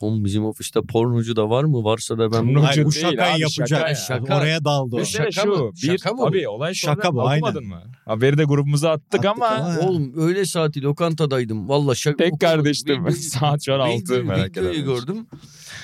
Oğlum 0.00 0.24
bizim 0.24 0.44
ofiste 0.44 0.80
pornocu 0.80 1.36
da 1.36 1.50
var 1.50 1.64
mı? 1.64 1.84
Varsa 1.84 2.18
da 2.18 2.32
ben 2.32 2.38
Pornocu 2.46 2.66
Hayır, 2.66 2.84
bu 2.84 2.92
değil 2.92 3.06
şakayı 3.06 3.34
abi, 3.34 3.40
yapacak. 3.40 3.68
şaka 3.68 3.88
ya. 3.88 3.94
Şaka. 3.94 4.36
Oraya 4.38 4.64
daldı 4.64 4.96
o. 4.96 5.04
Şaka 5.04 5.30
şu. 5.30 5.48
mı? 5.48 5.70
Bir, 5.82 5.98
Şaka 5.98 6.12
mı 6.14 6.24
Abi 6.26 6.48
olay 6.48 6.74
şu. 6.74 6.86
Şaka 6.86 7.14
bu, 7.14 7.20
Okumadın 7.22 7.66
mı? 7.66 7.82
Haberi 8.04 8.38
de 8.38 8.44
grubumuza 8.44 8.90
attık, 8.90 9.14
Attık 9.14 9.24
ama, 9.30 9.46
ama- 9.46 9.78
Oğlum 9.80 10.12
öyle 10.16 10.44
saati 10.44 10.82
lokantadaydım. 10.82 11.68
Valla 11.68 11.94
şaka. 11.94 12.16
tek 12.16 12.40
kardeştim. 12.40 13.06
Bir- 13.06 13.10
Saat 13.12 13.64
şu 13.64 13.74
an 13.74 13.80
6 13.80 13.92
Videoyu- 13.94 14.24
merak 14.24 14.50
videoyu 14.50 14.68
ederim. 14.70 14.84
gördüm. 14.86 15.26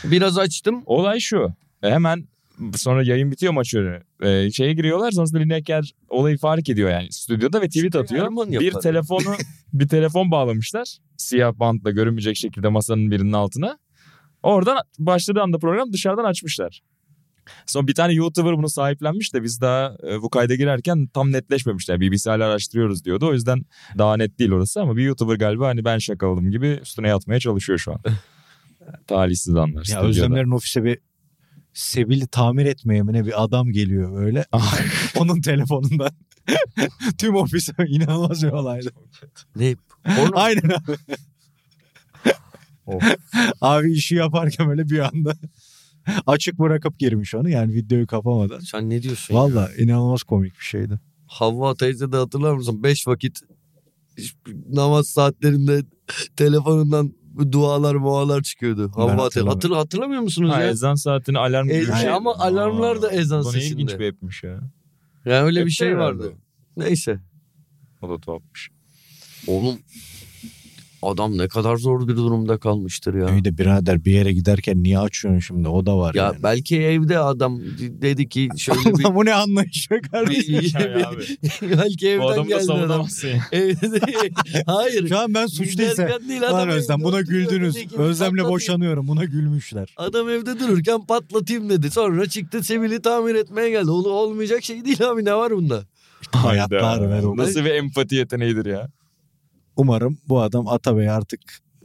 Biraz 0.05 0.39
açtım. 0.39 0.83
Olay 0.87 1.21
şu. 1.21 1.49
Hemen 1.81 2.29
sonra 2.75 3.03
yayın 3.03 3.31
bitiyor 3.31 3.53
maç 3.53 3.75
önü. 3.75 4.03
Ee, 4.23 4.51
şeye 4.51 4.73
giriyorlar 4.73 5.11
sonrasında 5.11 5.39
Lineker 5.39 5.95
olayı 6.09 6.39
fark 6.39 6.69
ediyor 6.69 6.91
yani 6.91 7.13
stüdyoda 7.13 7.63
ve 7.63 7.69
tweet 7.69 7.97
atıyor. 7.97 8.37
Bir 8.61 8.73
telefonu 8.73 9.35
bir 9.73 9.89
telefon 9.89 10.31
bağlamışlar. 10.31 10.97
Siyah 11.17 11.55
bantla 11.55 11.91
görünmeyecek 11.91 12.37
şekilde 12.37 12.69
masanın 12.69 13.11
birinin 13.11 13.33
altına. 13.33 13.79
Oradan 14.43 14.79
başladığı 14.99 15.43
anda 15.43 15.59
program 15.59 15.93
dışarıdan 15.93 16.25
açmışlar. 16.25 16.83
Sonra 17.67 17.87
bir 17.87 17.95
tane 17.95 18.13
YouTuber 18.13 18.57
bunu 18.57 18.69
sahiplenmiş 18.69 19.35
de 19.35 19.43
biz 19.43 19.61
daha 19.61 19.97
e, 20.09 20.23
bu 20.23 20.31
kayda 20.31 20.55
girerken 20.55 21.07
tam 21.07 21.33
netleşmemişler. 21.33 22.01
BBC 22.01 22.31
hala 22.31 22.47
araştırıyoruz 22.47 23.05
diyordu. 23.05 23.29
O 23.29 23.33
yüzden 23.33 23.63
daha 23.99 24.17
net 24.17 24.39
değil 24.39 24.53
orası 24.53 24.81
ama 24.81 24.97
bir 24.97 25.03
YouTuber 25.03 25.37
galiba 25.37 25.69
hani 25.69 25.85
ben 25.85 25.99
şakaladım 25.99 26.51
gibi 26.51 26.79
üstüne 26.83 27.09
yatmaya 27.09 27.41
çalışıyor 27.41 27.79
şu 27.79 27.93
an. 27.93 28.01
Talihsiz 29.07 29.57
anlar. 29.57 29.79
Ya 29.79 29.85
stüdyoda. 29.85 30.07
Özlemler'in 30.07 30.51
ofise 30.51 30.85
bir 30.85 30.99
Sebil'i 31.75 32.27
tamir 32.27 32.67
etmeye 32.67 33.03
mi 33.03 33.13
ne 33.13 33.27
bir 33.27 33.45
adam 33.45 33.73
geliyor 33.73 34.13
böyle. 34.13 34.45
Onun 35.17 35.41
telefonundan. 35.41 36.11
Tüm 37.19 37.37
ofise 37.37 37.73
inanılmaz 37.89 38.43
bir 38.43 38.49
olaydı. 38.49 38.91
Ne? 39.57 39.77
Porno. 40.05 40.31
Aynen 40.35 40.69
abi. 40.69 40.97
Of. 42.87 43.03
abi 43.61 43.93
işi 43.93 44.15
yaparken 44.15 44.69
böyle 44.69 44.89
bir 44.89 44.99
anda 44.99 45.35
açık 46.27 46.59
bırakıp 46.59 46.99
girmiş 46.99 47.35
onu 47.35 47.49
yani 47.49 47.75
videoyu 47.75 48.07
kapamadan. 48.07 48.61
Sen 48.61 48.91
ne 48.91 49.03
diyorsun? 49.03 49.35
Valla 49.35 49.69
inanılmaz 49.79 50.23
komik 50.23 50.59
bir 50.59 50.65
şeydi. 50.65 51.01
Havva 51.27 51.75
teyze 51.75 52.13
de 52.13 52.17
hatırlar 52.17 52.55
mısın? 52.55 52.83
Beş 52.83 53.07
vakit 53.07 53.41
namaz 54.69 55.09
saatlerinde 55.09 55.83
telefonundan 56.37 57.15
dualar 57.53 57.95
mualar 57.95 58.43
çıkıyordu. 58.43 58.91
Havva. 58.95 59.25
Hatır, 59.25 59.71
hatırlamıyor 59.71 60.21
musunuz 60.23 60.51
Ha, 60.53 60.61
ya? 60.61 60.69
ezan 60.69 60.95
saatini 60.95 61.39
alarm 61.39 61.71
E, 61.71 61.73
gibi 61.81 61.89
bir 61.93 61.97
şey. 61.97 62.11
ama 62.11 62.35
alarmlar 62.39 63.03
da 63.03 63.11
ezan 63.13 63.45
Bu 63.45 63.49
ne 63.49 63.53
sesinde. 63.53 63.75
ilginç 63.83 63.99
bir 63.99 64.13
app'miş 64.13 64.43
ya. 64.43 64.61
Yani 65.25 65.45
öyle 65.47 65.61
bir 65.61 65.65
Hep 65.65 65.73
şey 65.73 65.89
herhalde. 65.89 66.19
vardı. 66.19 66.33
Neyse. 66.77 67.21
O 68.03 68.09
da 68.11 68.19
tuhafmış. 68.21 68.71
Oğlum 69.47 69.79
adam 71.03 71.39
ne 71.39 71.49
kadar 71.49 71.77
zor 71.77 72.09
bir 72.09 72.17
durumda 72.17 72.59
kalmıştır 72.59 73.15
ya. 73.15 73.31
İyi 73.35 73.45
de 73.45 73.59
birader 73.59 74.05
bir 74.05 74.13
yere 74.13 74.33
giderken 74.33 74.83
niye 74.83 74.99
açıyorsun 74.99 75.41
şimdi 75.41 75.69
o 75.69 75.87
da 75.87 75.99
var 75.99 76.15
Ya 76.15 76.25
yani. 76.25 76.37
belki 76.43 76.81
evde 76.83 77.19
adam 77.19 77.61
dedi 77.81 78.29
ki 78.29 78.49
şöyle 78.57 78.81
bir... 78.85 79.01
Adam 79.05 79.15
bu 79.15 79.25
ne 79.25 79.35
anlayış 79.35 79.91
be 79.91 80.01
kardeşim. 80.01 80.57
abi. 81.07 81.25
belki 81.79 82.07
Bu 82.07 82.11
evden 82.11 82.27
adamı 82.33 82.51
da 82.51 82.59
geldi 82.59 82.73
adam. 82.73 83.07
ya. 83.25 83.41
Evde 83.61 83.93
de- 83.93 84.31
Hayır. 84.67 85.09
Şu 85.09 85.19
an 85.19 85.35
ben 85.35 85.47
suçluysa 85.47 86.09
adam 86.49 86.69
Özlem 86.69 87.01
buna 87.03 87.21
güldünüz. 87.21 87.77
Özlem'le 87.97 88.49
boşanıyorum 88.49 89.09
buna 89.09 89.25
gülmüşler. 89.25 89.95
Adam 89.97 90.29
evde 90.29 90.61
dururken 90.61 91.07
patlatayım 91.07 91.69
dedi. 91.71 91.91
Sonra 91.91 92.27
çıktı 92.27 92.63
Sevil'i 92.63 93.03
tamir 93.03 93.35
etmeye 93.35 93.71
geldi. 93.71 93.91
Ol, 93.91 94.05
olmayacak 94.05 94.65
şey 94.65 94.85
değil 94.85 95.09
abi 95.11 95.25
ne 95.25 95.35
var 95.35 95.53
bunda? 95.53 95.83
Hayatlar 96.33 97.11
ver 97.11 97.23
o. 97.23 97.37
Nasıl 97.37 97.61
bir 97.65 97.71
empati 97.71 98.15
yeteneğidir 98.15 98.67
ya. 98.67 98.89
Umarım 99.77 100.19
bu 100.29 100.41
adam 100.41 100.69
Atabey 100.69 101.11
artık 101.11 101.41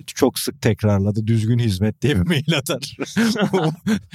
çok 0.06 0.40
sık 0.40 0.62
tekrarladı. 0.62 1.28
Düzgün 1.28 1.60
hizmet 1.60 2.02
diye 2.02 2.16
bir 2.16 2.28
mail 2.28 2.58
atar. 2.58 2.98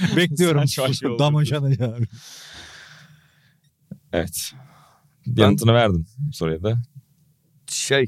Bekliyorum. 0.15 0.67
Şey. 0.67 0.85
Damacana 1.19 1.67
abi. 1.67 2.05
Evet. 4.13 4.51
Yanıtını 5.25 5.73
verdin 5.73 6.07
soruya 6.33 6.63
da. 6.63 6.81
Şey 7.67 8.05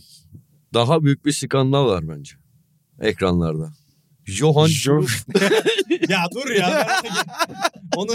daha 0.73 1.03
büyük 1.03 1.25
bir 1.25 1.31
skandal 1.31 1.85
var 1.85 2.07
bence. 2.07 2.35
Ekranlarda. 2.99 3.73
Johan 4.25 4.69
Cruyff. 4.69 5.25
ya 6.09 6.25
dur 6.35 6.49
ya. 6.49 6.87
Onu 7.95 8.11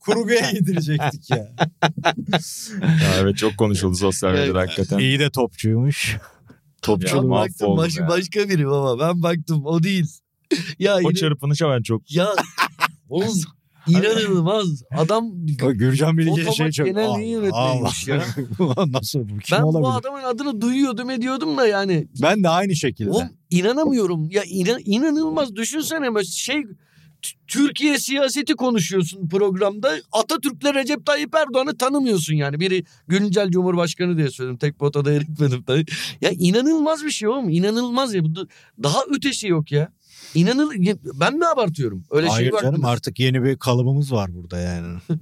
kurguya 0.00 0.50
yedirecektik 0.50 1.30
ya. 1.30 1.36
Ya 2.82 3.14
evet 3.18 3.36
çok 3.36 3.56
konuşuldu 3.56 3.96
sosyal 3.96 4.32
medyada 4.32 4.58
Ya- 4.58 4.66
hakikaten. 4.66 4.98
İyi 4.98 5.18
de 5.18 5.30
topçuymuş. 5.30 6.16
Ya, 6.88 6.96
Ben 7.22 7.30
baktım 7.30 7.76
baş, 7.76 7.96
ya. 7.98 8.08
başka 8.08 8.48
biri 8.48 8.66
baba. 8.66 8.98
Ben 8.98 9.22
baktım 9.22 9.66
o 9.66 9.82
değil. 9.82 10.06
ya 10.78 10.96
O 10.96 11.00
yine- 11.00 11.14
çırpınışa 11.14 11.70
ben 11.70 11.82
çok... 11.82 12.14
ya 12.14 12.28
oğlum 13.08 13.28
inanılmaz. 13.88 14.82
Adam 14.96 15.46
Gürcan 15.74 16.18
Bilge 16.18 16.52
şey 16.52 16.70
çok. 16.70 16.86
genel 16.86 17.06
Allah 17.06 17.18
yayın 17.20 17.32
yönetmeniymiş 17.42 18.08
ya. 18.08 18.24
Nasıl 18.86 19.20
bu? 19.20 19.38
Kim 19.38 19.58
ben 19.58 19.62
bu 19.62 19.66
olabilir? 19.66 19.98
adamın 20.00 20.22
adını 20.22 20.60
duyuyordum 20.60 21.10
ediyordum 21.10 21.56
da 21.56 21.66
yani 21.66 22.08
Ben 22.22 22.42
de 22.44 22.48
aynı 22.48 22.76
şekilde. 22.76 23.10
Oğlum 23.10 23.28
inanamıyorum. 23.50 24.28
Ya 24.30 24.42
inan- 24.44 24.82
inanılmaz 24.84 25.56
düşünsene 25.56 26.14
böyle 26.14 26.26
şey 26.26 26.62
Türkiye 27.48 27.98
siyaseti 27.98 28.54
konuşuyorsun 28.54 29.28
programda. 29.28 29.92
Atatürk'le 30.12 30.74
Recep 30.74 31.06
Tayyip 31.06 31.34
Erdoğan'ı 31.34 31.78
tanımıyorsun 31.78 32.34
yani. 32.34 32.60
Biri 32.60 32.84
güncel 33.08 33.50
Cumhurbaşkanı 33.50 34.16
diye 34.16 34.30
söyledim. 34.30 34.58
Tek 34.58 34.78
potada 34.78 35.12
eritmedim 35.12 35.62
tabii. 35.62 35.84
Ya 36.20 36.30
inanılmaz 36.30 37.04
bir 37.04 37.10
şey 37.10 37.28
oğlum. 37.28 37.48
İnanılmaz 37.48 38.14
ya. 38.14 38.22
Daha 38.82 38.98
ötesi 39.16 39.48
yok 39.48 39.72
ya. 39.72 39.92
İnanıl 40.34 40.70
ben 41.20 41.36
mi 41.38 41.46
abartıyorum? 41.46 42.04
Öyle 42.10 42.28
Hayır 42.28 42.44
şey 42.46 42.52
var. 42.52 42.62
canım 42.62 42.84
artık 42.84 43.20
yeni 43.20 43.44
bir 43.44 43.56
kalıbımız 43.56 44.12
var 44.12 44.34
burada 44.34 44.58
yani. 44.58 44.98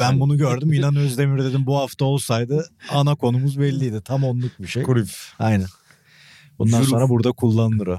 Ben 0.00 0.20
bunu 0.20 0.36
gördüm. 0.36 0.72
İnan 0.72 0.96
Özdemir 0.96 1.44
dedim 1.44 1.66
bu 1.66 1.76
hafta 1.76 2.04
olsaydı 2.04 2.66
ana 2.90 3.14
konumuz 3.14 3.60
belliydi. 3.60 4.00
Tam 4.04 4.24
onluk 4.24 4.52
bir 4.60 4.66
şey. 4.66 4.82
Kurif. 4.82 5.32
Aynen. 5.38 5.66
Bundan 6.58 6.76
Juruf. 6.78 6.90
sonra 6.90 7.08
burada 7.08 7.32
kullanılır 7.32 7.86
o. 7.86 7.98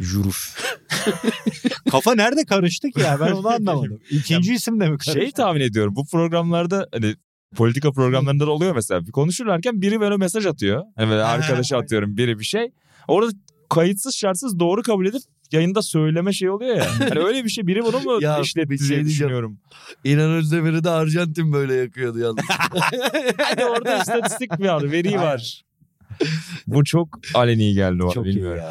Juruf. 0.00 0.60
Kafa 1.90 2.14
nerede 2.14 2.44
karıştı 2.44 2.90
ki 2.90 3.00
ya 3.00 3.20
ben 3.20 3.32
onu 3.32 3.48
anlamadım. 3.54 4.00
İkinci 4.10 4.54
isim 4.54 4.80
de 4.80 4.90
mi 4.90 4.98
karıştı? 4.98 5.12
Şey 5.12 5.30
tahmin 5.32 5.60
ediyorum 5.60 5.96
bu 5.96 6.06
programlarda 6.06 6.88
hani 6.92 7.14
politika 7.56 7.92
programlarında 7.92 8.46
da 8.46 8.50
oluyor 8.50 8.74
mesela. 8.74 9.06
Bir 9.06 9.12
konuşurlarken 9.12 9.82
biri 9.82 10.00
böyle 10.00 10.16
mesaj 10.16 10.46
atıyor. 10.46 10.84
Hani 10.96 11.10
böyle 11.10 11.22
arkadaşa 11.22 11.78
atıyorum 11.78 12.16
biri 12.16 12.38
bir 12.38 12.44
şey. 12.44 12.70
Orada 13.08 13.32
kayıtsız 13.70 14.14
şartsız 14.16 14.58
doğru 14.58 14.82
kabul 14.82 15.06
edip 15.06 15.22
yayında 15.52 15.82
söyleme 15.82 16.32
şey 16.32 16.50
oluyor 16.50 16.76
ya. 16.76 16.86
Hani 17.08 17.20
öyle 17.20 17.44
bir 17.44 17.48
şey 17.48 17.66
biri 17.66 17.82
bunu 17.84 18.00
mu 18.00 18.18
Ya, 18.22 18.38
işletti 18.38 18.70
bir 18.70 18.78
şey 18.78 18.88
diye 18.88 19.04
düşünüyorum. 19.04 19.58
İnan 20.04 20.30
Özdemir'i 20.30 20.84
de 20.84 20.90
Arjantin 20.90 21.52
böyle 21.52 21.74
yakıyordu 21.74 22.18
yalnız. 22.18 22.44
Hani 23.38 23.64
orada 23.64 23.98
istatistik 23.98 24.60
var, 24.60 24.92
veri 24.92 25.16
var. 25.16 25.62
Bu 26.66 26.84
çok 26.84 27.18
aleni 27.34 27.74
geldi 27.74 27.98
bana 27.98 28.10
Çok 28.12 28.26
iyi 28.26 28.34
bilmiyorum. 28.36 28.62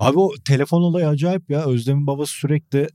Abi 0.00 0.18
o 0.18 0.30
telefon 0.44 0.82
olayı 0.82 1.08
acayip 1.08 1.50
ya. 1.50 1.64
Özlem'in 1.64 2.06
babası 2.06 2.32
sürekli 2.32 2.88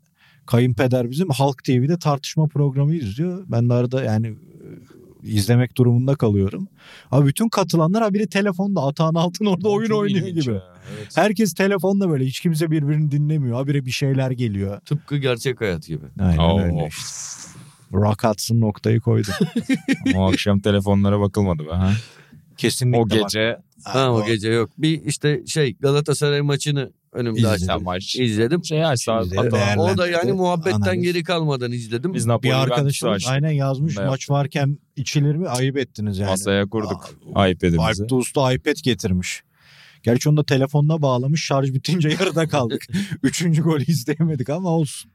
kayınpeder 0.45 1.09
bizim 1.11 1.29
Halk 1.29 1.63
TV'de 1.63 1.99
tartışma 1.99 2.47
programı 2.47 2.95
izliyor. 2.95 3.45
Ben 3.47 3.69
de 3.69 3.73
arada 3.73 4.03
yani 4.03 4.27
e, 4.27 5.27
izlemek 5.29 5.77
durumunda 5.77 6.15
kalıyorum. 6.15 6.67
Abi 7.11 7.27
bütün 7.27 7.49
katılanlar 7.49 8.03
ha 8.03 8.13
biri 8.13 8.27
telefonda 8.27 8.81
Atahan 8.81 9.13
Altın 9.13 9.45
orada 9.45 9.69
oyun 9.69 9.87
Çok 9.87 9.99
oynuyor 9.99 10.27
gibi. 10.27 10.53
ya, 10.53 10.63
evet. 10.97 11.17
Herkes 11.17 11.53
telefonda 11.53 12.09
böyle 12.09 12.25
hiç 12.25 12.39
kimse 12.39 12.71
birbirini 12.71 13.11
dinlemiyor. 13.11 13.55
Habire 13.55 13.85
bir 13.85 13.91
şeyler 13.91 14.31
geliyor. 14.31 14.79
Tıpkı 14.79 15.17
gerçek 15.17 15.61
hayat 15.61 15.87
gibi. 15.87 16.05
Aynen 16.19 16.37
Oo. 16.37 16.61
öyle 16.61 16.87
işte. 16.87 17.05
Rock 17.93 18.23
Hudson 18.23 18.59
noktayı 18.61 18.99
koydu. 18.99 19.27
O 20.15 20.29
akşam 20.29 20.59
telefonlara 20.59 21.19
bakılmadı 21.19 21.65
be 21.65 21.71
ha. 21.71 21.91
Kesinlikle 22.57 22.99
O 22.99 23.03
bak. 23.09 23.11
gece 23.11 23.57
Ha 23.83 24.11
o 24.11 24.25
gece 24.25 24.49
yok. 24.49 24.69
Bir 24.77 25.01
işte 25.05 25.43
şey 25.47 25.75
Galatasaray 25.79 26.41
maçını 26.41 26.91
önümde 27.11 27.47
açtım. 27.47 27.83
maç 27.83 28.15
İzledim. 28.15 28.65
şey 28.65 28.77
değerli- 29.51 29.79
O 29.79 29.97
da 29.97 30.07
yani 30.07 30.31
muhabbetten 30.31 30.79
Analiz. 30.81 31.01
geri 31.03 31.23
kalmadan 31.23 31.71
izledim. 31.71 32.13
Biz 32.13 32.25
Napoli 32.25 32.49
Bir 32.51 32.55
arkadaşımız 32.57 33.25
aynen 33.27 33.51
yazmış 33.51 33.97
da 33.97 34.05
maç 34.05 34.29
varken 34.29 34.77
içilir 34.95 35.35
mi 35.35 35.47
ayıp 35.47 35.77
ettiniz 35.77 36.17
yani. 36.17 36.29
Masaya 36.29 36.65
kurduk 36.65 37.09
Aa, 37.35 37.47
iPad'imizi. 37.47 37.81
Alp 38.03 38.09
de 38.09 38.15
Usta 38.15 38.53
iPad 38.53 38.75
getirmiş. 38.83 39.43
Gerçi 40.03 40.29
onu 40.29 40.37
da 40.37 40.43
telefonuna 40.43 41.01
bağlamış 41.01 41.45
şarj 41.45 41.73
bitince 41.73 42.09
yarıda 42.19 42.47
kaldık. 42.47 42.87
Üçüncü 43.23 43.61
golü 43.61 43.83
izleyemedik 43.83 44.49
ama 44.49 44.69
olsun. 44.69 45.11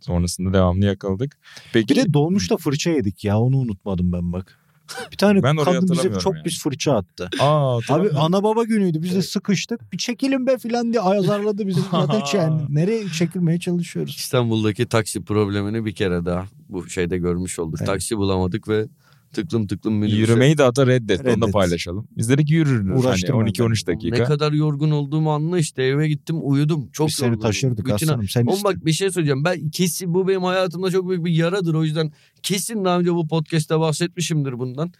Sonrasında 0.00 0.52
devamlı 0.52 0.84
yakaladık. 0.84 1.38
Peki 1.72 1.88
Bir 1.88 1.96
de 2.04 2.12
dolmuşta 2.12 2.56
fırça 2.56 2.90
yedik 2.90 3.24
ya 3.24 3.40
onu 3.40 3.56
unutmadım 3.56 4.12
ben 4.12 4.32
bak. 4.32 4.58
Bir 5.12 5.16
tane 5.16 5.42
Ben 5.42 5.56
kadın 5.56 5.88
bize 5.92 6.18
çok 6.20 6.34
yani. 6.34 6.42
pis 6.42 6.62
fırça 6.62 6.92
attı. 6.96 7.30
aa 7.40 7.78
Abi 7.88 8.10
ana 8.18 8.42
baba 8.42 8.64
günüydü 8.64 9.02
biz 9.02 9.14
de 9.14 9.22
sıkıştık. 9.22 9.92
Bir 9.92 9.98
çekilin 9.98 10.46
be 10.46 10.58
filan 10.58 10.92
diye 10.92 11.00
azarladı 11.02 11.66
bizi. 11.66 11.80
Zaten 11.90 12.38
yani 12.38 12.62
nereye 12.68 13.08
çekilmeye 13.08 13.58
çalışıyoruz. 13.60 14.16
İstanbul'daki 14.16 14.86
taksi 14.86 15.24
problemini 15.24 15.84
bir 15.84 15.94
kere 15.94 16.24
daha 16.24 16.46
bu 16.68 16.88
şeyde 16.88 17.18
görmüş 17.18 17.58
olduk. 17.58 17.78
Evet. 17.78 17.86
Taksi 17.86 18.16
bulamadık 18.16 18.68
ve 18.68 18.86
tıklım 19.32 19.66
tıklım 19.66 19.94
minibüse. 19.94 20.16
Yürümeyi 20.20 20.58
de 20.58 20.64
ata 20.64 20.86
reddetti. 20.86 21.22
Onu 21.22 21.28
da 21.30 21.32
Reddet. 21.36 21.52
paylaşalım. 21.52 22.08
Biz 22.16 22.28
dedik 22.28 22.50
yürürüz. 22.50 22.88
Hani 22.88 22.98
Uğraştırma 22.98 23.40
12-13 23.40 23.88
Ne 23.88 23.94
dakika. 23.94 24.24
kadar 24.24 24.52
yorgun 24.52 24.90
olduğumu 24.90 25.32
anla 25.32 25.58
işte 25.58 25.82
eve 25.82 26.08
gittim 26.08 26.36
uyudum. 26.42 26.88
Çok 26.92 27.08
Biz 27.08 27.14
seni 27.14 27.26
yorgundum. 27.26 27.48
taşırdık 27.48 27.78
Bütün- 27.84 27.94
aslanım. 27.94 28.28
Sen 28.28 28.46
Oğlum 28.46 28.64
bak 28.64 28.86
bir 28.86 28.92
şey 28.92 29.10
söyleyeceğim. 29.10 29.44
Ben 29.44 29.70
kesin 29.70 30.14
bu 30.14 30.28
benim 30.28 30.42
hayatımda 30.42 30.90
çok 30.90 31.08
büyük 31.08 31.24
bir 31.24 31.30
yaradır. 31.32 31.74
O 31.74 31.84
yüzden 31.84 32.12
kesin 32.42 32.84
daha 32.84 32.98
önce 32.98 33.14
bu 33.14 33.28
podcast'te 33.28 33.80
bahsetmişimdir 33.80 34.58
bundan. 34.58 34.92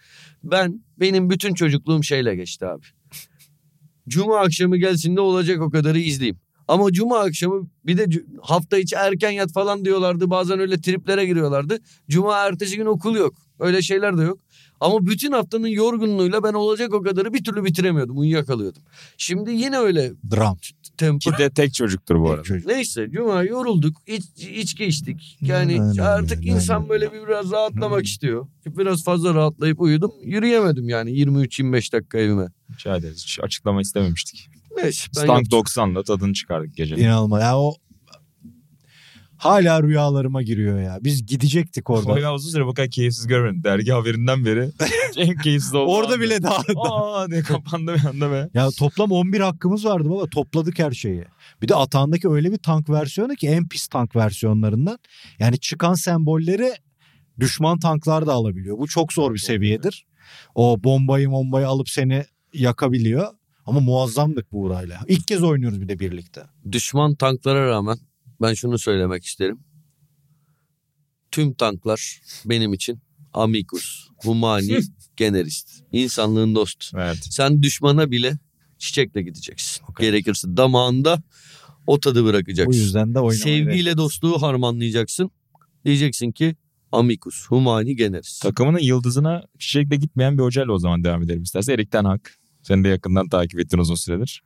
Ben 0.43 0.83
benim 0.99 1.29
bütün 1.29 1.53
çocukluğum 1.53 2.03
şeyle 2.03 2.35
geçti 2.35 2.65
abi. 2.65 2.83
Cuma 4.07 4.39
akşamı 4.39 4.77
gelsin 4.77 5.15
de 5.15 5.21
olacak 5.21 5.61
o 5.61 5.69
kadarı 5.69 5.99
izleyeyim. 5.99 6.37
Ama 6.67 6.91
cuma 6.91 7.19
akşamı 7.19 7.69
bir 7.85 7.97
de 7.97 8.05
hafta 8.41 8.77
içi 8.77 8.95
erken 8.95 9.31
yat 9.31 9.53
falan 9.53 9.85
diyorlardı. 9.85 10.29
Bazen 10.29 10.59
öyle 10.59 10.81
triplere 10.81 11.25
giriyorlardı. 11.25 11.79
Cuma 12.09 12.37
ertesi 12.37 12.77
gün 12.77 12.85
okul 12.85 13.15
yok. 13.15 13.35
Öyle 13.59 13.81
şeyler 13.81 14.17
de 14.17 14.23
yok. 14.23 14.39
Ama 14.79 15.05
bütün 15.05 15.31
haftanın 15.31 15.67
yorgunluğuyla 15.67 16.43
ben 16.43 16.53
olacak 16.53 16.93
o 16.93 17.01
kadarı 17.01 17.33
bir 17.33 17.43
türlü 17.43 17.63
bitiremiyordum. 17.65 18.17
Uyuyakalıyordum. 18.17 18.81
Şimdi 19.17 19.51
yine 19.51 19.77
öyle 19.77 20.11
dram. 20.31 20.57
tempo. 20.97 21.31
Ki 21.31 21.37
de 21.37 21.49
tek 21.49 21.73
çocuktur 21.73 22.19
bu 22.19 22.31
arada. 22.31 22.43
Çocuk. 22.43 22.67
Neyse 22.67 23.07
cuma 23.11 23.43
yorulduk. 23.43 23.97
İç, 24.07 24.23
içki 24.37 24.85
içtik. 24.85 25.37
Yani 25.41 25.81
Aynen, 25.81 25.97
artık 25.97 26.39
aynen, 26.39 26.55
insan 26.55 26.75
aynen. 26.75 26.89
böyle 26.89 27.13
bir 27.13 27.27
biraz 27.27 27.51
rahatlamak 27.51 28.05
istiyor. 28.05 28.47
Biraz 28.65 29.03
fazla 29.03 29.33
rahatlayıp 29.35 29.81
uyudum. 29.81 30.11
Yürüyemedim 30.23 30.89
yani 30.89 31.11
23-25 31.11 31.93
dakika 31.93 32.17
evime. 32.17 32.47
Rica 32.73 32.97
ederiz. 32.97 33.23
Hiç 33.27 33.39
açıklama 33.39 33.81
istememiştik. 33.81 34.49
Neyse 34.77 35.07
ben 35.17 35.21
Stank 35.21 35.53
yaptım. 35.53 35.59
90'la 35.83 36.03
tadını 36.03 36.33
çıkardık 36.33 36.75
gece. 36.75 36.95
İnanılmaz. 36.95 37.41
Ya 37.41 37.59
o 37.59 37.75
hala 39.37 39.83
rüyalarıma 39.83 40.41
giriyor 40.41 40.81
ya. 40.81 40.99
Biz 41.01 41.25
gidecektik 41.25 41.89
orada. 41.89 42.11
Orada 42.11 42.33
uzun 42.33 42.51
süre 42.51 42.65
bu 42.65 42.73
kadar 42.73 42.89
keyifsiz 42.89 43.27
görmedim. 43.27 43.63
Dergi 43.63 43.91
haberinden 43.91 44.45
beri 44.45 44.71
en 45.17 45.35
keyifsiz 45.35 45.73
oldu. 45.73 45.91
Orada 45.91 46.19
bile 46.19 46.43
daha... 46.43 46.61
Aa 46.75 47.31
diye 47.31 47.41
kapandı 47.41 47.95
bir 47.95 48.05
anda 48.05 48.31
be. 48.31 48.49
Ya 48.53 48.69
toplam 48.79 49.11
11 49.11 49.39
hakkımız 49.39 49.85
vardı 49.85 50.09
baba. 50.09 50.27
Topladık 50.27 50.79
her 50.79 50.91
şeyi. 50.91 51.23
Bir 51.61 51.67
de 51.67 51.75
Atahan'daki 51.75 52.29
öyle 52.29 52.51
bir 52.51 52.57
tank 52.57 52.89
versiyonu 52.89 53.35
ki 53.35 53.47
en 53.47 53.67
pis 53.67 53.87
tank 53.87 54.15
versiyonlarından. 54.15 54.99
Yani 55.39 55.59
çıkan 55.59 55.93
sembolleri 55.93 56.73
düşman 57.39 57.79
tanklar 57.79 58.27
da 58.27 58.33
alabiliyor. 58.33 58.77
Bu 58.77 58.87
çok 58.87 59.13
zor 59.13 59.33
bir 59.33 59.39
seviyedir. 59.39 60.05
O 60.55 60.83
bombayı 60.83 61.31
bombayı 61.31 61.67
alıp 61.67 61.89
seni 61.89 62.25
yakabiliyor. 62.53 63.27
Ama 63.65 63.79
muazzamdık 63.79 64.51
bu 64.51 64.61
uğrayla. 64.61 64.99
İlk 65.07 65.27
kez 65.27 65.43
oynuyoruz 65.43 65.81
bir 65.81 65.89
de 65.89 65.99
birlikte. 65.99 66.43
Düşman 66.71 67.15
tanklara 67.15 67.67
rağmen 67.67 67.97
ben 68.41 68.53
şunu 68.53 68.77
söylemek 68.79 69.25
isterim. 69.25 69.59
Tüm 71.31 71.53
tanklar 71.53 72.21
benim 72.45 72.73
için 72.73 72.99
amicus, 73.33 74.07
humani, 74.17 74.79
generist. 75.15 75.83
İnsanlığın 75.91 76.55
dostu. 76.55 76.97
Evet. 77.01 77.17
Sen 77.29 77.63
düşmana 77.63 78.11
bile 78.11 78.37
çiçekle 78.77 79.21
gideceksin. 79.21 79.83
O 79.89 79.93
kadar. 79.93 80.07
Gerekirse 80.07 80.57
damağında 80.57 81.23
o 81.87 81.99
tadı 81.99 82.23
Bu 82.23 82.27
bırakacaksın. 82.27 82.79
yüzden 82.81 83.15
de 83.15 83.19
oynamayı 83.19 83.39
Sevgiyle 83.39 83.97
dostluğu 83.97 84.41
harmanlayacaksın. 84.41 85.31
Diyeceksin 85.85 86.31
ki 86.31 86.55
amicus, 86.91 87.47
humani, 87.47 87.95
generis. 87.95 88.39
Takımının 88.39 88.79
yıldızına 88.79 89.43
çiçekle 89.59 89.95
gitmeyen 89.95 90.37
bir 90.37 90.43
hocayla 90.43 90.73
o 90.73 90.79
zaman 90.79 91.03
devam 91.03 91.23
edelim 91.23 91.43
istersen. 91.43 91.73
Erik 91.73 91.91
Ten 91.91 92.05
Hag. 92.05 92.21
Sen 92.63 92.83
de 92.83 92.87
yakından 92.87 93.29
takip 93.29 93.59
ettin 93.59 93.77
uzun 93.77 93.95
süredir. 93.95 94.43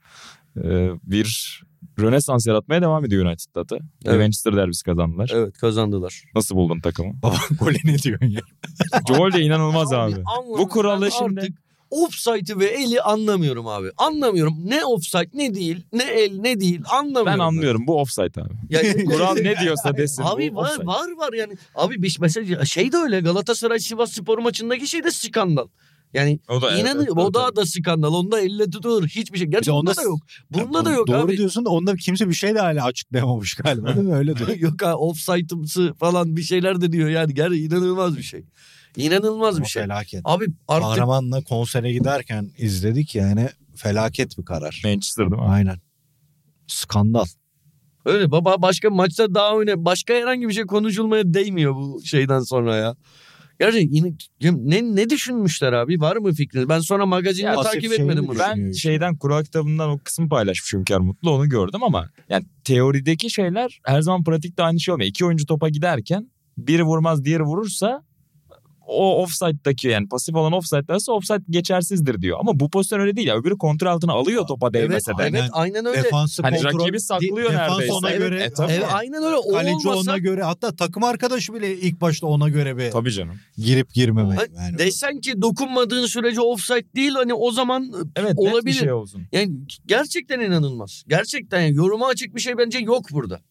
Ee, 0.57 0.89
bir 1.03 1.61
Rönesans 1.99 2.47
yaratmaya 2.47 2.81
devam 2.81 3.05
ediyor 3.05 3.25
United'da 3.25 3.69
da. 3.69 3.77
Evet. 4.05 4.19
Manchester 4.19 4.55
derbisi 4.55 4.83
kazandılar. 4.83 5.31
Evet 5.35 5.57
kazandılar. 5.57 6.23
Nasıl 6.35 6.55
buldun 6.55 6.79
takımı? 6.79 7.13
Baba 7.23 7.35
gole 7.59 7.77
ne 7.83 7.97
diyorsun 7.97 8.25
ya? 8.25 8.41
Joel 9.07 9.31
de 9.33 9.41
inanılmaz 9.41 9.93
abi. 9.93 9.99
anlamıyorum. 9.99 10.57
Bu 10.57 10.69
kuralı 10.69 11.05
Ben 11.05 11.09
şimdi- 11.09 11.39
Artık 11.41 11.57
offside'ı 11.91 12.59
ve 12.59 12.65
eli 12.65 13.01
anlamıyorum 13.01 13.67
abi. 13.67 13.91
Anlamıyorum. 13.97 14.55
Ne 14.65 14.85
offside 14.85 15.29
ne 15.33 15.55
değil. 15.55 15.83
Ne 15.93 16.03
el 16.03 16.39
ne 16.39 16.59
değil. 16.59 16.81
Anlamıyorum. 16.89 17.25
Ben 17.33 17.39
anlıyorum 17.39 17.87
bu 17.87 18.01
offside 18.01 18.41
abi. 18.41 18.53
Yani, 18.69 19.05
Kural 19.05 19.35
ne 19.35 19.59
diyorsa 19.59 19.97
desin. 19.97 20.23
Abi 20.23 20.51
bu 20.51 20.55
var 20.55 20.63
offside. 20.69 20.85
var 20.85 21.11
var 21.17 21.33
yani. 21.33 21.53
Abi 21.75 22.03
bir 22.03 22.17
mesela 22.19 22.65
şey 22.65 22.91
de 22.91 22.97
öyle 22.97 23.19
Galatasaray 23.21 23.79
Sivas 23.79 24.11
Spor 24.11 24.37
maçındaki 24.37 24.87
şey 24.87 25.03
de 25.03 25.11
skandal. 25.11 25.67
Yani 26.13 26.39
O 26.49 26.61
da, 26.61 26.77
inanın 26.77 26.99
evet, 26.99 27.11
o 27.11 27.33
da 27.33 27.45
tabii. 27.45 27.55
da 27.55 27.65
skandal. 27.65 28.13
Onda 28.13 28.41
elle 28.41 28.69
tutulur. 28.69 29.07
Hiçbir 29.07 29.37
şey. 29.37 29.47
Gerçi 29.47 29.71
onda 29.71 29.91
onda 29.91 29.95
da 29.95 30.01
yok. 30.01 30.19
Bunda 30.51 30.77
Ya 30.77 30.85
da 30.85 30.91
yok 30.91 31.07
Doğru 31.07 31.17
abi. 31.17 31.37
diyorsun 31.37 31.65
da 31.65 31.69
onda 31.69 31.95
kimse 31.95 32.29
bir 32.29 32.33
şey 32.33 32.55
de 32.55 32.59
hala 32.59 32.85
açıklayamamış 32.85 33.53
galiba 33.55 33.95
değil 33.95 34.07
mi? 34.07 34.15
Öyle 34.15 34.35
diyor. 34.35 34.49
yok 34.57 34.81
ha 34.81 34.95
offside'ımsı 34.95 35.93
falan 35.99 36.35
bir 36.35 36.43
şeyler 36.43 36.81
de 36.81 36.91
diyor 36.91 37.09
yani. 37.09 37.33
Gerçekten 37.33 37.77
inanılmaz 37.77 38.17
bir 38.17 38.23
şey. 38.23 38.45
İnanılmaz 38.97 39.55
Ama 39.55 39.65
bir 39.65 39.69
şey. 39.69 39.83
Felaket. 39.83 40.21
Abi 40.23 40.45
artık 40.67 40.89
Kahramanla 40.89 41.43
konsere 41.43 41.91
giderken 41.93 42.51
izledik 42.57 43.15
yani 43.15 43.49
felaket 43.75 44.37
bir 44.37 44.45
karar. 44.45 44.81
Manchester 44.85 45.31
değil 45.31 45.41
mi? 45.41 45.47
Aynen. 45.47 45.77
Skandal. 46.67 47.25
öyle 48.05 48.31
baba 48.31 48.61
başka 48.61 48.89
maçta 48.89 49.35
daha 49.35 49.59
öne 49.59 49.85
başka 49.85 50.13
herhangi 50.13 50.47
bir 50.47 50.53
şey 50.53 50.63
konuşulmaya 50.63 51.33
değmiyor 51.33 51.75
bu 51.75 52.01
şeyden 52.05 52.39
sonra 52.39 52.75
ya. 52.75 52.95
Gerçekten 53.61 54.17
ne 54.69 54.95
ne 54.95 55.09
düşünmüşler 55.09 55.73
abi? 55.73 56.01
Var 56.01 56.17
mı 56.17 56.33
fikriniz? 56.33 56.69
Ben 56.69 56.79
sonra 56.79 57.05
magazinde 57.05 57.47
Ya, 57.47 57.61
takip 57.61 57.93
etmedim 57.93 58.27
bunu. 58.27 58.39
Ben 58.39 58.71
şeyden 58.71 59.17
kural 59.17 59.43
kitabından 59.43 59.89
o 59.89 59.99
kısmı 60.03 60.29
paylaşmış 60.29 60.73
Hünkar 60.73 60.99
Mutlu 60.99 61.31
onu 61.31 61.49
gördüm 61.49 61.83
ama 61.83 62.09
yani 62.29 62.45
teorideki 62.63 63.29
şeyler 63.29 63.79
her 63.85 64.01
zaman 64.01 64.23
pratikte 64.23 64.63
aynı 64.63 64.79
şey 64.79 64.93
olmuyor. 64.93 65.09
İki 65.09 65.25
oyuncu 65.25 65.45
topa 65.45 65.69
giderken 65.69 66.31
biri 66.57 66.83
vurmaz 66.83 67.25
diğeri 67.25 67.43
vurursa 67.43 68.03
o 68.91 69.23
offside'daki 69.23 69.87
yani 69.87 70.07
pasif 70.09 70.35
olan 70.35 70.51
offside'larsa 70.53 71.11
offside 71.11 71.43
geçersizdir 71.49 72.21
diyor. 72.21 72.37
Ama 72.39 72.59
bu 72.59 72.69
pozisyon 72.69 72.99
öyle 72.99 73.15
değil 73.15 73.27
ya. 73.27 73.35
Öbürü 73.37 73.57
kontrol 73.57 73.87
altına 73.87 74.13
alıyor 74.13 74.47
topa 74.47 74.67
Evet, 74.73 74.73
değmese 74.89 75.11
de. 75.17 75.23
evet 75.23 75.43
aynen 75.51 75.85
öyle. 75.85 76.03
Defansı 76.03 76.41
Hani 76.41 76.57
kontrol. 76.61 76.79
rakibi 76.79 76.99
saklıyor 76.99 77.51
defans 77.51 77.69
neredeyse. 77.71 77.93
ona 77.93 78.09
Evet, 78.09 78.19
göre. 78.19 78.43
e, 78.43 78.53
tabii. 78.53 78.71
Evet, 78.71 78.85
aynen 78.93 79.23
öyle. 79.23 79.35
O 79.37 79.51
Kaleci 79.51 79.89
olmasa 79.89 80.11
ona 80.11 80.17
göre 80.17 80.43
hatta 80.43 80.75
takım 80.75 81.03
arkadaşı 81.03 81.53
bile 81.53 81.77
ilk 81.77 82.01
başta 82.01 82.27
ona 82.27 82.49
göre 82.49 82.77
bir 82.77 82.91
Tabii 82.91 83.11
canım. 83.11 83.35
girip 83.57 83.93
girmemek. 83.93 84.39
Ha, 84.39 84.43
Yani. 84.55 84.77
desen 84.77 85.19
ki 85.21 85.41
dokunmadığın 85.41 86.05
sürece 86.05 86.41
offside 86.41 86.95
değil 86.95 87.11
hani 87.11 87.33
o 87.33 87.51
zaman 87.51 87.91
Evet 88.15 88.33
Olabilir. 88.37 88.73
şey 88.79 88.91
olsun. 88.91 89.23
yani 89.31 89.51
gerçekten 89.85 90.39
inanılmaz. 90.39 91.03
Gerçekten 91.07 91.61
yani 91.61 91.75
yoruma 91.75 92.07
açık 92.07 92.35
bir 92.35 92.41
şey 92.41 92.57
bence 92.57 92.79
yok 92.79 93.05
burada. 93.11 93.41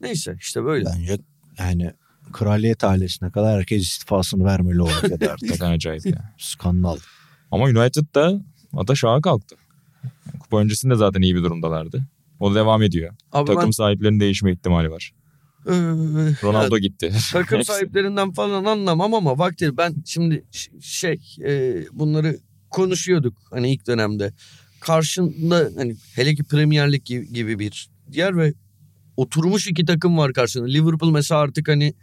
Neyse 0.00 0.36
işte 0.40 0.64
böyle. 0.64 0.84
Bence 0.84 1.18
yani 1.58 1.90
kraliyet 2.32 2.84
ailesine 2.84 3.30
kadar 3.30 3.58
herkes 3.58 3.82
istifasını 3.82 4.44
vermeli 4.44 4.82
o 4.82 4.88
ülkede 5.04 5.30
artık. 5.32 5.50
Hakikaten 5.50 5.70
acayip 5.72 6.06
ya. 6.06 6.34
Skandal. 6.38 6.96
Ama 7.50 7.64
United 7.64 8.14
da 8.14 8.40
ata 8.76 8.94
şaha 8.94 9.20
kalktı. 9.20 9.56
Kupa 10.40 10.58
öncesinde 10.58 10.94
zaten 10.94 11.22
iyi 11.22 11.34
bir 11.34 11.42
durumdalardı. 11.42 12.02
O 12.40 12.50
da 12.50 12.54
devam 12.54 12.82
ediyor. 12.82 13.14
Abi 13.32 13.54
Takım 13.54 13.72
sahiplerinin 13.72 14.20
değişme 14.20 14.52
ihtimali 14.52 14.90
var. 14.90 15.12
ben 15.66 15.72
eee, 15.72 16.34
Ronaldo 16.42 16.78
gitti. 16.78 17.12
takım 17.32 17.64
sahiplerinden 17.64 18.32
falan 18.32 18.64
anlamam 18.64 19.14
ama 19.14 19.38
vakti 19.38 19.76
ben 19.76 19.94
şimdi 20.06 20.44
şey 20.80 21.20
e, 21.44 21.82
bunları 21.92 22.38
konuşuyorduk 22.70 23.36
hani 23.50 23.72
ilk 23.72 23.86
dönemde. 23.86 24.32
Karşında 24.80 25.70
hani 25.76 25.96
hele 26.14 26.34
ki 26.34 26.44
Premier 26.44 26.92
Lig 26.92 27.04
gibi, 27.04 27.32
gibi 27.32 27.58
bir 27.58 27.88
yer 28.12 28.36
ve 28.36 28.52
oturmuş 29.16 29.66
iki 29.66 29.84
takım 29.84 30.18
var 30.18 30.32
karşında. 30.32 30.66
Liverpool 30.66 31.10
mesela 31.10 31.40
artık 31.40 31.68
hani 31.68 31.94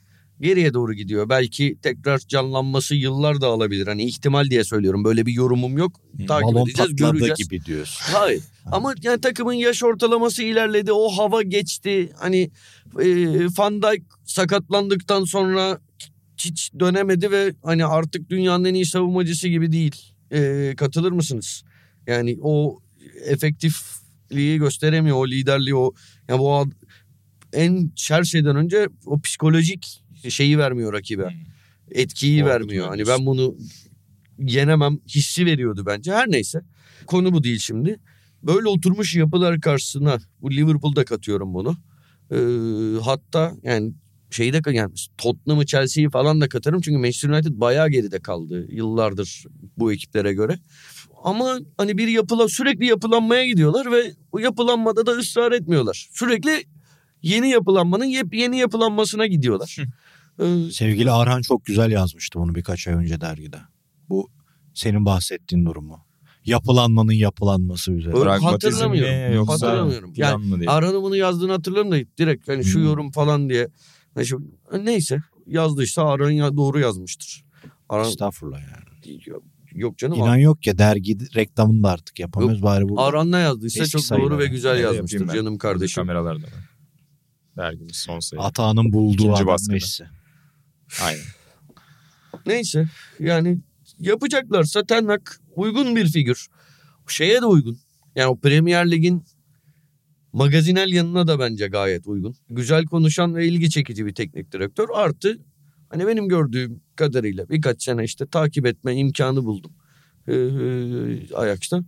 geriye 0.44 0.74
doğru 0.74 0.94
gidiyor. 0.94 1.30
Belki 1.30 1.78
tekrar 1.82 2.20
canlanması 2.20 2.96
yıllar 2.96 3.42
da 3.42 3.48
alabilir. 3.48 3.88
Hani 3.88 4.04
ihtimal 4.04 4.50
diye 4.50 4.64
söylüyorum. 4.64 5.04
Böyle 5.04 5.26
bir 5.26 5.34
yorumum 5.34 5.78
yok. 5.78 6.02
Takip 6.28 6.48
Balon 6.48 6.68
edeceğiz, 6.68 6.96
göreceğiz. 6.96 7.38
gibi 7.38 7.66
diyorsun. 7.66 8.14
Hayır. 8.14 8.44
Ama 8.66 8.94
yani 9.02 9.22
takımın 9.22 9.54
yaş 9.54 9.84
ortalaması 9.84 10.44
ilerledi. 10.44 10.92
O 10.92 11.10
hava 11.10 11.42
geçti. 11.42 12.10
Hani 12.20 12.52
e, 13.00 13.06
Van 13.58 13.82
Dijk 13.82 14.04
sakatlandıktan 14.26 15.24
sonra 15.24 15.80
hiç 16.38 16.72
dönemedi 16.80 17.32
ve 17.32 17.54
hani 17.64 17.86
artık 17.86 18.30
dünyanın 18.30 18.66
en 18.66 18.74
iyi 18.74 18.86
savunmacısı 18.86 19.48
gibi 19.48 19.72
değil. 19.72 19.96
E, 20.32 20.74
katılır 20.78 21.12
mısınız? 21.12 21.64
Yani 22.08 22.38
o 22.42 22.80
efektifliği 23.26 24.58
gösteremiyor. 24.58 25.18
O 25.18 25.28
liderliği 25.28 25.76
o. 25.76 25.94
Yani 26.30 26.40
bu 26.40 26.66
en 27.54 27.92
her 28.10 28.24
şeyden 28.24 28.56
önce 28.56 28.88
o 29.06 29.22
psikolojik 29.22 30.03
şeyi 30.30 30.58
vermiyor 30.58 30.94
rakibe. 30.94 31.30
Etkiyi 31.92 32.42
Korkutuyor 32.42 32.62
vermiyor. 32.62 32.88
Hani 32.88 33.08
ben 33.08 33.26
bunu 33.26 33.56
yenemem 34.40 35.00
hissi 35.08 35.46
veriyordu 35.46 35.84
bence. 35.86 36.12
Her 36.12 36.32
neyse. 36.32 36.62
Konu 37.06 37.34
bu 37.34 37.44
değil 37.44 37.60
şimdi. 37.60 38.00
Böyle 38.44 38.68
oturmuş 38.68 39.16
yapılar 39.16 39.62
karşısına 39.62 40.20
bu 40.42 40.52
Liverpool'da 40.52 41.06
katıyorum 41.06 41.54
bunu. 41.54 41.78
Ee, 42.32 42.38
hatta 43.02 43.54
yani 43.64 43.94
şeyi 44.32 44.54
de 44.54 44.72
yani 44.72 44.94
Tottenham'ı 45.18 45.66
Chelsea'yi 45.66 46.10
falan 46.10 46.42
da 46.42 46.50
katarım. 46.50 46.82
Çünkü 46.82 46.98
Manchester 46.98 47.30
United 47.30 47.52
bayağı 47.54 47.90
geride 47.90 48.20
kaldı 48.20 48.68
yıllardır 48.72 49.46
bu 49.78 49.94
ekiplere 49.94 50.34
göre. 50.34 50.60
Ama 51.24 51.60
hani 51.78 51.98
bir 51.98 52.08
yapıla 52.08 52.50
sürekli 52.50 52.86
yapılanmaya 52.86 53.46
gidiyorlar 53.46 53.92
ve 53.92 54.14
o 54.32 54.40
yapılanmada 54.40 55.06
da 55.06 55.12
ısrar 55.12 55.52
etmiyorlar. 55.52 56.10
Sürekli 56.12 56.64
yeni 57.24 57.50
yapılanmanın 57.50 58.06
yep 58.06 58.34
yeni 58.34 58.58
yapılanmasına 58.58 59.28
gidiyorlar. 59.28 59.78
Ee, 60.40 60.72
Sevgili 60.72 61.12
Arhan 61.12 61.42
çok 61.42 61.66
güzel 61.66 61.92
yazmıştı 61.92 62.40
bunu 62.40 62.56
birkaç 62.56 62.88
ay 62.88 62.94
önce 62.94 63.22
dergide. 63.22 63.58
Bu 64.10 64.30
senin 64.74 65.06
bahsettiğin 65.06 65.66
durumu. 65.66 66.00
Yapılanmanın 66.46 67.12
yapılanması 67.12 67.92
Pragmatizm 67.92 68.46
hatırlamıyorum. 68.46 69.36
yoksa 69.36 69.54
Hatırlamıyorum. 69.54 70.14
Yani. 70.16 70.70
Arhan'ın 70.70 71.04
bunu 71.04 71.16
yazdığını 71.16 71.52
hatırlarım 71.52 71.92
da 71.92 71.96
direkt 72.18 72.48
hani 72.48 72.64
şu 72.66 72.80
Hmm. 72.80 72.86
yorum 72.86 73.12
falan 73.12 73.50
diye. 73.50 73.68
Hani 74.16 74.86
Neyse 74.86 75.18
yazdıysa 75.48 76.04
Arhan 76.10 76.32
ya 76.32 76.58
doğru 76.58 76.80
yazmıştır. 76.80 77.44
Arhan 77.90 78.10
Estağfurullah 78.10 78.60
yani. 78.60 79.20
yok 79.74 79.98
canım. 79.98 80.18
İnan 80.18 80.38
yok 80.38 80.68
ya 80.68 80.78
dergi 80.78 81.18
reklamını 81.36 81.84
da 81.84 81.90
artık 81.90 82.20
yapamıyoruz 82.20 82.64
bari 82.64 82.90
burada. 82.90 83.02
Arhan 83.02 83.32
ne 83.32 83.40
yazdıysa 83.40 83.84
Eski 83.84 84.02
çok 84.08 84.20
doğru 84.20 84.38
ve 84.40 84.48
güzel 84.48 84.80
yazmıştır 84.80 85.28
canım 85.28 85.58
kardeşim. 85.58 86.02
Kameralarda. 86.02 86.48
Dergimiz 87.58 87.96
son 87.96 88.20
sayı. 88.20 88.42
Atağının 88.42 88.94
bulduğu 88.94 89.24
İkinci 89.24 89.46
baskıda. 89.46 89.74
Messi. 89.74 90.06
Aynen. 91.04 91.24
Neyse 92.46 92.90
yani 93.20 93.60
yapacaklarsa 94.00 94.86
Ten 94.86 95.06
Hag 95.06 95.22
uygun 95.56 95.96
bir 95.96 96.08
figür. 96.08 96.48
Şeye 97.08 97.42
de 97.42 97.46
uygun. 97.46 97.80
Yani 98.16 98.28
o 98.28 98.40
Premier 98.40 98.92
Lig'in 98.92 99.26
magazinel 100.34 100.92
yanına 100.92 101.28
da 101.28 101.40
bence 101.40 101.68
gayet 101.68 102.08
uygun. 102.08 102.36
Güzel 102.50 102.86
konuşan 102.86 103.36
ve 103.36 103.48
ilgi 103.48 103.70
çekici 103.70 104.06
bir 104.06 104.16
teknik 104.16 104.52
direktör. 104.52 104.88
Artı 104.94 105.40
hani 105.90 106.08
benim 106.08 106.28
gördüğüm 106.28 106.82
kadarıyla 106.96 107.50
birkaç 107.50 107.84
sene 107.84 108.04
işte 108.04 108.28
takip 108.28 108.66
etme 108.66 108.96
imkanı 108.96 109.44
buldum. 109.46 109.72
Ee, 110.28 111.36
Ajax'ta. 111.36 111.84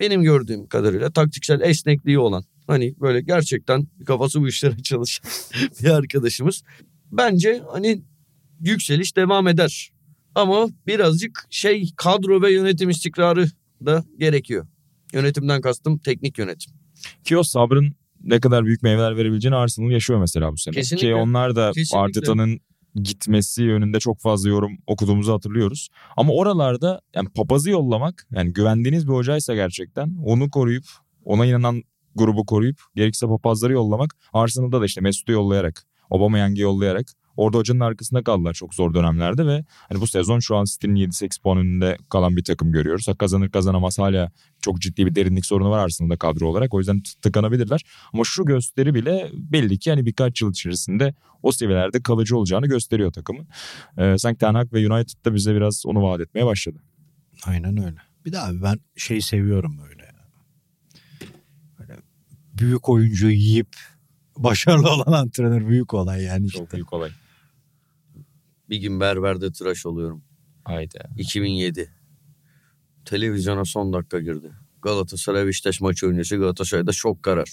Benim 0.00 0.22
gördüğüm 0.22 0.66
kadarıyla 0.66 1.10
taktiksel 1.10 1.60
esnekliği 1.60 2.18
olan 2.18 2.44
hani 2.70 2.94
böyle 3.00 3.20
gerçekten 3.20 3.86
kafası 4.06 4.40
bu 4.40 4.48
işlere 4.48 4.76
çalışan 4.82 5.30
bir 5.82 5.90
arkadaşımız. 5.90 6.62
Bence 7.12 7.62
hani 7.72 8.02
yükseliş 8.60 9.16
devam 9.16 9.48
eder. 9.48 9.90
Ama 10.34 10.68
birazcık 10.86 11.46
şey 11.50 11.90
kadro 11.96 12.42
ve 12.42 12.52
yönetim 12.52 12.90
istikrarı 12.90 13.46
da 13.86 14.04
gerekiyor. 14.18 14.66
Yönetimden 15.12 15.60
kastım 15.60 15.98
teknik 15.98 16.38
yönetim. 16.38 16.72
Ki 17.24 17.38
o 17.38 17.42
sabrın 17.42 17.92
ne 18.20 18.40
kadar 18.40 18.64
büyük 18.64 18.82
meyveler 18.82 19.16
verebileceğini 19.16 19.56
Arsenal 19.56 19.90
yaşıyor 19.90 20.20
mesela 20.20 20.52
bu 20.52 20.56
sene. 20.56 20.74
Kesinlikle. 20.74 21.08
Ki 21.08 21.14
onlar 21.14 21.56
da. 21.56 21.72
Arteta'nın 21.92 22.60
gitmesi 22.94 23.62
yönünde 23.62 23.98
çok 24.00 24.20
fazla 24.20 24.48
yorum 24.48 24.78
okuduğumuzu 24.86 25.32
hatırlıyoruz. 25.32 25.88
Ama 26.16 26.32
oralarda 26.32 27.00
yani 27.14 27.28
papazı 27.28 27.70
yollamak 27.70 28.26
yani 28.30 28.52
güvendiğiniz 28.52 29.08
bir 29.08 29.12
hocaysa 29.12 29.54
gerçekten 29.54 30.16
onu 30.24 30.50
koruyup 30.50 30.84
ona 31.24 31.46
inanan 31.46 31.82
grubu 32.14 32.46
koruyup 32.46 32.80
gerekirse 32.94 33.26
papazları 33.26 33.72
yollamak 33.72 34.16
Arsenal'da 34.32 34.80
da 34.80 34.84
işte 34.84 35.00
Mesut'u 35.00 35.32
yollayarak 35.32 35.86
Aubameyang'ı 36.10 36.60
yollayarak 36.60 37.06
orada 37.36 37.58
hocanın 37.58 37.80
arkasında 37.80 38.22
kaldılar 38.22 38.54
çok 38.54 38.74
zor 38.74 38.94
dönemlerde 38.94 39.46
ve 39.46 39.64
hani 39.88 40.00
bu 40.00 40.06
sezon 40.06 40.38
şu 40.38 40.56
an 40.56 40.64
City'nin 40.64 40.96
7-8 40.96 41.42
puan 41.42 41.58
önünde 41.58 41.96
kalan 42.08 42.36
bir 42.36 42.44
takım 42.44 42.72
görüyoruz. 42.72 43.08
Ha, 43.08 43.14
kazanır 43.14 43.50
kazanamaz 43.50 43.98
hala 43.98 44.30
çok 44.60 44.80
ciddi 44.80 45.06
bir 45.06 45.14
derinlik 45.14 45.46
sorunu 45.46 45.70
var 45.70 45.78
Arsenal'da 45.78 46.16
kadro 46.16 46.46
olarak. 46.46 46.74
O 46.74 46.78
yüzden 46.78 47.02
tıkanabilirler. 47.22 47.84
Ama 48.12 48.22
şu 48.24 48.44
gösteri 48.44 48.94
bile 48.94 49.30
belli 49.32 49.78
ki 49.78 49.90
hani 49.90 50.06
birkaç 50.06 50.42
yıl 50.42 50.50
içerisinde 50.50 51.14
o 51.42 51.52
seviyelerde 51.52 52.02
kalıcı 52.02 52.36
olacağını 52.36 52.66
gösteriyor 52.66 53.12
takımın. 53.12 53.48
Ee, 53.98 54.18
sanki 54.18 54.38
Ten 54.38 54.54
Hag 54.54 54.72
ve 54.72 54.92
United 54.92 55.24
da 55.24 55.34
bize 55.34 55.54
biraz 55.54 55.82
onu 55.86 56.02
vaat 56.02 56.20
etmeye 56.20 56.46
başladı. 56.46 56.78
Aynen 57.46 57.84
öyle. 57.84 57.96
Bir 58.24 58.48
abi 58.48 58.62
ben 58.62 58.78
şey 58.96 59.20
seviyorum. 59.20 59.78
Böyle 59.88 59.99
büyük 62.60 62.88
oyuncu 62.88 63.28
yiyip 63.30 63.76
başarılı 64.36 64.90
olan 64.90 65.12
antrenör 65.12 65.68
büyük 65.68 65.94
olay 65.94 66.22
yani 66.22 66.46
işte. 66.46 66.58
Çok 66.58 66.72
büyük 66.72 66.92
olay. 66.92 67.10
Bir 68.68 68.76
gün 68.76 69.00
berberde 69.00 69.52
tıraş 69.52 69.86
oluyorum. 69.86 70.22
Haydi. 70.64 70.98
2007. 71.18 71.90
Televizyona 73.04 73.64
son 73.64 73.92
dakika 73.92 74.20
girdi. 74.20 74.50
Galatasaray 74.82 75.46
Beşiktaş 75.46 75.80
maçı 75.80 76.06
öncesi 76.06 76.36
Galatasaray'da 76.36 76.92
şok 76.92 77.22
karar. 77.22 77.50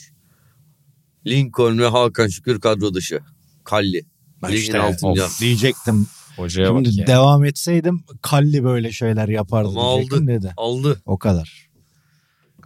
Lincoln 1.27 1.77
ve 1.79 1.87
Hakan 1.87 2.27
Şükür 2.27 2.59
kadro 2.61 2.93
dışı. 2.93 3.19
Kalli. 3.63 4.05
Ben 4.43 4.49
Ligin 4.51 4.61
işte 4.61 4.79
altınca. 4.79 5.25
of, 5.25 5.39
diyecektim. 5.41 6.07
Hocaya 6.35 6.73
bak 6.75 6.85
Şimdi 6.85 6.99
ya. 7.01 7.07
devam 7.07 7.45
etseydim 7.45 8.03
Kalli 8.21 8.63
böyle 8.63 8.91
şeyler 8.91 9.27
yapardı 9.27 9.69
Ama 9.69 9.93
diyecektim 9.95 10.17
aldı. 10.23 10.27
dedi. 10.27 10.53
Aldı. 10.57 11.01
O 11.05 11.17
kadar. 11.17 11.66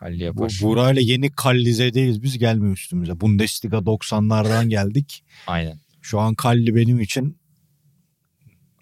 Kalli 0.02 0.36
Bu. 0.36 0.47
Burayla 0.62 1.02
yeni 1.02 1.32
Kallize 1.32 1.93
değiliz 1.93 2.24
biz 2.24 2.38
gelmiyor 2.38 2.74
üstümüze. 2.74 3.20
Bundesliga 3.20 3.78
90'lardan 3.78 4.66
geldik. 4.70 5.24
Aynen. 5.47 5.80
Şu 6.02 6.20
an 6.20 6.36
Kalli 6.36 6.76
benim 6.76 6.99
için 6.99 7.38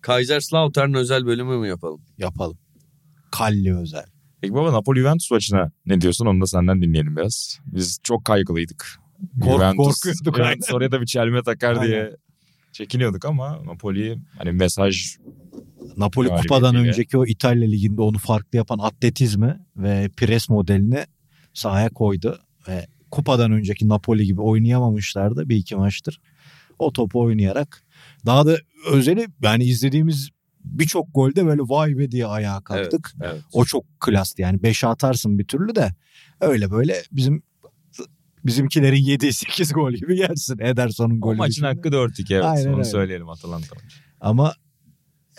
Kaiserslautern 0.01 0.93
özel 0.93 1.25
bölümü 1.25 1.57
mü 1.57 1.67
yapalım? 1.67 2.01
yapalım. 2.17 2.57
Kalli 3.31 3.75
özel. 3.77 4.05
Peki 4.41 4.53
baba 4.53 4.73
Napoli 4.73 4.99
Juventus 4.99 5.31
maçına 5.31 5.71
ne 5.85 6.01
diyorsun 6.01 6.25
onu 6.25 6.41
da 6.41 6.45
senden 6.47 6.81
dinleyelim 6.81 7.15
biraz. 7.17 7.59
Biz 7.65 7.99
çok 8.03 8.25
kaygılıydık. 8.25 8.99
Kork- 9.41 9.77
korkuyorduk, 9.77 10.35
Juventus 10.37 10.73
oraya 10.73 10.91
da 10.91 11.01
bir 11.01 11.05
çelme 11.05 11.43
takar 11.43 11.73
Aynen. 11.75 11.87
diye 11.87 12.15
çekiniyorduk 12.71 13.25
ama 13.25 13.65
Napoli 13.65 14.19
hani 14.37 14.51
mesaj 14.51 15.17
Napoli 15.97 16.29
kupadan 16.29 16.75
önceki 16.75 17.17
o 17.17 17.25
İtalya 17.25 17.69
liginde 17.69 18.01
onu 18.01 18.17
farklı 18.17 18.57
yapan 18.57 18.79
atletizmi 18.79 19.59
ve 19.77 20.09
pres 20.17 20.49
modelini 20.49 21.05
sahaya 21.53 21.89
koydu. 21.89 22.39
Ve 22.67 22.87
kupadan 23.11 23.51
önceki 23.51 23.87
Napoli 23.87 24.25
gibi 24.25 24.41
oynayamamışlardı 24.41 25.49
bir 25.49 25.55
iki 25.55 25.75
maçtır. 25.75 26.21
O 26.79 26.93
topu 26.93 27.19
oynayarak 27.21 27.83
daha 28.25 28.45
da 28.45 28.57
özeli 28.91 29.27
yani 29.41 29.63
izlediğimiz 29.63 30.29
birçok 30.63 31.07
golde 31.13 31.45
böyle 31.45 31.61
vay 31.61 31.97
be 31.97 32.11
diye 32.11 32.25
ayağa 32.25 32.61
kalktık. 32.61 33.13
evet. 33.21 33.41
O 33.53 33.65
çok 33.65 33.85
klastı 33.99 34.41
yani 34.41 34.57
5'e 34.57 34.87
atarsın 34.87 35.39
bir 35.39 35.45
türlü 35.45 35.75
de 35.75 35.93
öyle 36.41 36.71
böyle 36.71 37.03
bizim 37.11 37.43
bizimkilerin 38.45 39.03
7-8 39.03 39.73
gol 39.73 39.93
gibi 39.93 40.17
yersin 40.19 40.59
Ederson'un 40.59 41.17
o 41.17 41.19
golü. 41.21 41.37
maçın 41.37 41.51
dışında. 41.51 41.67
hakkı 41.67 41.89
4-2 41.89 42.33
evet 42.35 42.45
Aynen 42.45 42.65
onu 42.67 42.73
öyle. 42.73 42.83
söyleyelim 42.83 43.29
Atalanta 43.29 43.75
maçı. 43.75 43.95
Ama 44.21 44.53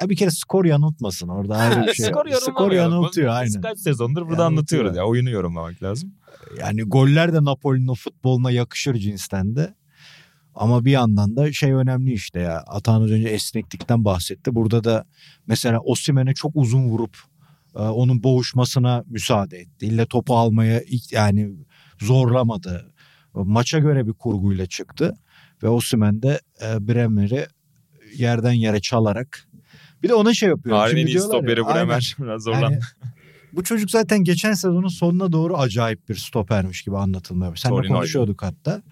ya 0.00 0.08
bir 0.10 0.16
kere 0.16 0.30
skor 0.30 0.64
yanıltmasın 0.64 1.28
orada 1.28 1.56
ayrı 1.56 1.86
bir 1.86 1.92
şey. 1.94 2.06
Skor 2.06 2.26
Skor 2.28 2.72
yanıltıyor 2.72 3.28
aynen. 3.32 3.60
Kaç 3.60 3.78
sezondur 3.78 4.22
burada 4.28 4.42
Yanıltıyor. 4.42 4.46
anlatıyoruz 4.46 4.96
ya 4.96 5.04
oyunu 5.04 5.30
yorumlamak 5.30 5.82
lazım. 5.82 6.14
Yani 6.60 6.82
goller 6.82 7.32
de 7.32 7.44
Napoli'nin 7.44 7.88
o 7.88 7.94
futboluna 7.94 8.50
yakışır 8.50 8.94
cinsten 8.94 9.56
de. 9.56 9.74
Ama 10.54 10.84
bir 10.84 10.90
yandan 10.90 11.36
da 11.36 11.52
şey 11.52 11.72
önemli 11.72 12.12
işte 12.12 12.40
ya. 12.40 12.58
Atan 12.66 13.02
az 13.02 13.10
önce 13.10 13.28
esneklikten 13.28 14.04
bahsetti. 14.04 14.54
Burada 14.54 14.84
da 14.84 15.04
mesela 15.46 15.80
Osimhen'e 15.80 16.34
çok 16.34 16.52
uzun 16.54 16.84
vurup 16.88 17.16
e, 17.76 17.78
onun 17.78 18.22
boğuşmasına 18.22 19.04
müsaade 19.06 19.58
etti. 19.58 19.86
İlle 19.86 20.06
topu 20.06 20.36
almaya 20.36 20.82
ilk- 20.82 21.12
yani 21.12 21.50
zorlamadı. 22.00 22.92
Maça 23.34 23.78
göre 23.78 24.06
bir 24.06 24.12
kurguyla 24.12 24.66
çıktı. 24.66 25.14
Ve 25.62 25.68
Osimhen 25.68 26.22
de 26.22 26.40
e, 26.62 26.88
Bremer'i 26.88 27.46
yerden 28.16 28.52
yere 28.52 28.80
çalarak 28.80 29.48
bir 30.02 30.08
de 30.08 30.14
ona 30.14 30.34
şey 30.34 30.48
yapıyor. 30.48 30.88
Şimdi 30.88 31.10
iyi 31.10 31.20
stoperi. 31.20 31.64
Bremer 31.64 32.16
biraz 32.22 32.42
zorlandı. 32.42 32.64
Yani 32.72 32.80
bu 33.52 33.64
çocuk 33.64 33.90
zaten 33.90 34.24
geçen 34.24 34.52
sezonun 34.52 34.88
sonuna 34.88 35.32
doğru 35.32 35.56
acayip 35.58 36.08
bir 36.08 36.14
stopermiş 36.14 36.82
gibi 36.82 36.96
anlatılmıyor. 36.96 37.56
Seninle 37.56 37.76
Torino'ydu. 37.76 37.98
konuşuyorduk 37.98 38.42
hatta. 38.42 38.82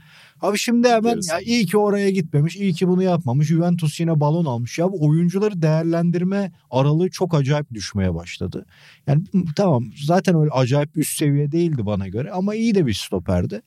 Abi 0.41 0.59
şimdi 0.59 0.89
hemen 0.89 1.21
ya 1.29 1.41
iyi 1.41 1.67
ki 1.67 1.79
oraya 1.79 2.11
gitmemiş, 2.11 2.57
iyi 2.57 2.73
ki 2.73 2.89
bunu 2.89 3.03
yapmamış. 3.03 3.47
Juventus 3.49 4.01
yine 4.01 4.21
balon 4.21 4.45
almış. 4.45 4.79
Ya 4.79 4.93
bu 4.93 5.07
oyuncuları 5.09 5.63
değerlendirme 5.63 6.53
aralığı 6.71 7.11
çok 7.11 7.35
acayip 7.35 7.75
düşmeye 7.75 8.15
başladı. 8.15 8.67
Yani 9.07 9.25
tamam 9.57 9.85
zaten 10.05 10.37
öyle 10.37 10.51
acayip 10.51 10.97
üst 10.97 11.19
seviye 11.19 11.53
değildi 11.53 11.87
bana 11.87 12.09
göre 12.09 12.31
ama 12.31 12.55
iyi 12.55 12.75
de 12.75 12.87
bir 12.87 12.95
stoperdi. 12.95 13.63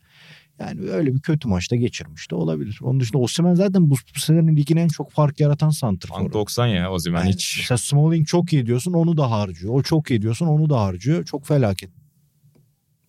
Yani 0.60 0.90
öyle 0.90 1.14
bir 1.16 1.20
kötü 1.20 1.48
maçta 1.48 1.76
geçirmiş 1.76 2.32
de 2.32 2.36
olabilir. 2.36 2.80
Onun 2.84 3.00
dışında 3.00 3.18
Osimhen 3.18 3.56
zaten 3.56 3.90
bu, 3.90 3.96
bu 4.16 4.20
senenin 4.20 4.56
ligin 4.58 4.78
en 4.78 4.88
çok 4.88 5.12
fark 5.12 5.40
yaratan 5.40 5.70
santrforu. 5.70 6.24
Bank 6.24 6.34
90 6.34 6.68
ya 6.68 6.92
o 6.92 7.00
zaman 7.00 7.20
Yani 7.20 7.30
hiç. 7.34 7.58
Mesela 7.60 7.78
Smalling 7.78 8.28
çok 8.28 8.54
iyi 8.54 8.66
diyorsun 8.66 8.94
onu 8.94 9.18
da 9.18 9.32
harcıyor. 9.32 9.74
O 9.74 9.84
çok 9.84 10.12
iyi 10.12 10.22
diyorsun 10.22 10.46
onu 10.48 10.70
da 10.70 10.82
harcıyor. 10.82 11.26
Çok 11.26 11.46
felaket. 11.46 11.90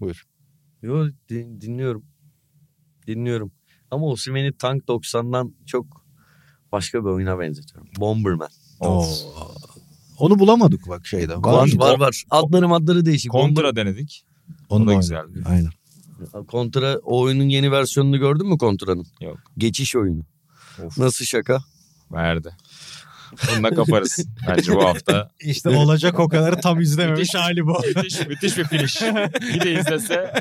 Buyur. 0.01 0.25
Yo 0.83 1.07
din- 1.29 1.61
dinliyorum. 1.61 2.05
Dinliyorum. 3.07 3.53
Ama 3.91 4.07
Osimhen'i 4.07 4.53
Tank 4.53 4.85
90'dan 4.85 5.55
çok 5.67 5.87
başka 6.73 7.05
bir 7.05 7.09
oyuna 7.11 7.39
benzetiyorum. 7.39 7.89
Bomberman. 7.99 8.49
Oo. 8.81 9.07
Onu 10.19 10.39
bulamadık 10.39 10.89
bak 10.89 11.07
şeyde. 11.07 11.37
Var 11.37 11.43
Kon- 11.71 11.79
var. 11.79 11.99
var. 11.99 12.25
Adları 12.31 12.69
madları 12.69 13.07
değişik. 13.07 13.31
Kontra 13.31 13.77
denedik. 13.77 14.25
Onu 14.69 14.85
o 14.85 14.87
da 14.87 14.95
güzeldi. 14.95 15.43
Aynen. 15.47 15.71
Bomber- 16.21 16.47
Kontra 16.47 16.99
o 16.99 17.21
oyunun 17.21 17.49
yeni 17.49 17.71
versiyonunu 17.73 18.19
gördün 18.19 18.49
mü 18.49 18.59
Kontra'nın? 18.59 19.07
Yok. 19.21 19.39
Geçiş 19.59 19.97
oyunu. 19.97 20.23
Of. 20.85 20.99
Nasıl 20.99 21.25
şaka? 21.25 21.59
Verdi. 22.13 22.57
Bununla 23.53 23.75
kaparız. 23.75 24.27
Bence 24.49 24.73
bu 24.77 24.85
hafta. 24.85 25.31
İşte 25.41 25.69
olacak 25.69 26.21
o 26.21 26.29
kadarı 26.29 26.61
tam 26.61 26.81
izlememiş 26.81 27.35
hali 27.35 27.67
bu. 27.67 27.81
müthiş, 27.97 28.27
müthiş 28.27 28.59
bir 28.59 28.65
finish. 28.65 29.03
Bir 29.41 29.61
de 29.61 29.73
izlese 29.81 30.33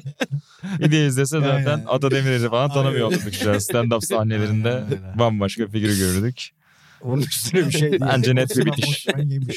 de 0.91 1.05
izlese 1.05 1.39
zaten 1.39 1.65
Aynen. 1.65 1.83
Ata 1.87 2.11
Demirer'i 2.11 2.49
falan 2.49 2.73
tanımıyor 2.73 3.13
an. 3.13 3.57
Stand-up 3.59 4.05
sahnelerinde 4.05 4.83
bambaşka 5.19 5.67
figür 5.67 5.97
gördük. 5.97 6.49
Onun 7.01 7.21
üstüne 7.21 7.67
bir 7.67 7.71
şey 7.71 7.81
değil. 7.91 8.01
Bence 8.01 8.35
net 8.35 8.57
bir 8.57 8.65
bitiş. 8.65 9.07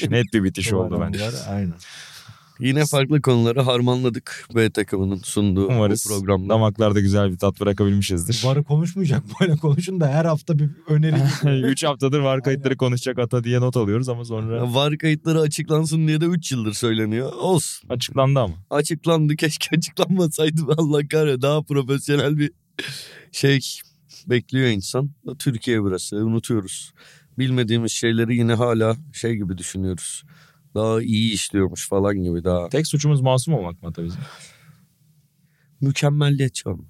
Net 0.09 0.33
bir 0.33 0.43
bitiş 0.43 0.73
oldu 0.73 1.01
bence. 1.01 1.23
Aynen. 1.49 1.73
Yine 2.59 2.85
farklı 2.85 3.21
konuları 3.21 3.61
harmanladık 3.61 4.47
B 4.55 4.69
takımının 4.69 5.17
sunduğu 5.23 5.67
Umarız 5.67 6.05
bu 6.05 6.09
programda. 6.09 6.49
damaklarda 6.53 6.99
güzel 6.99 7.31
bir 7.31 7.37
tat 7.37 7.61
bırakabilmişizdir. 7.61 8.41
Varı 8.45 8.63
konuşmayacak 8.63 9.23
böyle 9.41 9.55
konuşun 9.57 9.99
da 9.99 10.07
her 10.07 10.25
hafta 10.25 10.59
bir 10.59 10.69
öneri. 10.87 11.15
3 11.67 11.83
haftadır 11.83 12.19
var 12.19 12.43
kayıtları 12.43 12.77
konuşacak 12.77 13.19
Ata 13.19 13.43
diye 13.43 13.61
not 13.61 13.77
alıyoruz 13.77 14.09
ama 14.09 14.25
sonra 14.25 14.73
Var 14.73 14.97
kayıtları 14.97 15.39
açıklansın 15.39 16.07
diye 16.07 16.21
de 16.21 16.25
3 16.25 16.51
yıldır 16.51 16.73
söyleniyor. 16.73 17.33
Olsun. 17.33 17.89
açıklandı 17.89 18.39
ama. 18.39 18.53
Açıklandı 18.69 19.35
keşke 19.35 19.75
açıklanmasaydı. 19.77 20.61
Allah 20.77 21.07
kahretsin 21.07 21.41
daha 21.41 21.61
profesyonel 21.61 22.37
bir 22.37 22.51
şey 23.31 23.59
bekliyor 24.27 24.67
insan. 24.67 25.09
Türkiye 25.39 25.81
burası 25.83 26.15
unutuyoruz. 26.15 26.93
Bilmediğimiz 27.39 27.91
şeyleri 27.91 28.35
yine 28.35 28.53
hala 28.53 28.95
şey 29.13 29.35
gibi 29.35 29.57
düşünüyoruz. 29.57 30.23
Daha 30.75 31.01
iyi 31.01 31.33
işliyormuş 31.33 31.89
falan 31.89 32.15
gibi 32.23 32.43
daha 32.43 32.69
Tek 32.69 32.87
suçumuz 32.87 33.21
masum 33.21 33.53
olmak 33.53 33.83
mı 33.83 33.89
Ata 33.89 34.03
bizim? 34.03 34.21
mükemmelliyetçi 35.81 36.69
olmak. 36.69 36.87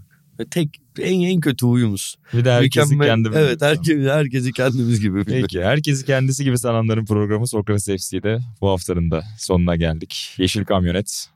Tek 0.51 0.81
en 0.99 1.21
en 1.21 1.39
kötü 1.39 1.65
huyumuz. 1.65 2.15
Bir 2.33 2.45
de 2.45 2.51
herkesi 2.51 2.93
Mükemmel- 2.95 3.05
kendimiz. 3.05 3.37
Evet 3.37 3.61
herkes, 3.61 3.97
herkesi 4.07 4.51
kendimiz 4.51 4.99
gibi. 5.01 5.23
Peki 5.25 5.63
herkesi 5.63 6.05
kendisi 6.05 6.43
gibi 6.43 6.57
sananların 6.57 7.05
programı 7.05 7.47
Sokrates 7.47 7.85
FC'de 7.85 8.39
bu 8.61 8.69
haftanın 8.69 9.11
da 9.11 9.23
sonuna 9.39 9.75
geldik. 9.75 10.35
Yeşil 10.37 10.65
Kamyonet, 10.65 11.29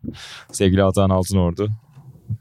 sevgili 0.52 0.84
Atahan 0.84 1.10
Altınordu, 1.10 1.70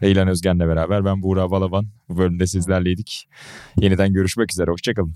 ve 0.03 0.11
İlhan 0.11 0.29
Özgen'le 0.29 0.59
beraber 0.61 1.05
ben 1.05 1.23
Buğra 1.23 1.51
Balaban. 1.51 1.87
Bu 2.09 2.19
bölümde 2.19 2.47
sizlerleydik. 2.47 3.29
Yeniden 3.81 4.13
görüşmek 4.13 4.53
üzere, 4.53 4.71
hoşçakalın. 4.71 5.15